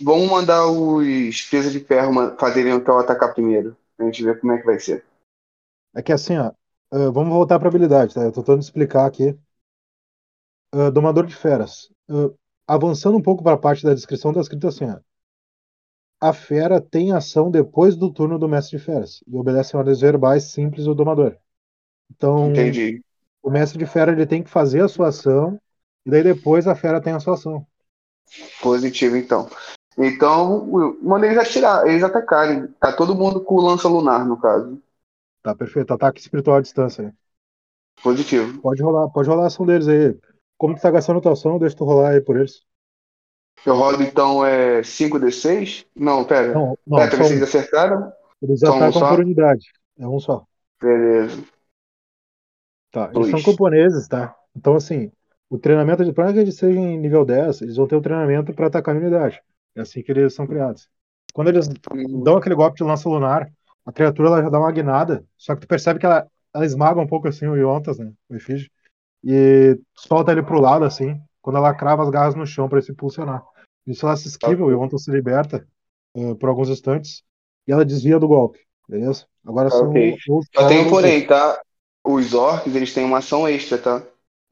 [0.00, 3.76] vamos mandar os presas de ferro fazerem o Troll atacar primeiro.
[3.98, 5.04] A gente ver como é que vai ser.
[5.94, 6.48] É que assim, ó.
[6.92, 8.22] eh, vamos voltar pra habilidade, tá?
[8.22, 9.36] Eu tô tentando explicar aqui.
[10.74, 11.90] Eh, Domador de feras.
[12.66, 14.98] Avançando um pouco para a parte da descrição, tá escrito assim, ó.
[16.20, 20.00] A fera tem ação depois do turno do mestre de feras e obedece a ordens
[20.00, 21.36] verbais simples do domador.
[22.10, 23.00] Então, Entendi.
[23.42, 25.60] o mestre de fera ele tem que fazer a sua ação
[26.04, 27.66] e daí depois a fera tem a sua ação.
[28.60, 29.48] Positivo, então.
[29.96, 32.68] Então, manda eles atirar, eles atacarem.
[32.80, 34.80] Tá todo mundo com o lança lunar, no caso.
[35.42, 35.92] Tá perfeito.
[35.92, 37.14] Ataque espiritual à distância.
[38.02, 38.60] Positivo.
[38.60, 40.16] Pode rolar, pode rolar a ação deles aí.
[40.56, 42.62] Como tu tá gastando a tua ação, deixa tu rolar aí por eles.
[43.66, 45.86] Eu rodo então é 5d6?
[45.94, 46.54] Não, pera.
[46.54, 47.44] Não, não, é, eles um.
[47.44, 48.12] acertaram?
[48.42, 49.08] Eles só um atacam só?
[49.08, 49.66] por unidade.
[49.98, 50.44] É um só.
[50.80, 51.42] Beleza.
[52.90, 53.30] Tá, eles Dois.
[53.30, 54.34] são camponeses, tá?
[54.56, 55.10] Então, assim,
[55.50, 58.52] o treinamento, de para que eles sejam em nível 10, eles vão ter o treinamento
[58.54, 59.40] para atacar a unidade.
[59.74, 60.88] É assim que eles são criados.
[61.32, 61.68] Quando eles
[62.24, 63.50] dão aquele golpe de lança lunar,
[63.84, 67.00] a criatura ela já dá uma guinada, só que tu percebe que ela, ela esmaga
[67.00, 68.12] um pouco assim o Yontas, né?
[68.28, 68.70] O Efígio,
[69.24, 72.86] e solta ele pro lado, assim, quando ela crava as garras no chão para ele
[72.86, 73.42] se impulsionar.
[73.86, 75.66] Isso ela se esquiva, o Yontas se liberta
[76.14, 77.24] eh, por alguns instantes
[77.66, 79.26] e ela desvia do golpe, beleza?
[79.46, 80.18] Agora são Ok.
[80.28, 81.60] os um os- porém, tá?
[82.04, 84.02] Os orcs, eles têm uma ação extra, tá?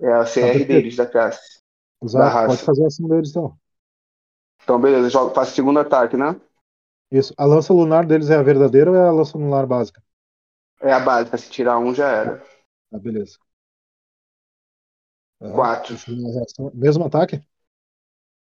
[0.01, 0.89] É a Tá CR perfeito.
[0.89, 1.61] deles, da classe.
[2.03, 2.43] Exato, raça.
[2.43, 3.59] pode fazer assim deles então.
[4.63, 6.39] Então, beleza, jogo, faço segundo ataque, né?
[7.11, 7.35] Isso.
[7.37, 10.01] A lança lunar deles é a verdadeira ou é a lança lunar básica?
[10.81, 12.43] É a básica, se tirar um já era.
[12.93, 13.39] Ah, beleza.
[15.39, 15.97] Quatro.
[16.75, 17.43] Mesmo ataque?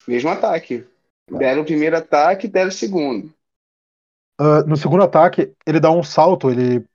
[0.08, 0.86] Mesmo ataque.
[1.28, 1.38] Tá.
[1.38, 3.34] Deram o primeiro ataque, deram o segundo.
[4.38, 6.86] Ah, no segundo ataque, ele dá um salto, ele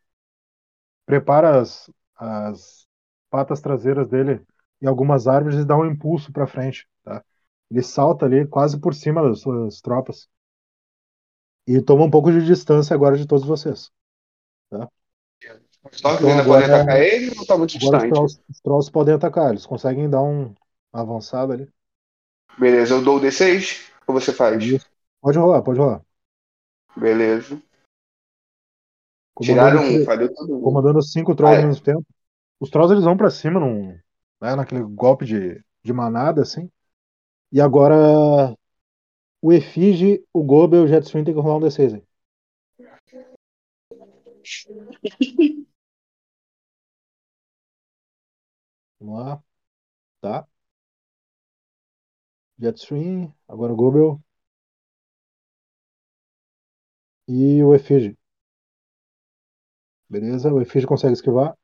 [1.06, 2.86] prepara as, as
[3.30, 4.44] patas traseiras dele
[4.82, 7.24] em algumas árvores e dá um impulso para frente, tá?
[7.70, 10.28] Ele salta ali quase por cima das suas tropas
[11.66, 13.90] e toma um pouco de distância agora de todos vocês.
[15.92, 18.10] Os Trolls Então ainda podem atacar ele ou tá muito Agora os distante?
[18.10, 20.54] trolls, os trolls podem atacar, eles conseguem dar um
[20.92, 21.68] uma avançada ali.
[22.58, 24.62] Beleza, eu dou o D6 ou você faz?
[24.64, 24.86] Isso.
[25.20, 26.02] Pode rolar, pode rolar.
[26.96, 27.60] Beleza.
[29.34, 30.62] Comandando, Tiraram um, falei todo mundo.
[30.62, 31.62] comandando cinco trolls Ah, é.
[31.62, 32.06] ao mesmo tempo.
[32.58, 33.88] Os trolls eles vão pra cima num,
[34.40, 36.68] né, naquele golpe de, de manada assim.
[37.52, 38.54] E agora
[39.40, 42.02] o Efige, o Gobe e o Jetstream tem que rolar um D6 aí.
[49.00, 49.42] Vamos lá.
[50.20, 50.48] Tá.
[52.60, 54.22] Jetstream, agora o Gobel.
[57.28, 58.16] E o Efige.
[60.08, 61.56] Beleza, o Efige consegue esquivar.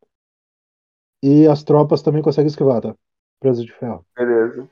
[1.22, 2.94] E as tropas também conseguem esquivar, tá?
[3.40, 4.06] Presa de ferro.
[4.16, 4.62] Beleza.
[4.62, 4.68] O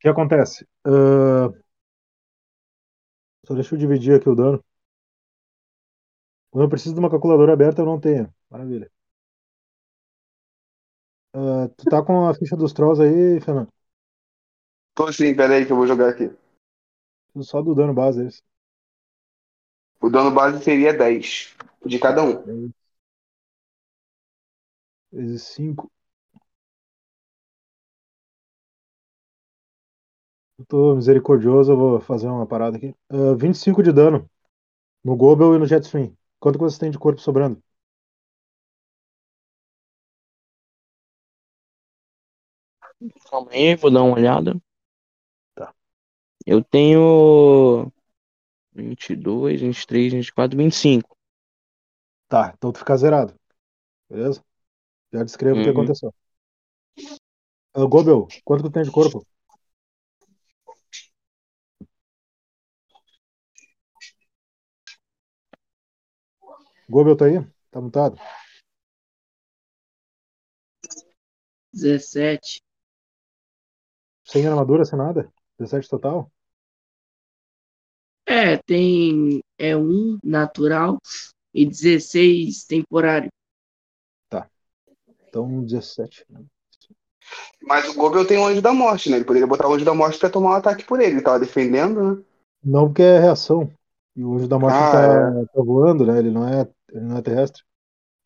[0.00, 0.66] que acontece?
[0.84, 1.52] Ahn,
[3.46, 4.64] Só deixa eu dividir aqui o dano.
[6.50, 8.32] Quando eu preciso de uma calculadora aberta, eu não tenho.
[8.50, 8.88] Maravilha.
[11.34, 13.68] Ah, tu tá com a ficha dos trolls aí, Fernando?
[14.94, 16.30] Tô sim, peraí que eu vou jogar aqui.
[17.42, 18.42] Só do dano base, é isso.
[19.98, 21.54] O dano base seria 10
[21.86, 22.70] de cada um.
[25.12, 25.88] Vezes 5.
[30.58, 32.94] Eu tô misericordioso, eu vou fazer uma parada aqui.
[33.08, 34.28] Ah, 25 de dano
[35.04, 36.14] no Gobel e no Jetstream.
[36.40, 37.62] Quanto que vocês têm de corpo sobrando?
[43.30, 44.60] Calma aí, vou dar uma olhada.
[45.54, 45.74] Tá.
[46.46, 47.90] Eu tenho
[48.72, 51.16] 22, 23, 24, 25.
[52.28, 53.34] Tá, então tu fica zerado.
[54.08, 54.44] Beleza?
[55.12, 55.74] Já descrevo o que Uhum.
[55.74, 56.14] aconteceu.
[57.74, 59.26] Ah, Gobel, quanto tu tem de corpo?
[66.88, 67.40] Gobel tá aí?
[67.70, 68.18] Tá mutado?
[71.72, 72.62] 17.
[74.30, 75.30] Sem armadura, sem nada?
[75.58, 76.30] 17 total?
[78.26, 80.98] É, tem é um natural
[81.52, 83.28] e 16 temporário.
[85.30, 86.26] Então 17.
[87.62, 89.16] Mas o Gobel tem o Anjo da Morte, né?
[89.16, 91.14] Ele poderia botar o Anjo da Morte pra tomar um ataque por ele.
[91.14, 92.22] Ele tava defendendo, né?
[92.62, 93.72] Não porque é reação.
[94.16, 96.18] E o Anjo da Morte Ah, tá, tá voando, né?
[96.18, 97.62] Ele não é, ele não é terrestre.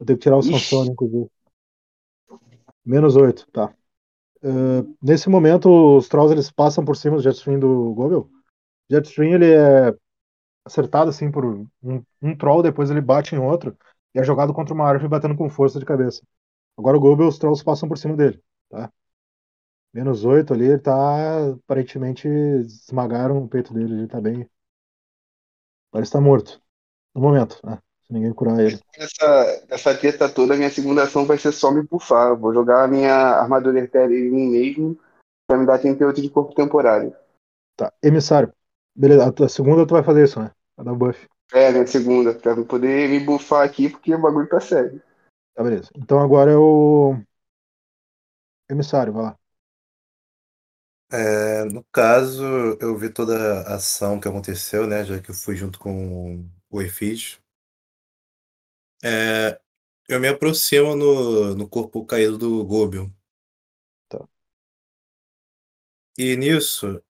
[0.01, 0.43] Eu tenho que tirar o.
[0.43, 1.31] Sansone, inclusive.
[2.85, 3.74] Menos 8, tá.
[4.45, 8.31] Ah, nesse momento, os Trolls eles passam por cima do Jetstream do Gobel.
[8.91, 9.95] Jetstream ele é
[10.65, 11.69] acertado assim por um,
[12.23, 13.77] um Troll, depois ele bate em outro
[14.15, 16.23] e é jogado contra uma árvore batendo com força de cabeça.
[16.79, 18.93] Agora o Gobel, os Trolls passam por cima dele, tá?
[19.95, 21.51] Menos 8 ali, ele tá.
[21.53, 24.49] Aparentemente esmagaram o peito dele, ele tá bem.
[25.91, 26.61] Parece estar morto.
[27.15, 27.79] No momento, né?
[28.06, 28.78] Se ninguém curar ele.
[28.97, 32.28] Essa, essa treta toda, minha segunda ação vai ser só me buffar.
[32.28, 34.98] Eu Vou jogar a minha armadura etérea em mim mesmo
[35.47, 37.14] pra me dar 38 de corpo temporário.
[37.76, 37.93] Tá.
[38.02, 38.52] Emissário.
[38.94, 40.51] Beleza, a tua segunda tu vai fazer isso, né?
[40.76, 41.26] Vai dar buff.
[41.52, 45.02] É, minha segunda, pra poder me buffar aqui, porque o bagulho tá sério.
[45.55, 45.90] Tá, beleza.
[45.97, 47.16] Então agora é o.
[48.68, 49.39] Emissário, vai lá.
[51.12, 52.43] É, no caso,
[52.81, 55.05] eu vi toda a ação que aconteceu, né?
[55.05, 57.40] Já que eu fui junto com o Efid.
[59.06, 59.60] É,
[60.09, 63.10] eu me aproximo no, no corpo caído do Gobion.
[64.09, 64.26] Tá.
[66.16, 67.02] E nisso,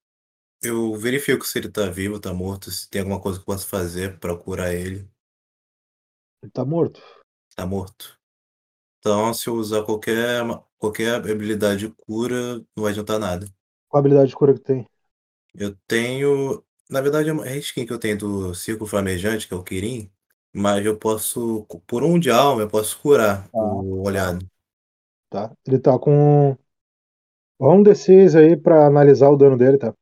[0.60, 3.64] eu verifico se ele tá vivo, tá morto, se tem alguma coisa que eu possa
[3.64, 5.08] fazer pra curar ele.
[6.42, 7.00] Ele tá morto.
[7.54, 8.18] Tá morto.
[8.98, 10.42] Então, se eu usar qualquer,
[10.76, 13.46] qualquer habilidade de cura, não vai adiantar nada.
[13.88, 14.88] Qual habilidade de cura que tem?
[15.54, 16.64] Eu tenho.
[16.90, 20.10] Na verdade, é uma skin que eu tenho do Círculo Flamejante, que é o Kirin.
[20.54, 24.46] Mas eu posso, por um de alma, eu posso curar o olhado.
[25.30, 25.52] Tá.
[25.66, 26.56] Ele tá com.
[27.60, 29.92] Rola um D6 aí pra analisar o dano dele, tá?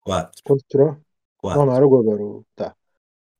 [0.00, 0.42] Quatro.
[0.44, 0.88] Quanto tirou?
[0.88, 1.00] Não,
[1.38, 1.66] Quatro.
[1.66, 2.46] não era o Gogo, era o.
[2.54, 2.76] Tá.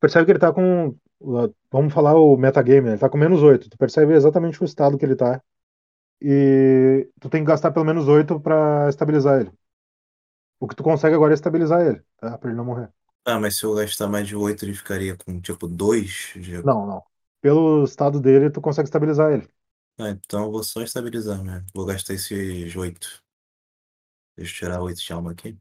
[0.01, 0.91] Percebe que ele tá com
[1.21, 2.93] o- vamos falar o metagame, né?
[2.93, 3.71] Ele tá com menos 8.
[3.71, 5.43] Tu percebe exatamente o estado que ele tá.
[6.23, 9.53] E tu tem que gastar pelo menos 8 pra estabilizar ele.
[10.63, 12.39] O que tu consegue agora é estabilizar ele, tá?
[12.39, 12.91] Pra ele não morrer.
[13.25, 16.33] Ah, mas se eu gastar mais de 8, ele ficaria com tipo 2?
[16.37, 16.63] De...
[16.63, 17.03] Não, não.
[17.41, 19.49] Pelo estado dele, tu consegue estabilizar ele.
[19.99, 21.67] Ah, então eu vou só estabilizar mesmo.
[21.75, 23.23] Vou gastar esses 8.
[24.37, 25.59] Deixa eu tirar 8 de alma aqui.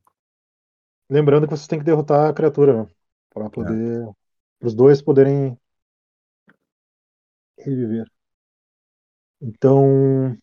[1.09, 2.89] Lembrando que vocês têm que derrotar a criatura, né?
[3.29, 4.07] Pra poder.
[4.61, 5.57] Os dois poderem
[7.57, 8.09] reviver.
[9.41, 10.37] Então.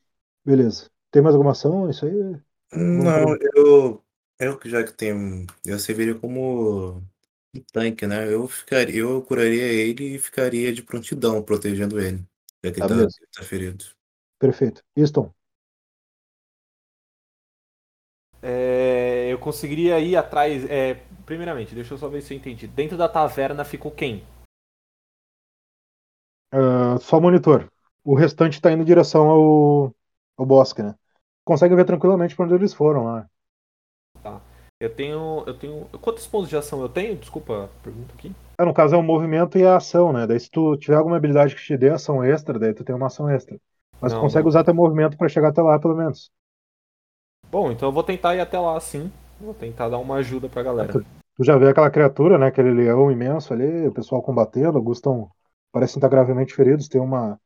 [0.44, 0.90] Beleza.
[1.10, 1.88] Tem mais alguma ação?
[1.88, 2.12] Isso aí.
[2.72, 4.04] Não, eu,
[4.38, 6.98] eu que já que tenho, eu serviria como
[7.54, 8.32] um tanque, né?
[8.32, 12.24] Eu ficaria, eu curaria ele e ficaria de prontidão protegendo ele,
[12.64, 13.18] já que Tá, ele tá, beleza.
[13.34, 13.84] tá ferido.
[14.38, 14.82] Perfeito.
[14.96, 15.34] Easton.
[18.42, 20.64] É, eu conseguiria ir atrás.
[20.70, 20.94] é,
[21.24, 22.66] primeiramente, deixa eu só ver se eu entendi.
[22.66, 24.22] Dentro da taverna ficou quem?
[26.52, 27.70] ah, só monitor.
[28.04, 29.94] O restante tá indo em direção ao,
[30.36, 30.94] ao bosque, né?
[31.44, 33.28] Consegue ver tranquilamente pra onde eles foram lá.
[34.80, 35.44] Eu tenho.
[35.46, 35.88] Eu tenho.
[36.00, 37.16] Quantos pontos de ação eu tenho?
[37.16, 38.34] Desculpa, pergunta aqui.
[38.58, 40.26] Ah, no caso é o movimento e a ação, né?
[40.26, 43.06] Daí se tu tiver alguma habilidade que te dê ação extra, daí tu tem uma
[43.06, 43.58] ação extra.
[44.00, 44.48] Mas tu Não, consegue não.
[44.48, 46.30] usar teu movimento pra chegar até lá, pelo menos.
[47.50, 49.10] Bom, então eu vou tentar ir até lá sim.
[49.40, 50.92] Vou tentar dar uma ajuda pra galera.
[51.36, 52.46] Tu já vê aquela criatura, né?
[52.46, 55.30] Aquele leão imenso ali, o pessoal combatendo, alguns estão.
[55.72, 56.88] parecem estar gravemente feridos.
[56.88, 57.38] Tem uma,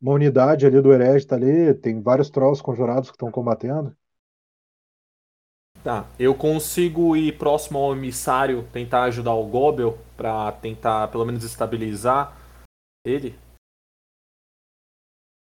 [0.00, 3.94] uma unidade ali do herege tá ali, tem vários trolls conjurados que estão combatendo.
[5.86, 11.44] Tá, eu consigo ir próximo ao emissário, tentar ajudar o Gobel pra tentar pelo menos
[11.44, 12.36] estabilizar
[13.06, 13.38] ele.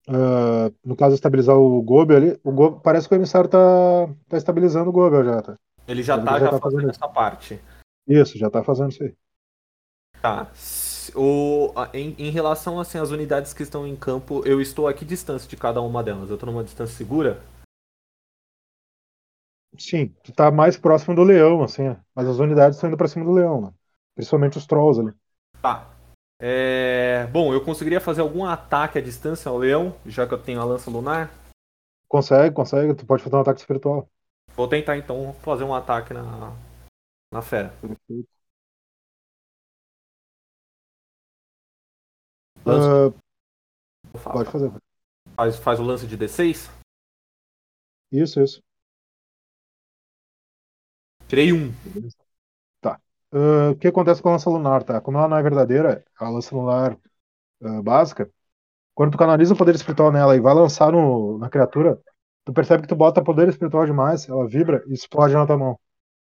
[0.07, 2.39] Ah, no caso, estabilizar o Gobel ali.
[2.41, 3.57] O Gob- parece que o emissário tá,
[4.29, 5.57] tá estabilizando o Gobel já, tá?
[5.85, 7.59] Ele já Ele tá, já já tá fazendo fazendo essa parte.
[8.07, 9.13] Isso, já tá fazendo isso aí.
[10.21, 10.47] Tá.
[11.15, 15.03] O, em, em relação assim, às unidades que estão em campo, eu estou a que
[15.03, 16.29] distância de cada uma delas?
[16.29, 17.41] Eu estou numa distância segura?
[19.77, 22.01] Sim, tu tá mais próximo do leão, assim, né?
[22.13, 23.73] mas as unidades estão indo pra cima do leão, né?
[24.15, 25.13] Principalmente os trolls ali.
[25.61, 25.89] Tá.
[26.41, 30.59] É, Bom, eu conseguiria fazer algum ataque à distância ao leão, já que eu tenho
[30.59, 31.31] a lança lunar?
[32.07, 34.09] Consegue, consegue, tu pode fazer um ataque espiritual.
[34.55, 36.53] Vou tentar então fazer um ataque na,
[37.31, 37.73] na fera.
[42.65, 44.37] Eu falo.
[44.37, 44.71] pode fazer.
[45.35, 46.69] faz, faz o lance de D6?
[48.11, 48.61] Isso, isso.
[51.29, 51.71] Tirei um.
[53.31, 54.99] Ah, o que acontece com a lança lunar, tá?
[54.99, 56.97] Como ela não é verdadeira, a lança lunar
[57.61, 58.29] ah, básica,
[58.95, 62.01] quando tu canaliza o poder espiritual nela e vai lançar no, na criatura,
[62.43, 65.79] tu percebe que tu bota poder espiritual demais, ela vibra e explode na tua mão.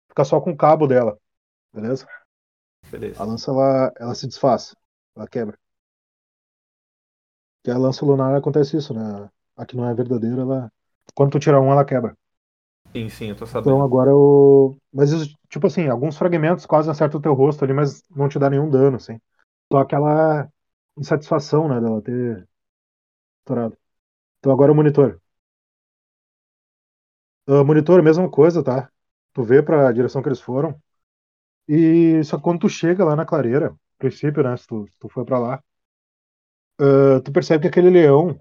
[0.09, 1.19] Fica só com o cabo dela,
[1.73, 2.07] beleza?
[2.91, 3.23] Beleza.
[3.23, 4.75] A lança ela, ela se desfaz,
[5.17, 5.59] ela quebra.
[7.65, 9.31] Que a lança lunar acontece isso, né?
[9.57, 10.73] A que não é verdadeira, ela.
[11.15, 12.17] Quando tu tira um, ela quebra.
[12.95, 13.83] Sim, sim, eu tô Então sabendo.
[13.83, 14.77] agora o.
[14.93, 15.11] Mas
[15.49, 18.71] tipo assim, alguns fragmentos quase acertam o teu rosto ali, mas não te dá nenhum
[18.71, 19.21] dano, assim.
[19.73, 20.49] Só aquela
[20.97, 22.49] insatisfação, né, dela ter
[23.41, 23.77] estourado.
[24.41, 25.21] Então agora o monitor.
[27.47, 28.91] Ah, monitor, mesma coisa, tá?
[29.33, 30.81] Tu vê pra direção que eles foram.
[31.69, 35.39] E só quando tu chega lá na clareira, princípio, né, se tu, tu for pra
[35.39, 35.63] lá,
[36.79, 38.41] ah, tu percebe que aquele leão,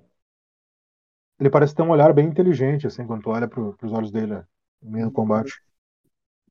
[1.40, 4.34] ele parece ter um olhar bem inteligente, assim, quando tu olha pro, pros olhos dele,
[4.34, 4.46] né,
[4.82, 5.62] no meio do combate.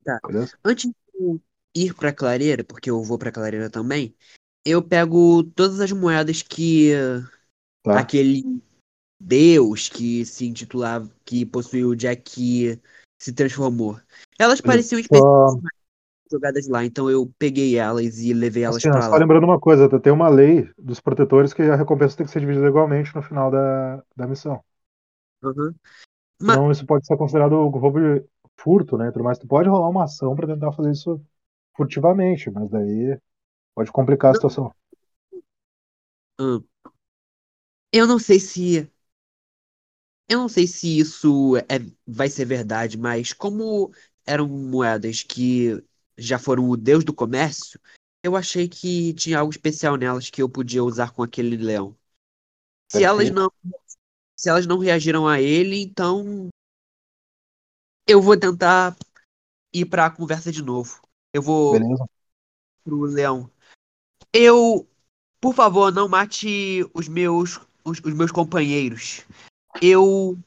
[0.03, 0.19] Tá.
[0.25, 0.57] Beleza?
[0.63, 1.41] Antes de eu
[1.75, 4.15] ir pra clareira, porque eu vou pra clareira também,
[4.65, 6.91] eu pego todas as moedas que
[7.83, 7.99] Tá.
[7.99, 8.43] aquele
[9.19, 12.79] deus que se intitulava, que possuiu o Jack
[13.19, 13.99] se transformou.
[14.37, 15.59] Elas pareciam Só,
[16.31, 19.17] jogadas lá, então eu peguei elas e levei elas assim, pra só lá.
[19.17, 22.67] lembrando uma coisa, tem uma lei dos protetores que a recompensa tem que ser dividida
[22.67, 24.63] igualmente no final da, da missão.
[25.43, 25.73] Aham.
[26.41, 28.25] Ma- Senão isso pode ser considerado roubo de
[28.57, 29.11] furto, né?
[29.11, 29.37] tudo mais.
[29.39, 31.21] Tu pode rolar uma ação pra tentar fazer isso
[31.77, 33.17] furtivamente, mas daí
[33.75, 34.73] pode complicar a situação.
[37.91, 38.89] Eu não sei se.
[40.27, 43.91] Eu não sei se isso é, vai ser verdade, mas como
[44.25, 45.83] eram moedas que
[46.17, 47.79] já foram o deus do comércio,
[48.23, 51.97] eu achei que tinha algo especial nelas que eu podia usar com aquele leão.
[52.89, 53.31] Se elas Perfeito.
[53.31, 53.51] não,
[54.39, 56.47] se elas não reagiram a ele, então
[58.07, 58.95] eu vou tentar
[59.73, 61.01] ir pra conversa de novo.
[61.33, 62.05] Eu vou Beleza?
[62.81, 63.51] pro leão.
[64.31, 64.87] Eu,
[65.41, 69.25] por favor, não mate os meus os, os meus companheiros.
[69.81, 70.39] Eu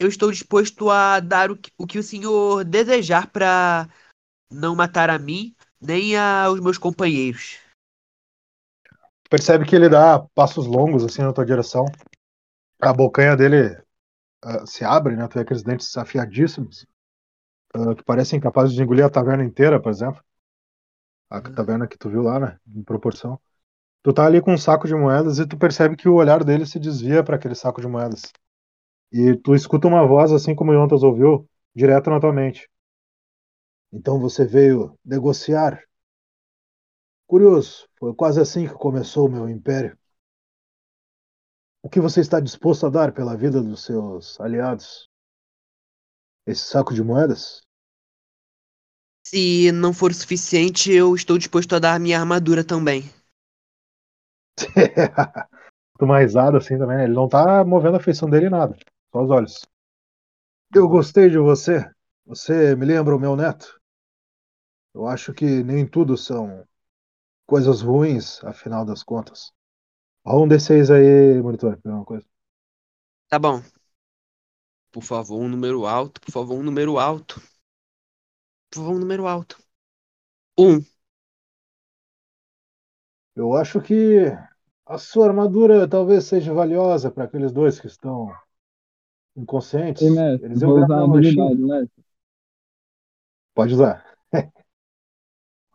[0.00, 3.88] eu estou disposto a dar o que o, que o senhor desejar pra
[4.50, 7.60] não matar a mim nem aos meus companheiros.
[9.30, 11.84] percebe que ele dá passos longos assim na tua direção.
[12.80, 13.76] A bocanha dele
[14.44, 15.26] uh, se abre, né?
[15.28, 16.86] Tu vê aqueles dentes afiadíssimos
[17.76, 20.22] uh, que parecem capazes de engolir a taverna inteira, por exemplo.
[21.30, 22.58] A taverna que tu viu lá, né?
[22.66, 23.40] Em proporção.
[24.02, 26.64] Tu tá ali com um saco de moedas e tu percebe que o olhar dele
[26.66, 28.22] se desvia para aquele saco de moedas.
[29.12, 32.68] E tu escuta uma voz, assim como o Yontas ouviu, direto na tua mente.
[33.92, 35.82] Então você veio negociar.
[37.26, 39.96] Curioso, foi quase assim que começou o meu império.
[41.88, 45.08] O que você está disposto a dar pela vida dos seus aliados?
[46.46, 47.62] Esse saco de moedas?
[49.26, 53.04] Se não for suficiente, eu estou disposto a dar minha armadura também.
[55.98, 57.04] uma risada assim também, né?
[57.04, 58.76] Ele não tá movendo a feição dele em nada,
[59.10, 59.62] só os olhos.
[60.74, 61.90] Eu gostei de você.
[62.26, 63.80] Você me lembra o meu neto?
[64.94, 66.68] Eu acho que nem tudo são
[67.46, 69.56] coisas ruins, afinal das contas.
[70.28, 72.26] Rola um D6 aí, monitor, uma coisa.
[73.30, 73.62] Tá bom.
[74.92, 76.20] Por favor, um número alto.
[76.20, 77.40] Por favor, um número alto.
[78.70, 79.56] Por favor, um número alto.
[80.58, 80.84] Um.
[83.34, 84.26] Eu acho que
[84.84, 88.30] a sua armadura talvez seja valiosa para aqueles dois que estão
[89.34, 90.02] inconscientes.
[90.02, 92.04] Ei, mestre, Eles vou iam usar a habilidade, mestre.
[93.54, 94.04] Pode usar.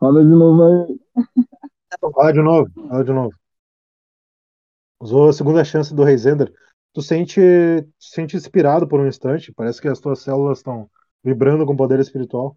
[0.00, 1.00] Roda de novo aí.
[2.14, 3.43] Fala de novo, fala de novo.
[5.04, 6.50] Usou a segunda chance do Reisender.
[6.94, 9.52] Tu sente, te sente inspirado por um instante.
[9.52, 10.90] Parece que as tuas células estão
[11.22, 12.56] vibrando com poder espiritual.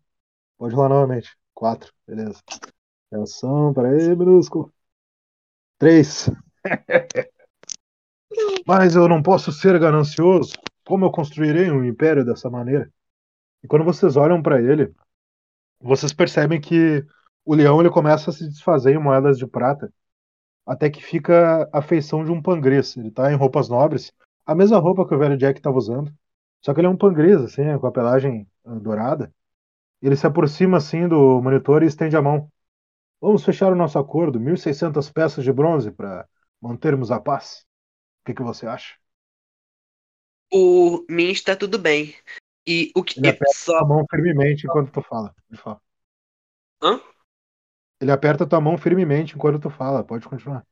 [0.57, 1.37] Pode rolar novamente.
[1.53, 2.41] Quatro, beleza.
[3.11, 4.71] Atenção, peraí, minúsculo.
[5.77, 6.29] Três.
[8.65, 10.53] Mas eu não posso ser ganancioso.
[10.85, 12.89] Como eu construirei um império dessa maneira?
[13.61, 14.95] E quando vocês olham para ele,
[15.81, 17.05] vocês percebem que
[17.43, 19.91] o leão ele começa a se desfazer em moedas de prata,
[20.67, 22.97] até que fica a feição de um pangris.
[22.97, 24.11] Ele tá em roupas nobres,
[24.45, 26.13] a mesma roupa que o velho Jack estava usando,
[26.61, 29.33] só que ele é um pangris, assim, né, com a pelagem ah, dourada.
[30.01, 32.51] Ele se aproxima assim do monitor e estende a mão.
[33.21, 36.27] Vamos fechar o nosso acordo, 1.600 peças de bronze para
[36.61, 37.65] mantermos a paz.
[38.21, 38.95] O que, que você acha?
[40.53, 42.13] O mim está tudo bem.
[42.65, 45.33] E o que Ele aperta só a mão firmemente enquanto tu fala.
[45.49, 45.81] Pode falar.
[46.81, 47.01] Hã?
[47.99, 50.03] Ele aperta tua mão firmemente enquanto tu fala.
[50.03, 50.65] Pode continuar.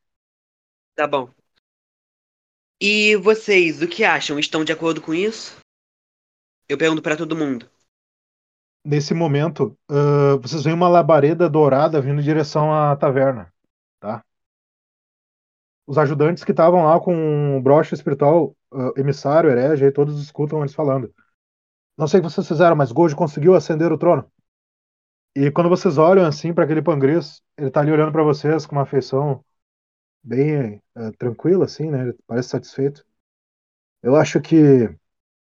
[0.95, 1.29] Tá bom.
[2.79, 4.37] E vocês, o que acham?
[4.37, 5.57] Estão de acordo com isso?
[6.67, 7.69] Eu pergunto pra todo mundo.
[8.83, 13.51] Nesse momento, ah, vocês veem uma labareda dourada vindo em direção à taverna,
[13.99, 14.23] tá?
[15.87, 20.59] Os ajudantes que estavam lá com o broche espiritual, ah, emissário, herege, aí todos escutam
[20.59, 21.13] eles falando.
[21.97, 24.29] Não sei o que vocês fizeram, mas Gold conseguiu acender o trono.
[25.35, 28.75] E quando vocês olham assim para aquele pangris, ele tá ali olhando para vocês com
[28.75, 29.43] uma afeição
[30.23, 32.03] bem eh, tranquila, assim, né?
[32.03, 33.05] Ele parece satisfeito.
[34.03, 34.89] Eu acho que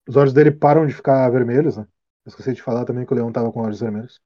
[0.07, 1.83] os olhos dele param de ficar vermelhos, né?
[2.25, 4.21] Eu esqueci de falar também que o leão tava com olhos vermelhos.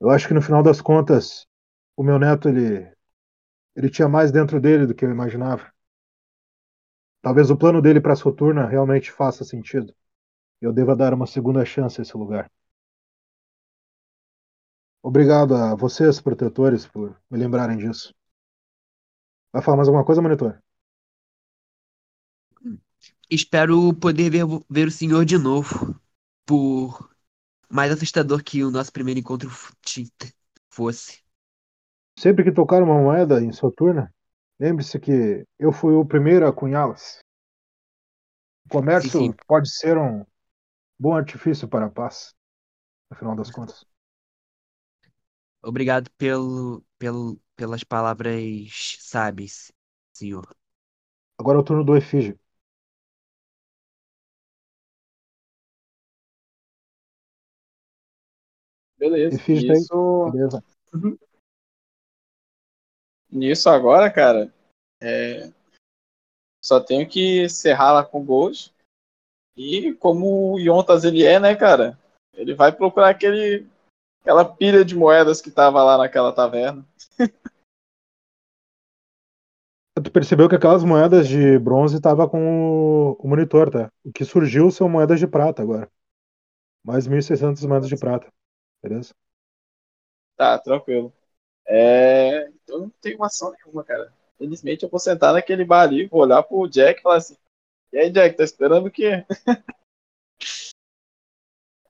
[0.00, 1.46] Eu acho que no final das contas,
[1.96, 2.90] o meu neto, ele,
[3.76, 5.72] ele tinha mais dentro dele do que eu imaginava.
[7.22, 9.94] Talvez o plano dele para Soturna realmente faça sentido.
[10.60, 12.50] Eu deva dar uma segunda chance a esse lugar.
[15.02, 18.14] Obrigado a vocês, protetores, por me lembrarem disso.
[19.52, 20.60] Vai falar mais alguma coisa, monitor?
[23.30, 25.98] Espero poder ver, ver o senhor de novo.
[26.46, 27.10] Por
[27.70, 29.50] mais assustador que o nosso primeiro encontro
[30.70, 31.22] fosse.
[32.16, 34.14] Sempre que tocar uma moeda em Soturna,
[34.60, 37.18] lembre-se que eu fui o primeiro a cunhá-las.
[38.66, 39.34] O comércio Sim, sim.
[39.46, 40.24] pode ser um
[40.98, 42.34] bom artifício para a paz,
[43.10, 43.86] no final das contas.
[45.62, 49.72] Obrigado pelo, pelo, pelas palavras sábias,
[50.12, 50.56] senhor.
[51.38, 52.38] Agora é o turno do Efígio.
[58.98, 59.36] Beleza.
[59.36, 59.80] Efígio tá aí.
[59.80, 60.64] Isso, Beleza.
[63.30, 64.52] nisso agora, cara,
[65.00, 65.50] é,
[66.62, 68.72] só tenho que encerrar lá com o Gold.
[69.56, 71.98] E como o Yontas ele é, né, cara?
[72.34, 73.66] Ele vai procurar aquele,
[74.20, 76.86] aquela pilha de moedas que tava lá naquela taverna.
[80.02, 83.92] Tu percebeu que aquelas moedas de bronze estavam com o, monitor, tá?
[84.04, 85.90] O que surgiu são moedas de prata agora.
[86.82, 88.32] Mais 1.600 moedas de prata.
[88.82, 89.14] Beleza?
[90.36, 91.12] Tá, tranquilo.
[91.66, 94.12] É, então não tenho ação nenhuma, cara.
[94.38, 97.36] Felizmente eu vou sentar naquele bar ali, vou olhar pro Jack e falar assim:
[97.92, 99.26] E aí, Jack, tá esperando o quê?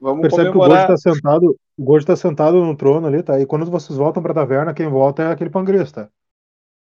[0.01, 0.87] Vamos Percebe que o Gold comemorar.
[0.87, 3.39] tá sentado, o Gold tá sentado no trono ali, tá?
[3.39, 6.09] E quando vocês voltam pra taverna, quem volta é aquele pangris, tá?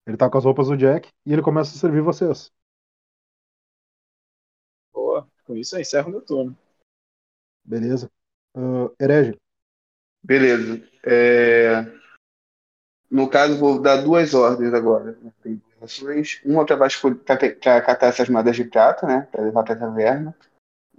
[0.07, 2.49] Ele tá com as roupas do Jack e ele começa a servir vocês.
[4.93, 5.27] Boa.
[5.45, 6.57] Com isso eu encerro meu turno.
[7.63, 8.09] Beleza.
[8.55, 9.37] Uh, herege.
[10.23, 10.81] Beleza.
[11.05, 11.81] É,
[13.11, 15.17] No caso, vou dar duas ordens agora.
[15.43, 16.41] Tem duas ações.
[16.45, 19.27] Uma para catar essas moedas de prata, né?
[19.31, 20.35] Para levar para a taverna.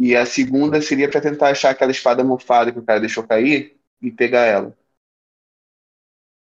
[0.00, 3.78] E a segunda seria para tentar achar aquela espada mofada que o cara deixou cair
[4.02, 4.76] e pegar ela.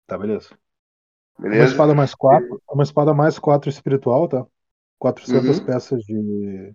[0.06, 0.56] Tá, beleza.
[1.50, 1.66] É uma Beleza?
[1.66, 2.62] espada mais 4.
[2.70, 4.46] É uma espada mais 4 espiritual, tá?
[4.98, 5.60] 400 Uhum.
[5.60, 6.74] peças de.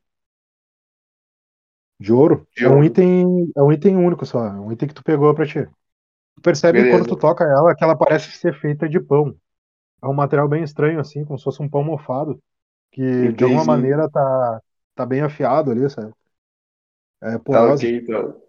[1.99, 2.47] De ouro.
[2.55, 2.83] De é um ouro.
[2.83, 3.51] item.
[3.55, 4.45] É um item único só.
[4.45, 5.65] É um item que tu pegou pra ti.
[6.35, 6.85] Tu percebe Beleza.
[6.85, 9.35] quando tu toca ela que ela parece ser feita de pão.
[10.03, 12.41] É um material bem estranho, assim, como se fosse um pão mofado.
[12.91, 13.65] Que de alguma Entendi.
[13.65, 14.61] maneira tá,
[14.95, 16.13] tá bem afiado ali, sabe?
[17.21, 18.41] É Tá ok, então.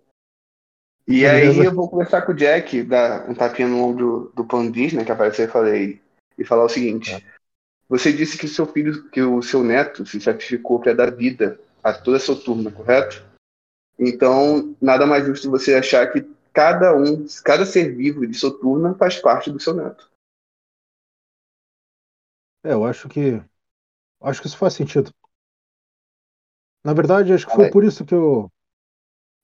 [1.06, 1.60] E Beleza.
[1.60, 5.04] aí eu vou conversar com o Jack, dar um tapinha no ombro do Pandis, né,
[5.04, 6.00] que apareceu e falei,
[6.38, 7.12] e falar o seguinte.
[7.12, 7.22] É.
[7.88, 11.92] Você disse que seu filho, que o seu neto se sacrificou para dar vida a
[11.92, 13.22] toda a sua turma, correto?
[13.98, 16.22] Então, nada mais justo você achar que
[16.52, 20.10] cada um, cada ser vivo de Soturna faz parte do seu neto.
[22.64, 23.42] É, eu acho que.
[24.20, 25.12] Acho que isso faz sentido.
[26.84, 28.50] Na verdade, acho que foi por isso que eu,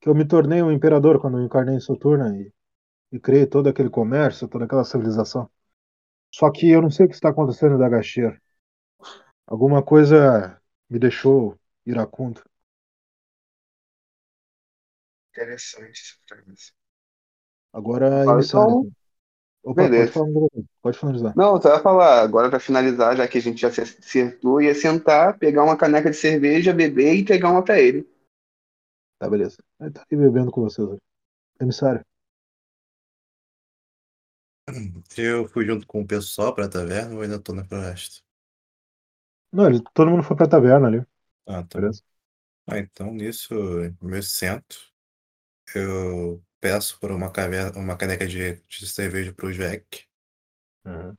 [0.09, 2.53] que eu me tornei um imperador quando eu encarnei em Soturna e,
[3.13, 5.51] e criei todo aquele comércio, toda aquela civilização.
[6.35, 8.41] Só que eu não sei o que está acontecendo em Dagashir.
[9.47, 12.43] Alguma coisa me deixou iracundo.
[15.33, 16.19] Interessante.
[17.73, 18.77] Agora, emissário.
[18.77, 18.91] então,
[19.65, 20.13] Opa, pode beleza.
[20.13, 20.67] falar um pouco.
[20.83, 21.37] Pode finalizar.
[21.37, 24.75] Não, você vai falar, agora para finalizar, já que a gente já se acertou, ia
[24.75, 28.07] sentar, pegar uma caneca de cerveja, beber e pegar uma para ele.
[29.19, 29.59] Tá, beleza.
[29.81, 31.01] Ele tá aqui bebendo com vocês hoje.
[31.61, 32.05] Emissário.
[35.17, 38.23] Eu fui junto com o pessoal pra taverna ou ainda tô na floresta?
[39.53, 41.05] Não, ele, todo mundo foi pra taverna ali.
[41.47, 41.81] Ah, tá.
[41.81, 42.03] Beleza?
[42.67, 44.79] Ah, então nisso eu me sento.
[45.75, 50.07] Eu peço por uma, caverna, uma caneca de, de cerveja pro Jack
[50.85, 51.17] Uhum.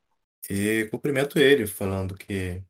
[0.50, 2.64] e cumprimento ele, falando que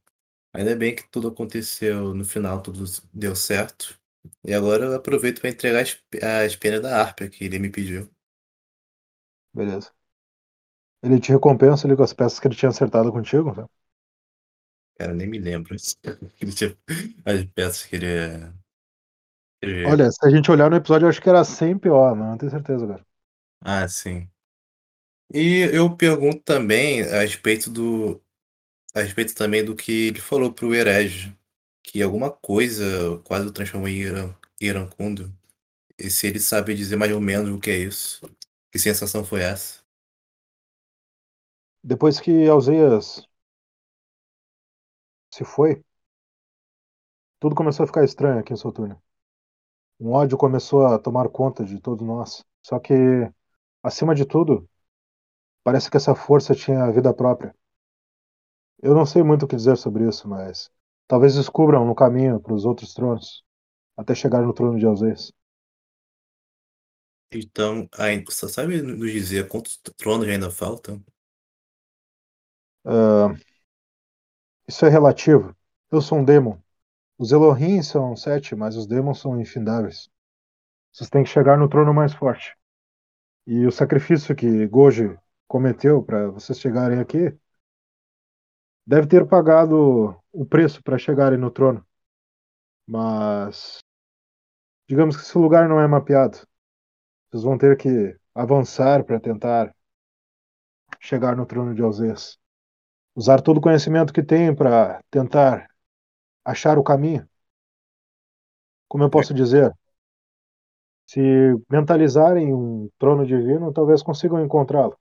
[0.54, 3.99] ainda bem que tudo aconteceu no final, tudo deu certo.
[4.46, 5.98] E agora eu aproveito para entregar as,
[6.46, 8.12] as penas da harpa que ele me pediu.
[9.54, 9.94] Beleza.
[11.04, 13.68] Ele te recompensa ali com as peças que ele tinha acertado contigo, tá?
[14.98, 15.76] Cara, nem me lembro.
[17.26, 18.08] As peças que ele.
[19.62, 22.28] ele- Olha, se a gente olhar no episódio, eu acho que era 100 PO, mas
[22.30, 23.06] não tenho certeza, cara.
[23.62, 24.30] Ah, sim.
[25.34, 28.22] E eu pergunto também a respeito do.
[28.96, 31.36] A respeito também do que ele falou pro herege.
[31.92, 35.34] Que alguma coisa quase o transformou em Iran- Iracundo.
[35.98, 38.22] E se ele sabe dizer mais ou menos o que é isso.
[38.72, 39.82] Que sensação foi essa?
[41.84, 43.28] Depois que Alzeias
[45.32, 45.84] se foi,
[47.40, 49.02] tudo começou a ficar estranho aqui em Soturno.
[50.00, 52.46] Um ódio começou a tomar conta de todos nós.
[52.66, 52.94] Só que,
[53.84, 54.70] acima de tudo,
[55.64, 57.56] parece que essa força tinha vida própria.
[58.84, 60.70] Eu não sei muito o que dizer sobre isso, mas
[61.10, 63.44] talvez descubram no caminho para os outros tronos,
[63.98, 65.34] até chegar no trono de Alzeias.
[67.32, 67.90] Então,
[68.28, 71.04] você sabe nos dizer quantos tronos ainda faltam?
[72.86, 73.34] Ah,
[74.68, 75.56] isso é relativo.
[75.92, 76.60] Eu sou um demon.
[77.18, 80.10] Os Elohim são sete, mas os demons são infindáveis.
[80.92, 82.56] Vocês têm que chegar no trono mais forte.
[83.48, 85.18] E o sacrifício que Goji
[85.48, 87.36] cometeu para vocês chegarem aqui
[88.90, 91.86] deve ter pagado o preço para chegarem no trono.
[92.88, 93.78] Mas
[94.88, 96.40] digamos que esse lugar não é mapeado.
[97.30, 99.76] Vocês vão ter que avançar para tentar
[101.00, 102.40] chegar no trono de Alzeias.
[103.16, 105.70] Usar todo o conhecimento que tem para tentar
[106.44, 107.30] achar o caminho.
[108.88, 109.72] Como eu posso dizer?
[111.06, 111.22] Se
[111.70, 114.99] mentalizarem um trono divino, talvez consigam encontrá-lo.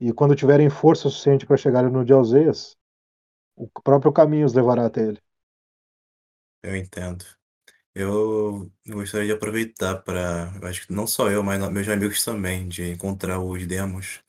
[0.00, 2.76] E quando tiverem força suficiente para chegarem no de Alzeias,
[3.56, 5.20] o próprio caminho os levará até ele.
[6.62, 7.24] Eu entendo.
[7.94, 12.90] Eu gostaria de aproveitar para, acho que não só eu, mas meus amigos também, de
[12.90, 14.20] encontrar os demos.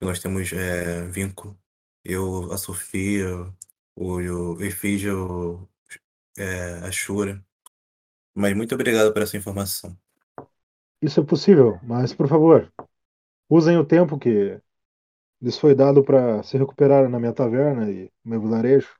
[0.00, 1.58] Nós temos é, vínculo.
[2.04, 3.26] Eu, a Sofia,
[3.96, 5.68] o, o Efígio,
[6.38, 7.44] é, a Shura.
[8.32, 9.98] Mas muito obrigado por essa informação.
[11.02, 12.72] Isso é possível, mas por favor,
[13.48, 14.60] usem o tempo que
[15.40, 18.94] lhes foi dado para se recuperar na minha taverna e no meu vilarejo.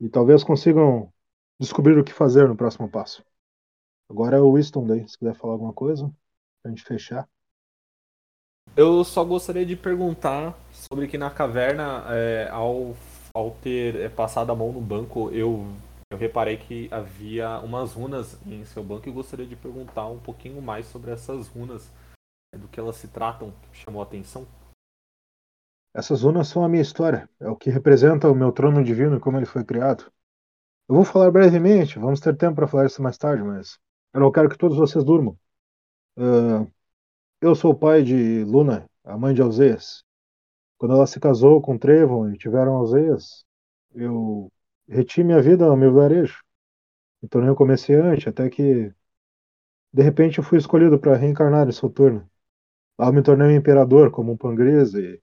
[0.00, 1.12] E talvez consigam
[1.58, 3.24] descobrir o que fazer no próximo passo.
[4.08, 6.12] Agora é o Winston daí, se quiser falar alguma coisa,
[6.62, 7.28] pra gente fechar.
[8.76, 12.94] Eu só gostaria de perguntar sobre que na caverna, é, ao,
[13.32, 15.66] ao ter é, passado a mão no banco, eu,
[16.10, 20.60] eu reparei que havia umas runas em seu banco e gostaria de perguntar um pouquinho
[20.60, 21.90] mais sobre essas runas,
[22.54, 24.46] é, do que elas se tratam, chamou a atenção.
[25.96, 27.26] Essas runas são a minha história.
[27.40, 30.12] É o que representa o meu trono divino e como ele foi criado.
[30.88, 33.78] Eu vou falar brevemente, vamos ter tempo para falar isso mais tarde, mas
[34.12, 35.38] eu não quero que todos vocês durmam.
[36.18, 36.70] Uh,
[37.40, 40.04] eu sou o pai de Luna, a mãe de Alzeias.
[40.78, 43.46] Quando ela se casou com Trevon e tiveram Alzeias,
[43.94, 44.52] eu
[44.88, 46.42] reti minha vida no meu vilarejo.
[47.22, 48.92] Me tornei um comerciante, até que,
[49.92, 52.28] de repente, eu fui escolhido para reencarnar em Soturno.
[52.98, 55.22] Lá eu me tornei um imperador, como um Pangris, e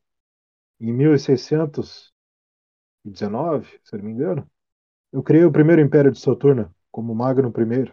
[0.90, 4.50] em 1619, se não me engano,
[5.14, 7.92] eu criei o primeiro império de Soturno, como Magno I.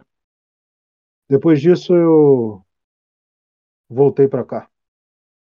[1.27, 2.63] Depois disso, eu
[3.89, 4.69] voltei para cá.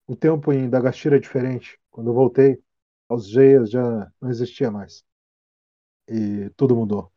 [0.07, 1.79] O tempo em Dagashira é diferente.
[1.91, 2.61] Quando eu voltei,
[3.09, 5.03] os Geias já não existia mais.
[6.07, 7.11] E tudo mudou.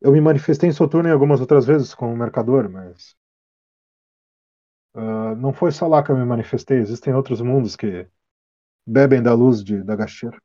[0.00, 3.16] Eu me manifestei em Soturno algumas outras vezes como mercador, mas
[4.98, 6.78] uh, não foi só lá que eu me manifestei.
[6.78, 8.08] Existem outros mundos que
[8.86, 10.36] bebem da luz de Dagashira.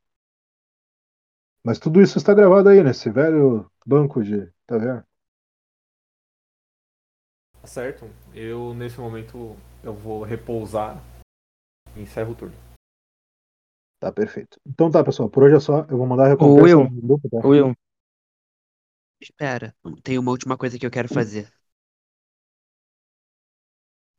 [1.66, 5.08] Mas tudo isso está gravado aí nesse velho banco de taverna.
[7.62, 8.10] Tá certo.
[8.34, 11.02] Eu, nesse momento, eu vou repousar
[11.96, 12.56] e encerro o turno.
[14.00, 14.60] Tá perfeito.
[14.66, 15.30] Então tá, pessoal.
[15.30, 15.86] Por hoje é só.
[15.90, 16.90] Eu vou mandar a recompensa Will.
[16.90, 17.48] no grupo, tá?
[17.48, 17.74] Will,
[19.24, 19.74] Espera,
[20.04, 21.50] tem uma última coisa que eu quero fazer.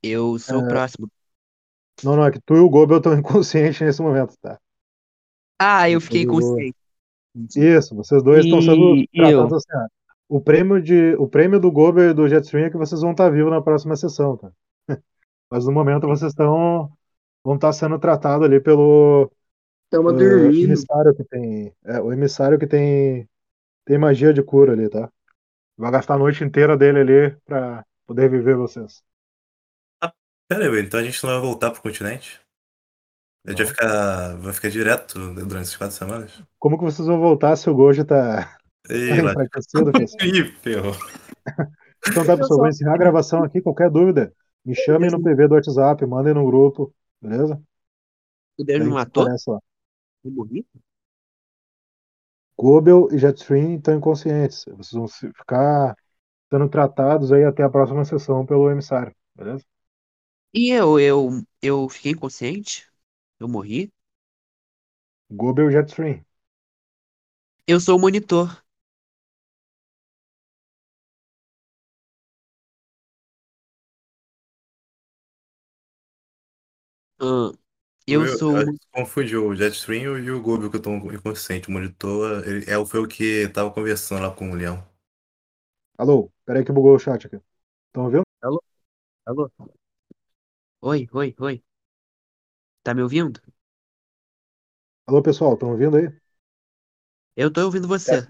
[0.07, 0.69] Eu sou o É.
[0.69, 1.09] próximo.
[2.05, 4.59] Não, não, é que tu e o Gobel estão inconscientes nesse momento, tá?
[5.59, 6.77] Ah, eu fiquei inconsciente.
[7.57, 9.15] Isso, vocês dois estão sendo eu?
[9.17, 9.87] tratados assim, ó.
[10.29, 13.29] O prêmio, de, o prêmio do Gobel e do Jetstream é que vocês vão estar
[13.31, 14.51] vivos na próxima sessão, tá?
[15.51, 16.91] Mas no momento vocês estão
[17.45, 19.31] vão estar sendo tratados ali pelo
[19.91, 20.59] Tamo uh, dormindo.
[20.61, 21.75] emissário que tem.
[21.85, 23.29] É, o emissário que tem,
[23.87, 25.11] tem magia de cura ali, tá?
[25.79, 29.03] Vai gastar a noite inteira dele ali pra poder viver vocês.
[30.55, 32.41] Pera aí, então a gente não vai voltar pro continente?
[33.45, 36.43] A gente vai ficar, vai ficar direto durante essas quatro semanas?
[36.61, 38.57] Como que vocês vão voltar se o Goji tá,
[38.87, 39.33] tá Ei, lá.
[39.33, 40.29] enfraquecido, pessoal?
[40.29, 40.93] Ih, ferrou.
[42.07, 43.63] Então tá, pessoal, vou encerrar a gravação aqui.
[43.63, 44.31] Qualquer dúvida,
[44.63, 47.59] me chamem no PV do WhatsApp, mandem no grupo, beleza?
[48.59, 49.27] O Deus me matou?
[50.23, 50.67] morri?
[52.59, 54.67] Gobel e Jetstream estão inconscientes.
[54.67, 55.97] Vocês vão ficar
[56.53, 59.65] sendo tratados aí até a próxima sessão pelo emissário, beleza?
[60.55, 62.89] E eu, eu, eu fiquei inconsciente?
[63.41, 63.93] Eu morri?
[65.31, 66.25] Gobel Jetstream.
[67.67, 68.65] Eu sou o monitor.
[77.19, 77.51] Ah,
[78.07, 78.61] eu sou.
[78.61, 81.69] acho que você confundiu o Jetstream e o Gobi que eu tô inconsciente.
[81.69, 84.85] O monitor, ele é, foi o que tava conversando lá com o Leão.
[85.99, 87.37] Alô, peraí que bugou o chat aqui.
[87.89, 88.25] Estão ouvindo?
[88.43, 88.63] Alô?
[90.93, 91.56] Oi, oi, oi.
[92.82, 93.40] Tá me ouvindo?
[95.06, 96.09] Alô, pessoal, estão ouvindo aí?
[97.36, 98.27] Eu tô ouvindo você.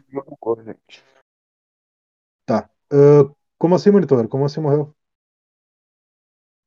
[2.46, 2.70] Tá.
[2.90, 4.28] Ah, como assim, monitor?
[4.28, 4.94] Como assim morreu?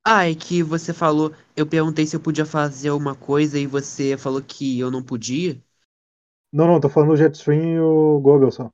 [0.03, 1.35] Ah, é que você falou.
[1.55, 5.61] Eu perguntei se eu podia fazer alguma coisa e você falou que eu não podia.
[6.51, 8.69] Não, não, tô falando do Jetstream e o Gobel só.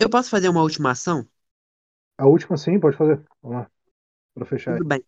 [0.00, 1.26] Eu posso fazer uma última ação?
[2.18, 3.24] A última sim, pode fazer.
[3.42, 3.70] Vamos lá.
[4.34, 4.82] Pra fechar aí.
[4.82, 5.04] Tudo bem.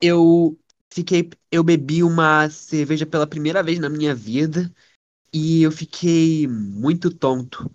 [0.00, 0.58] Eu
[0.92, 1.30] fiquei.
[1.50, 4.72] Eu bebi uma cerveja pela primeira vez na minha vida
[5.32, 7.70] e eu fiquei muito tonto.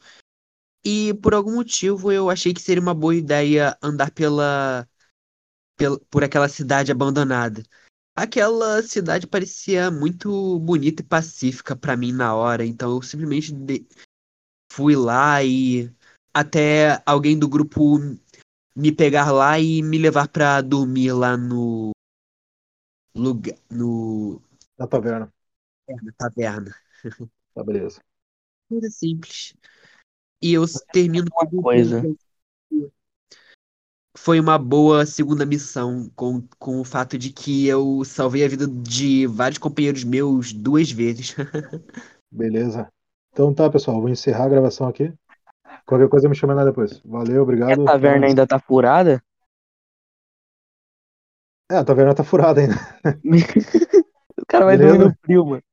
[0.86, 4.88] E por algum motivo eu achei que seria uma boa ideia andar pela,
[5.78, 7.64] pela por aquela cidade abandonada.
[8.16, 13.88] Aquela cidade parecia muito bonita e pacífica pra mim na hora, então eu simplesmente de-
[14.72, 15.92] fui lá e
[16.34, 18.00] até alguém do grupo
[18.76, 21.92] me pegar lá e me levar pra dormir lá no
[23.16, 24.42] lugar no
[24.78, 25.32] Na taverna.
[25.88, 26.74] na taverna.
[27.54, 28.00] Tá, beleza.
[28.70, 29.54] Coisa simples.
[30.42, 30.64] E eu
[30.94, 32.02] termino uma tudo coisa.
[32.02, 32.16] com-
[34.18, 38.68] Foi uma boa segunda missão, com, com o fato de que eu salvei a vida
[38.68, 41.36] de vários companheiros meus duas vezes.
[42.32, 42.88] Beleza.
[43.34, 45.14] Então tá, pessoal, vou encerrar a gravação aqui.
[45.86, 47.00] Qualquer coisa me chama lá depois.
[47.04, 47.84] Valeu, E a obrigado.
[47.84, 49.22] taverna ainda tá furada?
[51.74, 52.76] É, a taverna tá furada ainda.
[54.42, 54.78] O cara vai Beleza.
[54.78, 55.64] dormir no frio, mano.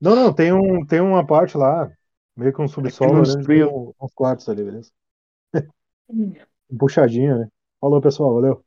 [0.00, 1.90] Não, não, tem, um, tem uma parte lá,
[2.36, 3.70] meio que um subsolo, tem frio.
[3.70, 4.90] um- uns quartos ali, beleza?
[6.70, 7.48] Um puxadinho, né?
[7.80, 8.64] Falou, pessoal, valeu.